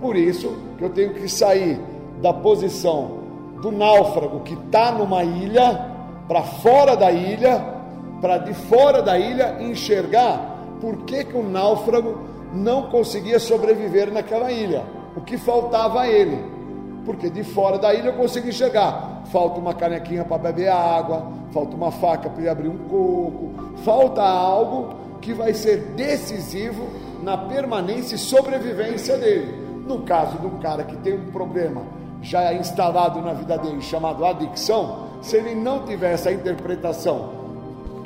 [0.00, 1.80] Por isso que eu tenho que sair
[2.20, 3.18] da posição
[3.60, 5.90] do náufrago que está numa ilha
[6.28, 7.74] para fora da ilha,
[8.20, 12.18] para de fora da ilha enxergar por que, que o náufrago
[12.52, 14.84] não conseguia sobreviver naquela ilha,
[15.16, 16.38] o que faltava a ele,
[17.06, 19.22] porque de fora da ilha eu consigo enxergar.
[19.32, 23.54] Falta uma canequinha para beber água, falta uma faca para abrir um coco,
[23.84, 26.86] falta algo que vai ser decisivo
[27.22, 29.64] na permanência e sobrevivência dele.
[29.86, 31.82] No caso de um cara que tem um problema
[32.20, 37.30] já instalado na vida dele, chamado adicção, se ele não tiver essa interpretação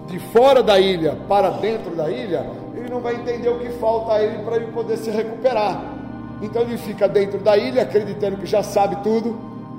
[0.06, 4.14] de fora da ilha para dentro da ilha, ele não vai entender o que falta
[4.14, 5.99] a ele para ele poder se recuperar.
[6.42, 9.38] Então ele fica dentro da ilha acreditando que já sabe tudo,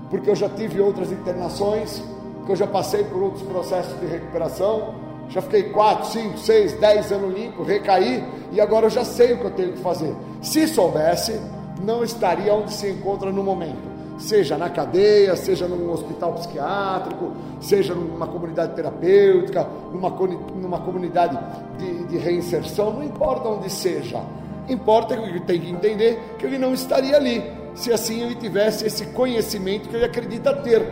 [0.09, 2.03] porque eu já tive outras internações,
[2.45, 4.93] que eu já passei por outros processos de recuperação,
[5.29, 9.37] já fiquei 4, 5, 6, 10 anos limpo, recaí e agora eu já sei o
[9.39, 10.13] que eu tenho que fazer.
[10.41, 11.39] Se soubesse,
[11.81, 13.89] não estaria onde se encontra no momento.
[14.17, 21.39] Seja na cadeia, seja num hospital psiquiátrico, seja numa comunidade terapêutica, numa, numa comunidade
[21.77, 24.21] de, de reinserção, não importa onde seja.
[24.69, 27.43] Importa que ele tem que entender que ele não estaria ali,
[27.75, 30.85] se assim ele tivesse esse conhecimento que ele acredita ter.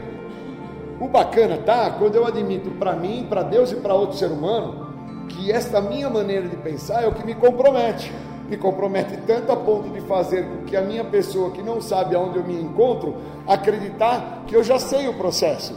[0.99, 4.89] O bacana tá quando eu admito para mim, para Deus e para outro ser humano
[5.29, 8.11] que esta minha maneira de pensar é o que me compromete.
[8.49, 12.15] Me compromete tanto a ponto de fazer com que a minha pessoa que não sabe
[12.15, 13.15] aonde eu me encontro
[13.47, 15.75] acreditar que eu já sei o processo.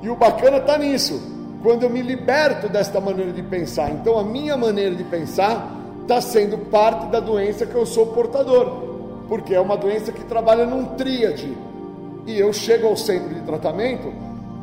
[0.00, 1.20] E o bacana está nisso.
[1.60, 6.20] Quando eu me liberto desta maneira de pensar, então a minha maneira de pensar está
[6.20, 8.66] sendo parte da doença que eu sou portador,
[9.28, 11.56] porque é uma doença que trabalha num tríade
[12.26, 14.12] e eu chego ao centro de tratamento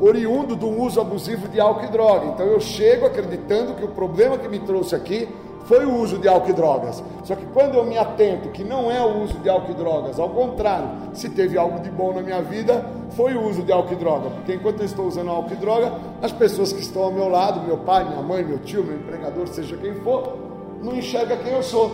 [0.00, 2.26] oriundo do uso abusivo de álcool e droga.
[2.26, 5.28] Então eu chego acreditando que o problema que me trouxe aqui
[5.66, 7.04] foi o uso de álcool e drogas.
[7.22, 10.18] Só que quando eu me atento que não é o uso de álcool e drogas,
[10.18, 13.92] ao contrário, se teve algo de bom na minha vida, foi o uso de álcool
[13.92, 14.30] e droga.
[14.30, 15.92] Porque enquanto eu estou usando álcool e droga,
[16.22, 19.46] as pessoas que estão ao meu lado, meu pai, minha mãe, meu tio, meu empregador,
[19.48, 20.49] seja quem for,
[20.82, 21.90] não enxerga quem eu sou.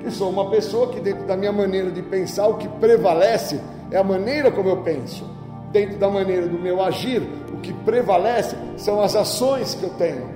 [0.00, 3.60] Que sou uma pessoa que dentro da minha maneira de pensar, o que prevalece
[3.90, 5.24] é a maneira como eu penso.
[5.70, 7.22] Dentro da maneira do meu agir,
[7.52, 10.28] o que prevalece são as ações que eu tenho.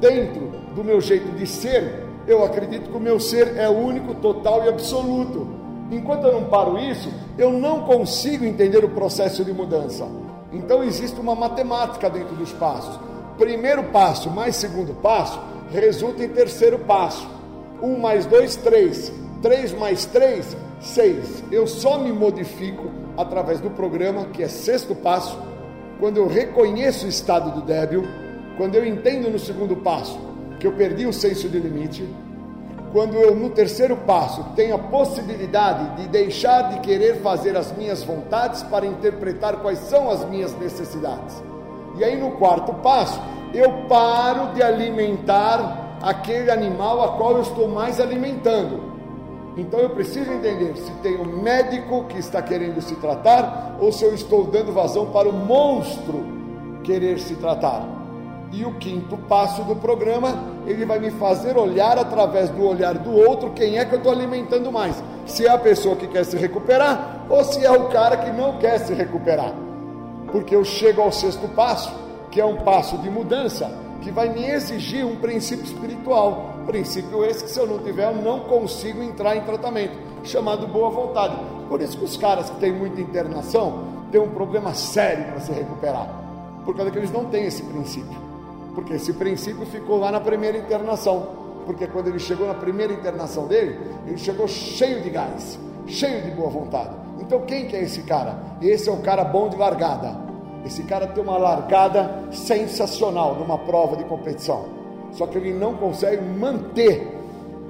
[0.00, 4.64] Dentro do meu jeito de ser, eu acredito que o meu ser é único, total
[4.64, 5.48] e absoluto.
[5.90, 7.08] Enquanto eu não paro isso,
[7.38, 10.06] eu não consigo entender o processo de mudança.
[10.52, 12.98] Então existe uma matemática dentro dos passos.
[13.38, 17.35] Primeiro passo mais segundo passo resulta em terceiro passo.
[17.86, 19.12] Um mais dois, três.
[19.40, 21.44] Três mais três, seis.
[21.52, 25.38] Eu só me modifico através do programa, que é sexto passo,
[26.00, 28.02] quando eu reconheço o estado do débil,
[28.56, 30.18] quando eu entendo no segundo passo
[30.58, 32.08] que eu perdi o senso de limite,
[32.92, 38.02] quando eu no terceiro passo tenho a possibilidade de deixar de querer fazer as minhas
[38.02, 41.40] vontades para interpretar quais são as minhas necessidades.
[41.98, 43.20] E aí no quarto passo,
[43.54, 48.96] eu paro de alimentar aquele animal a qual eu estou mais alimentando
[49.56, 54.04] então eu preciso entender se tem um médico que está querendo se tratar ou se
[54.04, 56.26] eu estou dando vazão para o monstro
[56.84, 57.88] querer se tratar.
[58.52, 63.10] E o quinto passo do programa, ele vai me fazer olhar através do olhar do
[63.10, 65.02] outro quem é que eu estou alimentando mais.
[65.24, 68.58] Se é a pessoa que quer se recuperar ou se é o cara que não
[68.58, 69.52] quer se recuperar.
[70.30, 71.92] Porque eu chego ao sexto passo,
[72.30, 73.70] que é um passo de mudança,
[74.06, 76.60] que vai me exigir um princípio espiritual.
[76.64, 80.90] Princípio esse que se eu não tiver, eu não consigo entrar em tratamento, chamado boa
[80.90, 81.36] vontade.
[81.68, 85.50] Por isso que os caras que têm muita internação têm um problema sério para se
[85.50, 86.08] recuperar.
[86.64, 88.16] Por causa que eles não têm esse princípio.
[88.76, 93.48] Porque esse princípio ficou lá na primeira internação porque quando ele chegou na primeira internação
[93.48, 93.76] dele,
[94.06, 95.58] ele chegou cheio de gás,
[95.88, 96.94] cheio de boa vontade.
[97.18, 98.38] Então quem que é esse cara?
[98.62, 100.25] Esse é o cara bom de largada.
[100.66, 104.64] Esse cara tem uma largada sensacional numa prova de competição.
[105.12, 107.06] Só que ele não consegue manter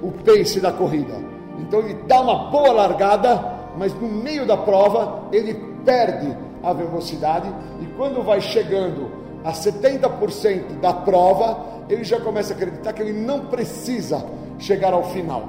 [0.01, 1.13] o pace da corrida.
[1.59, 3.39] Então ele dá uma boa largada,
[3.77, 5.53] mas no meio da prova ele
[5.85, 7.47] perde a velocidade
[7.79, 9.11] e quando vai chegando
[9.43, 14.25] a 70% da prova, ele já começa a acreditar que ele não precisa
[14.57, 15.43] chegar ao final.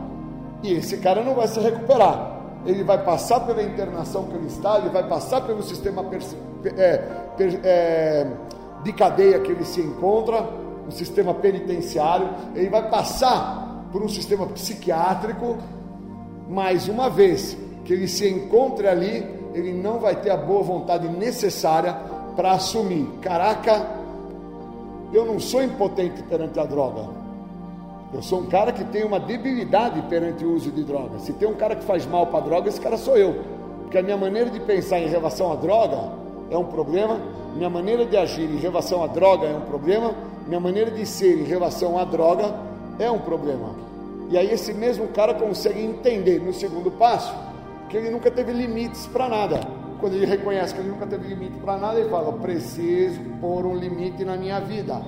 [0.62, 2.36] E esse cara não vai se recuperar.
[2.66, 6.04] Ele vai passar pela internação que ele está, ele vai passar pelo sistema
[6.76, 7.27] é,
[7.62, 8.26] é,
[8.82, 10.46] de cadeia que ele se encontra,
[10.86, 15.58] o sistema penitenciário, ele vai passar por um sistema psiquiátrico,
[16.48, 21.08] mais uma vez que ele se encontre ali, ele não vai ter a boa vontade
[21.08, 21.94] necessária
[22.36, 23.06] para assumir.
[23.20, 23.86] Caraca,
[25.12, 27.08] eu não sou impotente perante a droga.
[28.12, 31.18] Eu sou um cara que tem uma debilidade perante o uso de droga.
[31.18, 33.42] Se tem um cara que faz mal para droga, esse cara sou eu.
[33.82, 36.12] Porque a minha maneira de pensar em relação à droga
[36.50, 37.20] é um problema,
[37.54, 40.14] minha maneira de agir em relação à droga é um problema,
[40.46, 42.54] minha maneira de ser em relação à droga
[42.98, 43.74] é um problema.
[44.30, 47.34] E aí esse mesmo cara consegue entender no segundo passo
[47.88, 49.60] que ele nunca teve limites para nada.
[50.00, 53.74] Quando ele reconhece que ele nunca teve limite para nada, ele fala: preciso pôr um
[53.74, 55.00] limite na minha vida.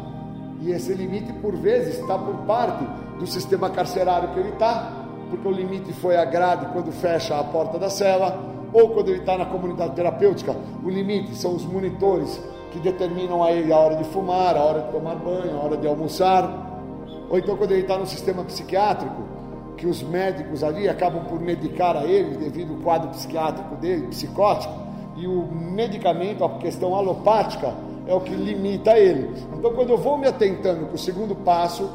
[0.61, 2.85] E esse limite, por vezes, está por parte
[3.19, 4.93] do sistema carcerário que ele está,
[5.31, 9.21] porque o limite foi a grade quando fecha a porta da cela, ou quando ele
[9.21, 12.41] está na comunidade terapêutica, o limite são os monitores
[12.71, 15.77] que determinam a ele a hora de fumar, a hora de tomar banho, a hora
[15.77, 16.71] de almoçar,
[17.29, 19.23] ou então quando ele está no sistema psiquiátrico,
[19.77, 24.75] que os médicos ali acabam por medicar a ele devido ao quadro psiquiátrico dele, psicótico,
[25.17, 27.75] e o medicamento, a questão alopática,
[28.07, 29.31] é o que limita ele.
[29.57, 31.89] Então, quando eu vou me atentando para o segundo passo,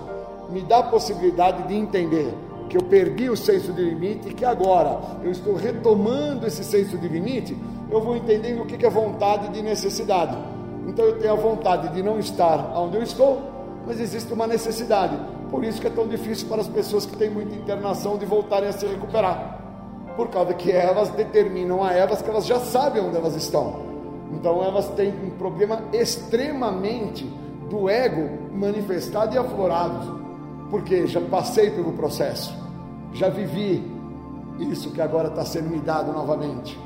[0.49, 2.34] me dá a possibilidade de entender
[2.69, 6.97] que eu perdi o senso de limite e que agora eu estou retomando esse senso
[6.97, 7.57] de limite,
[7.89, 10.37] eu vou entendendo o que é vontade de necessidade.
[10.87, 13.41] Então, eu tenho a vontade de não estar onde eu estou,
[13.85, 15.17] mas existe uma necessidade.
[15.49, 18.69] Por isso que é tão difícil para as pessoas que têm muita internação de voltarem
[18.69, 19.61] a se recuperar.
[20.15, 23.85] Por causa que elas determinam a elas que elas já sabem onde elas estão.
[24.31, 27.25] Então elas têm um problema extremamente
[27.69, 30.24] do ego manifestado e aflorado.
[30.76, 32.53] Porque já passei pelo processo,
[33.14, 33.81] já vivi
[34.60, 36.77] isso que agora está sendo me dado novamente.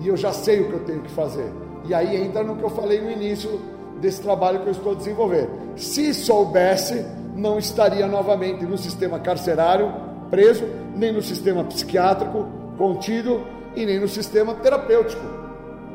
[0.00, 1.48] E eu já sei o que eu tenho que fazer.
[1.84, 3.60] E aí entra no que eu falei no início
[4.00, 5.48] desse trabalho que eu estou a desenvolver.
[5.76, 7.06] Se soubesse,
[7.36, 9.94] não estaria novamente no sistema carcerário
[10.28, 10.64] preso,
[10.96, 13.46] nem no sistema psiquiátrico contido
[13.76, 15.22] e nem no sistema terapêutico.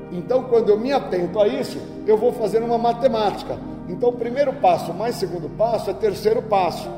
[0.10, 3.58] Então, quando eu me atento a isso, eu vou fazer uma matemática.
[3.90, 6.90] Então, primeiro passo mais segundo passo é terceiro passo.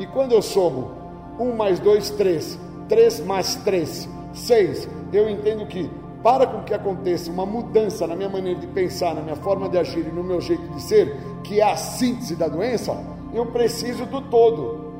[0.00, 0.92] E quando eu somo
[1.38, 2.58] 1 mais 2, 3,
[2.88, 5.90] 3 mais 3, 6, eu entendo que
[6.22, 9.76] para com que aconteça uma mudança na minha maneira de pensar, na minha forma de
[9.76, 11.14] agir e no meu jeito de ser,
[11.44, 12.96] que é a síntese da doença,
[13.34, 14.90] eu preciso do todo.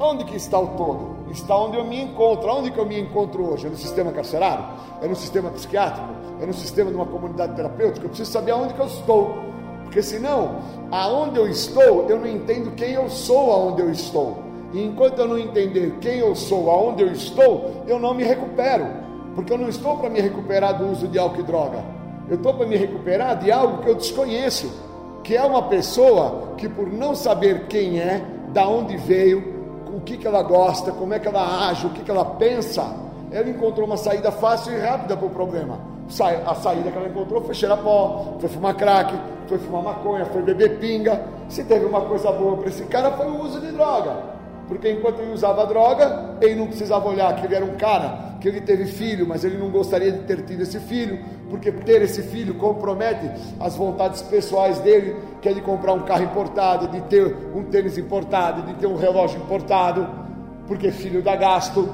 [0.00, 1.30] Onde que está o todo?
[1.30, 2.50] Está onde eu me encontro.
[2.50, 3.68] Onde que eu me encontro hoje?
[3.68, 4.64] É no sistema carcerário?
[5.00, 6.08] É no sistema psiquiátrico?
[6.40, 8.06] É no sistema de uma comunidade terapêutica?
[8.06, 9.52] Eu preciso saber aonde que eu estou.
[9.92, 10.56] Porque senão,
[10.90, 14.38] aonde eu estou, eu não entendo quem eu sou aonde eu estou.
[14.72, 18.86] E enquanto eu não entender quem eu sou, aonde eu estou, eu não me recupero.
[19.34, 21.84] Porque eu não estou para me recuperar do uso de álcool e droga.
[22.26, 24.72] Eu estou para me recuperar de algo que eu desconheço
[25.22, 30.16] que é uma pessoa que por não saber quem é, da onde veio, o que,
[30.16, 32.96] que ela gosta, como é que ela age, o que, que ela pensa,
[33.30, 35.78] ela encontrou uma saída fácil e rápida para o problema.
[36.44, 39.14] A saída que ela encontrou foi cheirar pó, foi fumar crack,
[39.46, 41.24] foi fumar maconha, foi beber pinga.
[41.48, 44.32] Se teve uma coisa boa para esse cara foi o uso de droga.
[44.68, 48.48] Porque enquanto ele usava droga, ele não precisava olhar que ele era um cara, que
[48.48, 51.18] ele teve filho, mas ele não gostaria de ter tido esse filho,
[51.50, 53.30] porque ter esse filho compromete
[53.60, 57.98] as vontades pessoais dele, que é de comprar um carro importado, de ter um tênis
[57.98, 60.08] importado, de ter um relógio importado,
[60.66, 61.88] porque filho dá gasto.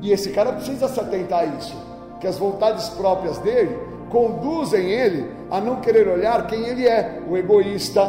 [0.00, 1.76] E esse cara precisa se atentar a isso,
[2.20, 3.78] que as vontades próprias dele
[4.10, 8.04] conduzem ele a não querer olhar quem ele é, o egoísta,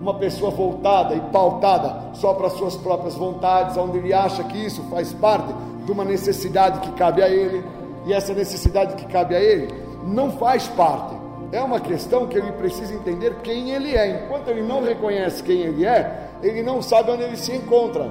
[0.00, 4.82] uma pessoa voltada e pautada só para suas próprias vontades, onde ele acha que isso
[4.90, 5.52] faz parte
[5.84, 7.64] de uma necessidade que cabe a ele.
[8.06, 9.68] e essa necessidade que cabe a ele
[10.04, 11.16] não faz parte.
[11.50, 14.24] É uma questão que ele precisa entender quem ele é.
[14.24, 18.10] Enquanto ele não reconhece quem ele é, ele não sabe onde ele se encontra.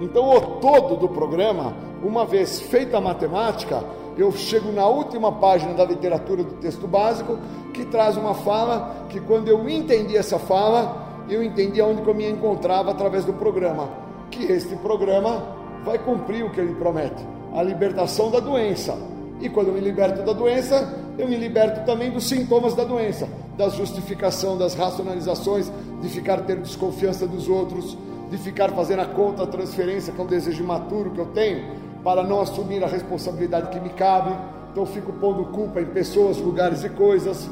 [0.00, 3.84] Então, o todo do programa, uma vez feita a matemática,
[4.16, 7.38] eu chego na última página da literatura do texto básico,
[7.72, 12.28] que traz uma fala que, quando eu entendi essa fala, eu entendi onde eu me
[12.28, 13.88] encontrava através do programa.
[14.30, 15.42] Que este programa
[15.84, 18.96] vai cumprir o que ele promete: a libertação da doença.
[19.40, 23.28] E quando eu me liberto da doença, eu me liberto também dos sintomas da doença,
[23.56, 25.70] da justificação, das racionalizações,
[26.00, 27.98] de ficar tendo desconfiança dos outros,
[28.30, 31.64] de ficar fazendo a conta, a transferência, que é um desejo imaturo que eu tenho,
[32.02, 34.34] para não assumir a responsabilidade que me cabe.
[34.70, 37.48] Então fico pondo culpa em pessoas, lugares e coisas.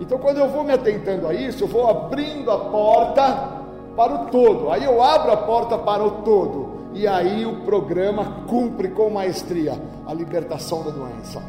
[0.00, 3.56] Então quando eu vou me atentando a isso, eu vou abrindo a porta
[3.96, 4.70] para o todo.
[4.70, 6.76] Aí eu abro a porta para o todo.
[6.92, 11.42] E aí o programa cumpre com maestria a libertação da doença.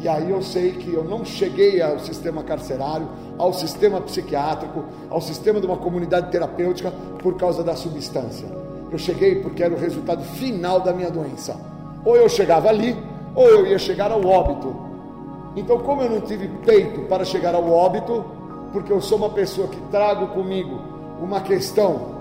[0.00, 5.20] E aí eu sei que eu não cheguei ao sistema carcerário, ao sistema psiquiátrico, ao
[5.20, 8.46] sistema de uma comunidade terapêutica por causa da substância.
[8.90, 11.56] Eu cheguei porque era o resultado final da minha doença.
[12.04, 12.96] Ou eu chegava ali,
[13.34, 14.74] ou eu ia chegar ao óbito.
[15.56, 18.24] Então, como eu não tive peito para chegar ao óbito,
[18.72, 20.80] porque eu sou uma pessoa que trago comigo
[21.20, 22.18] uma questão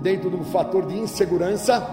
[0.00, 1.86] dentro de um fator de insegurança,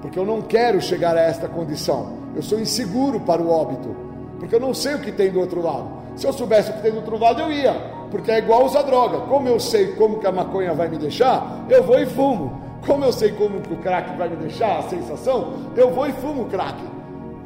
[0.00, 2.18] porque eu não quero chegar a esta condição.
[2.34, 4.10] Eu sou inseguro para o óbito
[4.40, 5.86] porque eu não sei o que tem do outro lado.
[6.16, 7.74] Se eu soubesse o que tem do outro lado, eu ia,
[8.10, 9.18] porque é igual usar droga.
[9.20, 12.58] Como eu sei como que a maconha vai me deixar, eu vou e fumo.
[12.86, 16.46] Como eu sei como o crack vai me deixar, a sensação, eu vou e fumo
[16.46, 16.78] crack.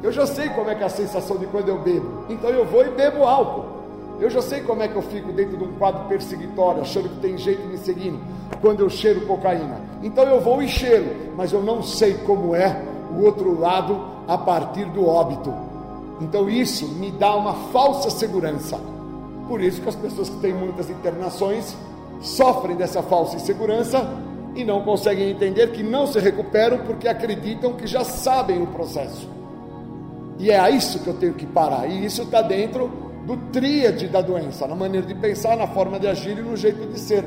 [0.01, 2.65] Eu já sei como é que é a sensação de quando eu bebo, então eu
[2.65, 3.75] vou e bebo álcool.
[4.19, 7.19] Eu já sei como é que eu fico dentro de um quadro perseguitório, achando que
[7.19, 8.19] tem jeito me seguindo,
[8.61, 9.81] quando eu cheiro cocaína.
[10.01, 12.81] Então eu vou e cheiro, mas eu não sei como é
[13.11, 15.53] o outro lado a partir do óbito.
[16.21, 18.79] Então isso me dá uma falsa segurança.
[19.49, 21.75] Por isso que as pessoas que têm muitas internações
[22.21, 24.07] sofrem dessa falsa insegurança
[24.55, 29.29] e não conseguem entender que não se recuperam porque acreditam que já sabem o processo.
[30.39, 31.87] E é a isso que eu tenho que parar.
[31.87, 32.89] E isso está dentro
[33.25, 36.87] do tríade da doença, na maneira de pensar, na forma de agir e no jeito
[36.87, 37.25] de ser.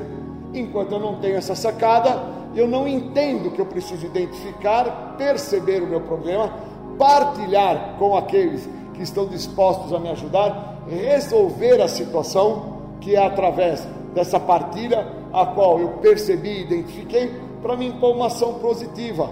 [0.53, 2.19] Enquanto eu não tenho essa sacada,
[2.55, 6.51] eu não entendo que eu preciso identificar, perceber o meu problema,
[6.97, 13.87] partilhar com aqueles que estão dispostos a me ajudar, resolver a situação, que é através
[14.13, 17.31] dessa partilha, a qual eu percebi e identifiquei,
[17.61, 19.29] para me impor uma ação positiva.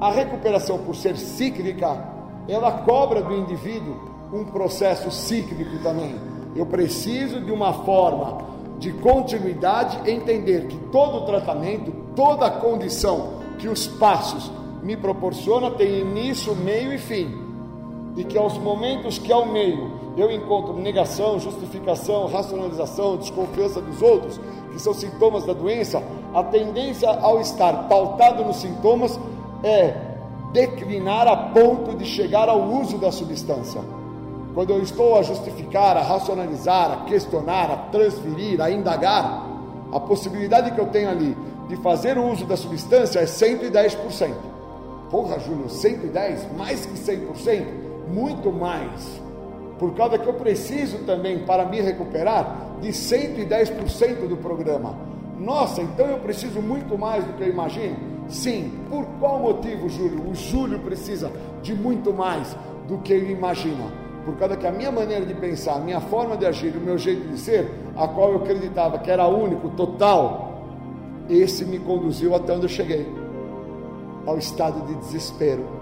[0.00, 2.04] A recuperação, por ser cíclica,
[2.48, 3.96] ela cobra do indivíduo
[4.32, 6.16] um processo cíclico também.
[6.56, 8.38] Eu preciso de uma forma
[8.78, 14.50] de continuidade, entender que todo tratamento, toda condição que os passos
[14.82, 17.51] me proporciona tem início, meio e fim
[18.16, 24.38] e que aos momentos que ao meio eu encontro negação, justificação, racionalização, desconfiança dos outros,
[24.70, 26.02] que são sintomas da doença,
[26.34, 29.18] a tendência ao estar pautado nos sintomas
[29.62, 29.94] é
[30.52, 33.80] declinar a ponto de chegar ao uso da substância.
[34.54, 39.46] Quando eu estou a justificar, a racionalizar, a questionar, a transferir, a indagar,
[39.90, 41.36] a possibilidade que eu tenho ali
[41.68, 44.34] de fazer o uso da substância é 110%.
[45.10, 46.52] Porra, Júlio, 110?
[46.54, 47.81] Mais que 100%?
[48.12, 49.20] Muito mais,
[49.78, 54.94] por causa que eu preciso também, para me recuperar, de 110% do programa.
[55.38, 57.96] Nossa, então eu preciso muito mais do que eu imagino?
[58.28, 60.30] Sim, por qual motivo, Júlio?
[60.30, 61.32] O Júlio precisa
[61.62, 62.56] de muito mais
[62.86, 63.84] do que ele imagina.
[64.24, 66.96] Por causa que a minha maneira de pensar, a minha forma de agir, o meu
[66.96, 70.62] jeito de ser, a qual eu acreditava que era único, total,
[71.28, 73.06] esse me conduziu até onde eu cheguei
[74.24, 75.81] ao estado de desespero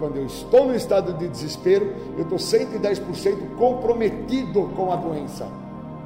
[0.00, 5.46] quando eu estou no estado de desespero, eu estou 110% comprometido com a doença.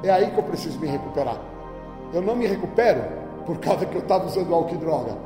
[0.03, 1.39] É aí que eu preciso me recuperar.
[2.13, 3.01] Eu não me recupero
[3.45, 5.17] por causa que eu estava usando álcool e droga.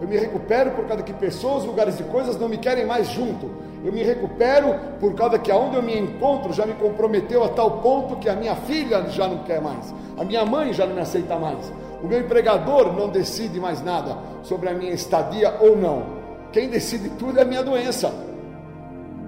[0.00, 3.48] Eu me recupero por causa que pessoas, lugares e coisas não me querem mais junto.
[3.84, 7.78] Eu me recupero por causa que aonde eu me encontro já me comprometeu a tal
[7.78, 11.00] ponto que a minha filha já não quer mais, a minha mãe já não me
[11.00, 11.72] aceita mais,
[12.02, 16.25] o meu empregador não decide mais nada sobre a minha estadia ou não.
[16.52, 18.12] Quem decide tudo é a minha doença.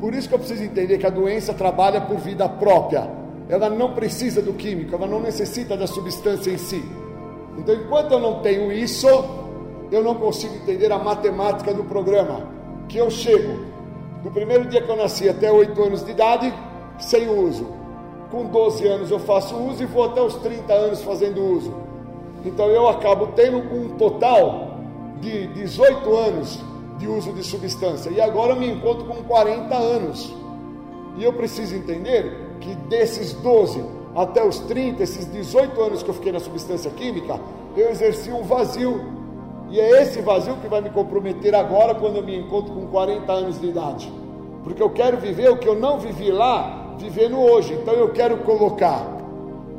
[0.00, 3.10] Por isso que eu preciso entender que a doença trabalha por vida própria.
[3.48, 6.84] Ela não precisa do químico, ela não necessita da substância em si.
[7.56, 9.08] Então, enquanto eu não tenho isso,
[9.90, 12.42] eu não consigo entender a matemática do programa.
[12.88, 13.66] Que eu chego
[14.22, 16.54] do primeiro dia que eu nasci até 8 anos de idade,
[16.98, 17.66] sem uso.
[18.30, 21.74] Com 12 anos eu faço uso e vou até os 30 anos fazendo uso.
[22.44, 24.78] Então eu acabo tendo um total
[25.20, 26.62] de 18 anos
[26.98, 28.10] de uso de substância.
[28.10, 30.34] E agora eu me encontro com 40 anos.
[31.16, 33.82] E eu preciso entender que desses 12
[34.14, 37.38] até os 30, esses 18 anos que eu fiquei na substância química,
[37.76, 39.00] eu exerci um vazio.
[39.70, 43.32] E é esse vazio que vai me comprometer agora quando eu me encontro com 40
[43.32, 44.12] anos de idade.
[44.64, 47.74] Porque eu quero viver o que eu não vivi lá, vivendo hoje.
[47.74, 49.06] Então eu quero colocar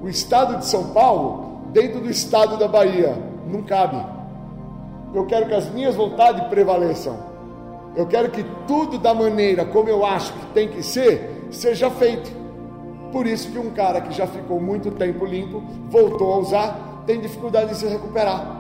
[0.01, 3.17] o estado de São Paulo dentro do estado da Bahia.
[3.47, 4.18] Não cabe.
[5.13, 7.17] Eu quero que as minhas vontades prevaleçam.
[7.95, 12.31] Eu quero que tudo da maneira como eu acho que tem que ser, seja feito.
[13.11, 17.19] Por isso que um cara que já ficou muito tempo limpo, voltou a usar, tem
[17.19, 18.59] dificuldade de se recuperar.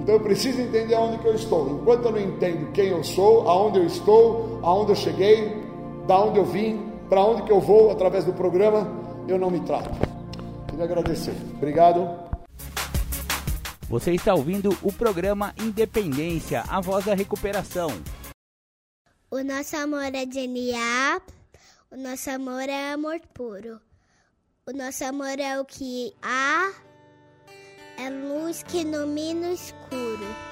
[0.00, 1.68] Então eu preciso entender aonde que eu estou.
[1.70, 5.62] Enquanto eu não entendo quem eu sou, aonde eu estou, aonde eu cheguei,
[6.06, 8.88] da onde eu vim, para onde que eu vou através do programa,
[9.28, 9.90] eu não me trato.
[10.68, 11.34] Queria agradecer.
[11.56, 12.21] Obrigado.
[13.92, 17.90] Você está ouvindo o programa Independência, a voz da recuperação.
[19.30, 21.20] O nosso amor é genial.
[21.90, 23.78] O nosso amor é amor puro.
[24.64, 26.72] O nosso amor é o que há,
[27.98, 30.51] é luz que ilumina o escuro.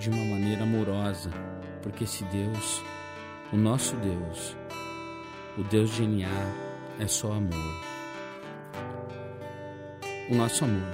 [0.00, 1.30] de uma maneira amorosa,
[1.82, 2.82] porque esse Deus,
[3.52, 4.56] o nosso Deus,
[5.58, 6.26] o Deus de NA
[6.98, 7.74] é só amor.
[10.30, 10.88] O nosso amor.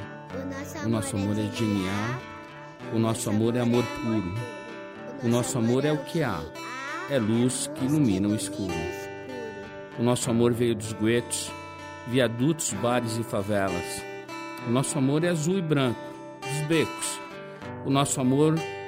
[0.84, 2.20] O nosso amor é genial.
[2.92, 4.34] O nosso amor é amor puro.
[5.22, 6.42] O nosso amor é o que há.
[7.08, 8.74] É luz que ilumina o escuro.
[10.00, 11.52] O nosso amor veio dos guetos,
[12.08, 14.02] viadutos, bares e favelas.
[14.66, 16.00] O nosso amor é azul e branco,
[16.40, 17.20] dos becos.
[17.84, 18.56] O nosso amor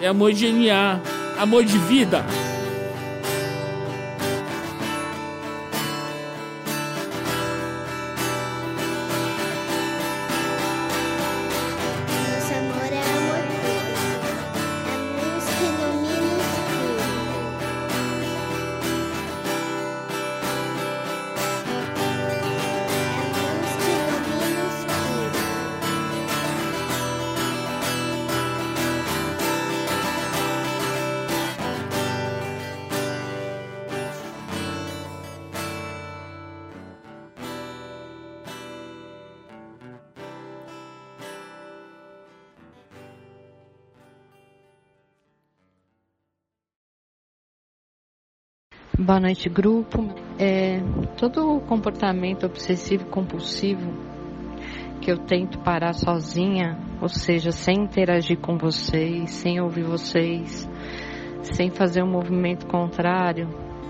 [0.00, 1.00] É amor genial.
[1.38, 2.24] Amor de vida.
[49.08, 50.06] Boa noite, grupo.
[50.38, 50.82] É,
[51.16, 53.90] todo comportamento obsessivo compulsivo
[55.00, 60.68] que eu tento parar sozinha, ou seja, sem interagir com vocês, sem ouvir vocês,
[61.40, 63.48] sem fazer um movimento contrário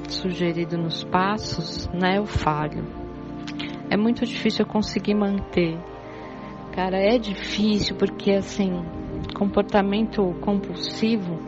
[0.09, 2.85] sugerido nos passos, né, eu falho.
[3.91, 5.77] É muito difícil eu conseguir manter.
[6.77, 8.71] Cara, é difícil porque assim,
[9.37, 11.48] comportamento compulsivo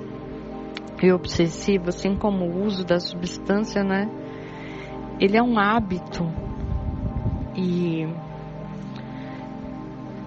[1.06, 4.09] e obsessivo, assim como o uso da substância, né?
[5.18, 6.24] Ele é um hábito
[7.56, 8.06] e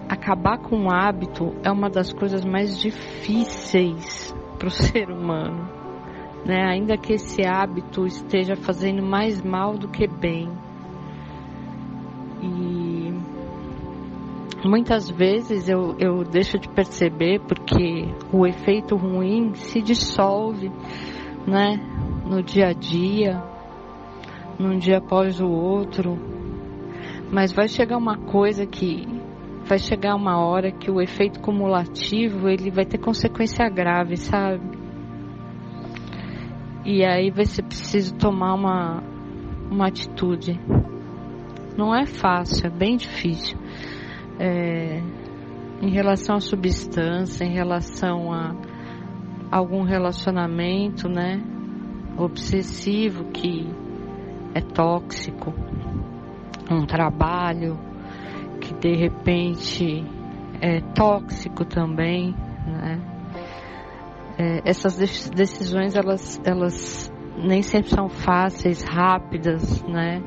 [0.07, 5.69] acabar com o hábito é uma das coisas mais difíceis para o ser humano,
[6.45, 6.63] né?
[6.65, 10.49] Ainda que esse hábito esteja fazendo mais mal do que bem.
[14.69, 20.71] Muitas vezes eu, eu deixo de perceber porque o efeito ruim se dissolve,
[21.45, 21.77] né?
[22.25, 23.43] No dia a dia,
[24.57, 26.17] num dia após o outro.
[27.31, 29.05] Mas vai chegar uma coisa que
[29.65, 34.61] vai chegar uma hora que o efeito cumulativo ele vai ter consequência grave, sabe?
[36.85, 39.03] E aí vai ser preciso tomar uma,
[39.71, 40.59] uma atitude.
[41.77, 43.57] Não é fácil, é bem difícil.
[44.45, 45.01] É,
[45.81, 48.53] em relação à substância, em relação a
[49.49, 51.41] algum relacionamento, né?
[52.17, 53.65] Obsessivo que
[54.53, 55.53] é tóxico,
[56.69, 57.79] um trabalho
[58.59, 60.03] que de repente
[60.59, 62.35] é tóxico também,
[62.67, 62.99] né?
[64.37, 64.97] É, essas
[65.29, 70.21] decisões elas, elas nem sempre são fáceis, rápidas, né?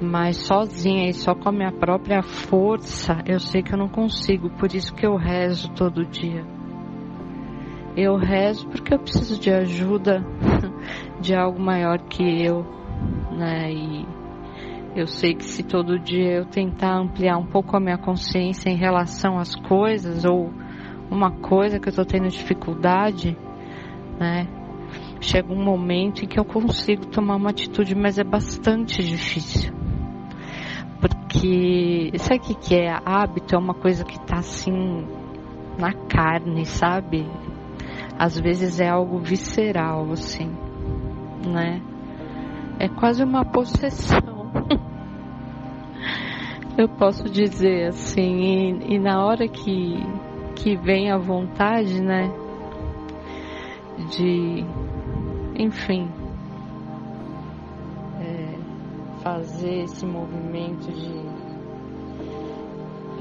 [0.00, 4.48] Mas sozinha e só com a minha própria força, eu sei que eu não consigo,
[4.50, 6.44] por isso que eu rezo todo dia.
[7.96, 10.24] Eu rezo porque eu preciso de ajuda
[11.20, 12.64] de algo maior que eu,
[13.36, 13.72] né?
[13.72, 14.06] E
[14.94, 18.76] eu sei que se todo dia eu tentar ampliar um pouco a minha consciência em
[18.76, 20.52] relação às coisas ou
[21.10, 23.36] uma coisa que eu estou tendo dificuldade,
[24.18, 24.46] né?
[25.20, 29.77] Chega um momento em que eu consigo tomar uma atitude, mas é bastante difícil.
[31.00, 32.98] Porque sabe o que, que é?
[33.04, 35.06] Hábito é uma coisa que está assim
[35.78, 37.26] na carne, sabe?
[38.18, 40.50] Às vezes é algo visceral, assim,
[41.46, 41.80] né?
[42.80, 44.50] É quase uma possessão
[46.78, 49.96] eu posso dizer assim, e, e, na hora que,
[50.54, 52.32] que vem a vontade, né,
[54.10, 54.64] de,
[55.56, 56.08] enfim,
[59.22, 61.22] fazer esse movimento de,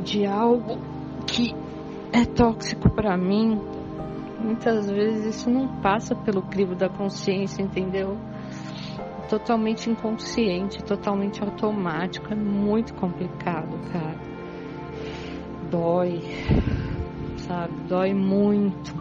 [0.04, 0.78] de algo
[1.26, 1.56] que
[2.12, 3.60] é tóxico para mim,
[4.40, 8.18] muitas vezes isso não passa pelo crivo da consciência, entendeu?
[9.28, 12.32] totalmente inconsciente, totalmente automático.
[12.32, 14.18] É muito complicado, cara.
[15.70, 16.22] Dói,
[17.38, 17.74] sabe?
[17.88, 18.96] Dói muito.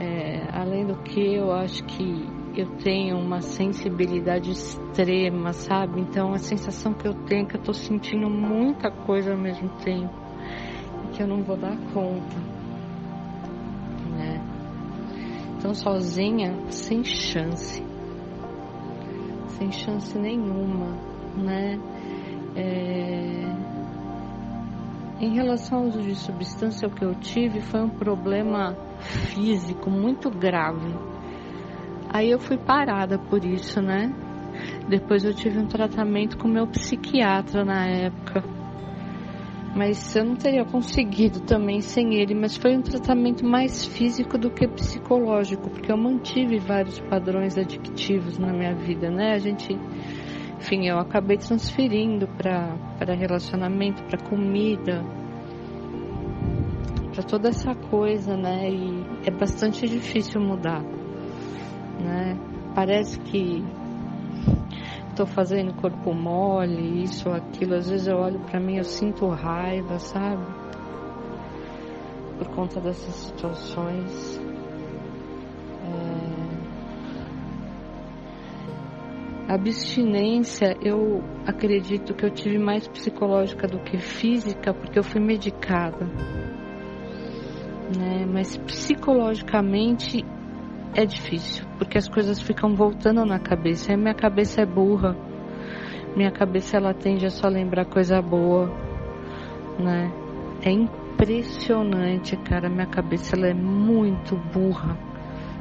[0.00, 2.26] É, além do que, eu acho que
[2.60, 6.00] eu tenho uma sensibilidade extrema, sabe?
[6.00, 9.68] Então a sensação que eu tenho é que eu tô sentindo muita coisa ao mesmo
[9.84, 10.12] tempo
[11.04, 12.36] e que eu não vou dar conta,
[14.16, 14.40] né?
[15.56, 17.92] Então sozinha, sem chance
[19.62, 20.96] sem chance nenhuma,
[21.36, 21.78] né?
[22.56, 23.42] É...
[25.20, 30.28] Em relação ao uso de substância, o que eu tive foi um problema físico muito
[30.30, 30.92] grave.
[32.12, 34.12] Aí eu fui parada por isso, né?
[34.88, 38.42] Depois eu tive um tratamento com meu psiquiatra na época
[39.74, 44.50] mas eu não teria conseguido também sem ele, mas foi um tratamento mais físico do
[44.50, 49.32] que psicológico, porque eu mantive vários padrões adictivos na minha vida, né?
[49.32, 49.72] A gente,
[50.58, 55.02] enfim, eu acabei transferindo para relacionamento, para comida,
[57.14, 58.70] para toda essa coisa, né?
[58.70, 60.84] E é bastante difícil mudar,
[62.02, 62.36] né?
[62.74, 63.62] Parece que
[65.14, 67.74] tô fazendo corpo mole, isso ou aquilo.
[67.74, 70.44] Às vezes eu olho para mim, eu sinto raiva, sabe?
[72.38, 74.40] Por conta dessas situações.
[79.48, 79.52] É...
[79.52, 86.06] Abstinência, eu acredito que eu tive mais psicológica do que física, porque eu fui medicada.
[87.98, 88.24] Né?
[88.32, 90.24] Mas psicologicamente
[90.94, 93.92] é difícil, porque as coisas ficam voltando na cabeça.
[93.92, 95.16] E minha cabeça é burra.
[96.16, 98.66] Minha cabeça ela tende a só lembrar coisa boa,
[99.78, 100.12] né?
[100.62, 102.68] É impressionante, cara.
[102.68, 104.96] Minha cabeça ela é muito burra.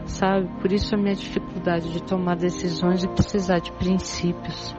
[0.05, 0.47] sabe?
[0.59, 4.75] Por isso a minha dificuldade de tomar decisões e precisar de princípios.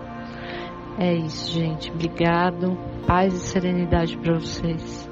[0.99, 1.91] É isso, gente.
[1.91, 2.77] Obrigado.
[3.07, 5.12] Paz e serenidade para vocês.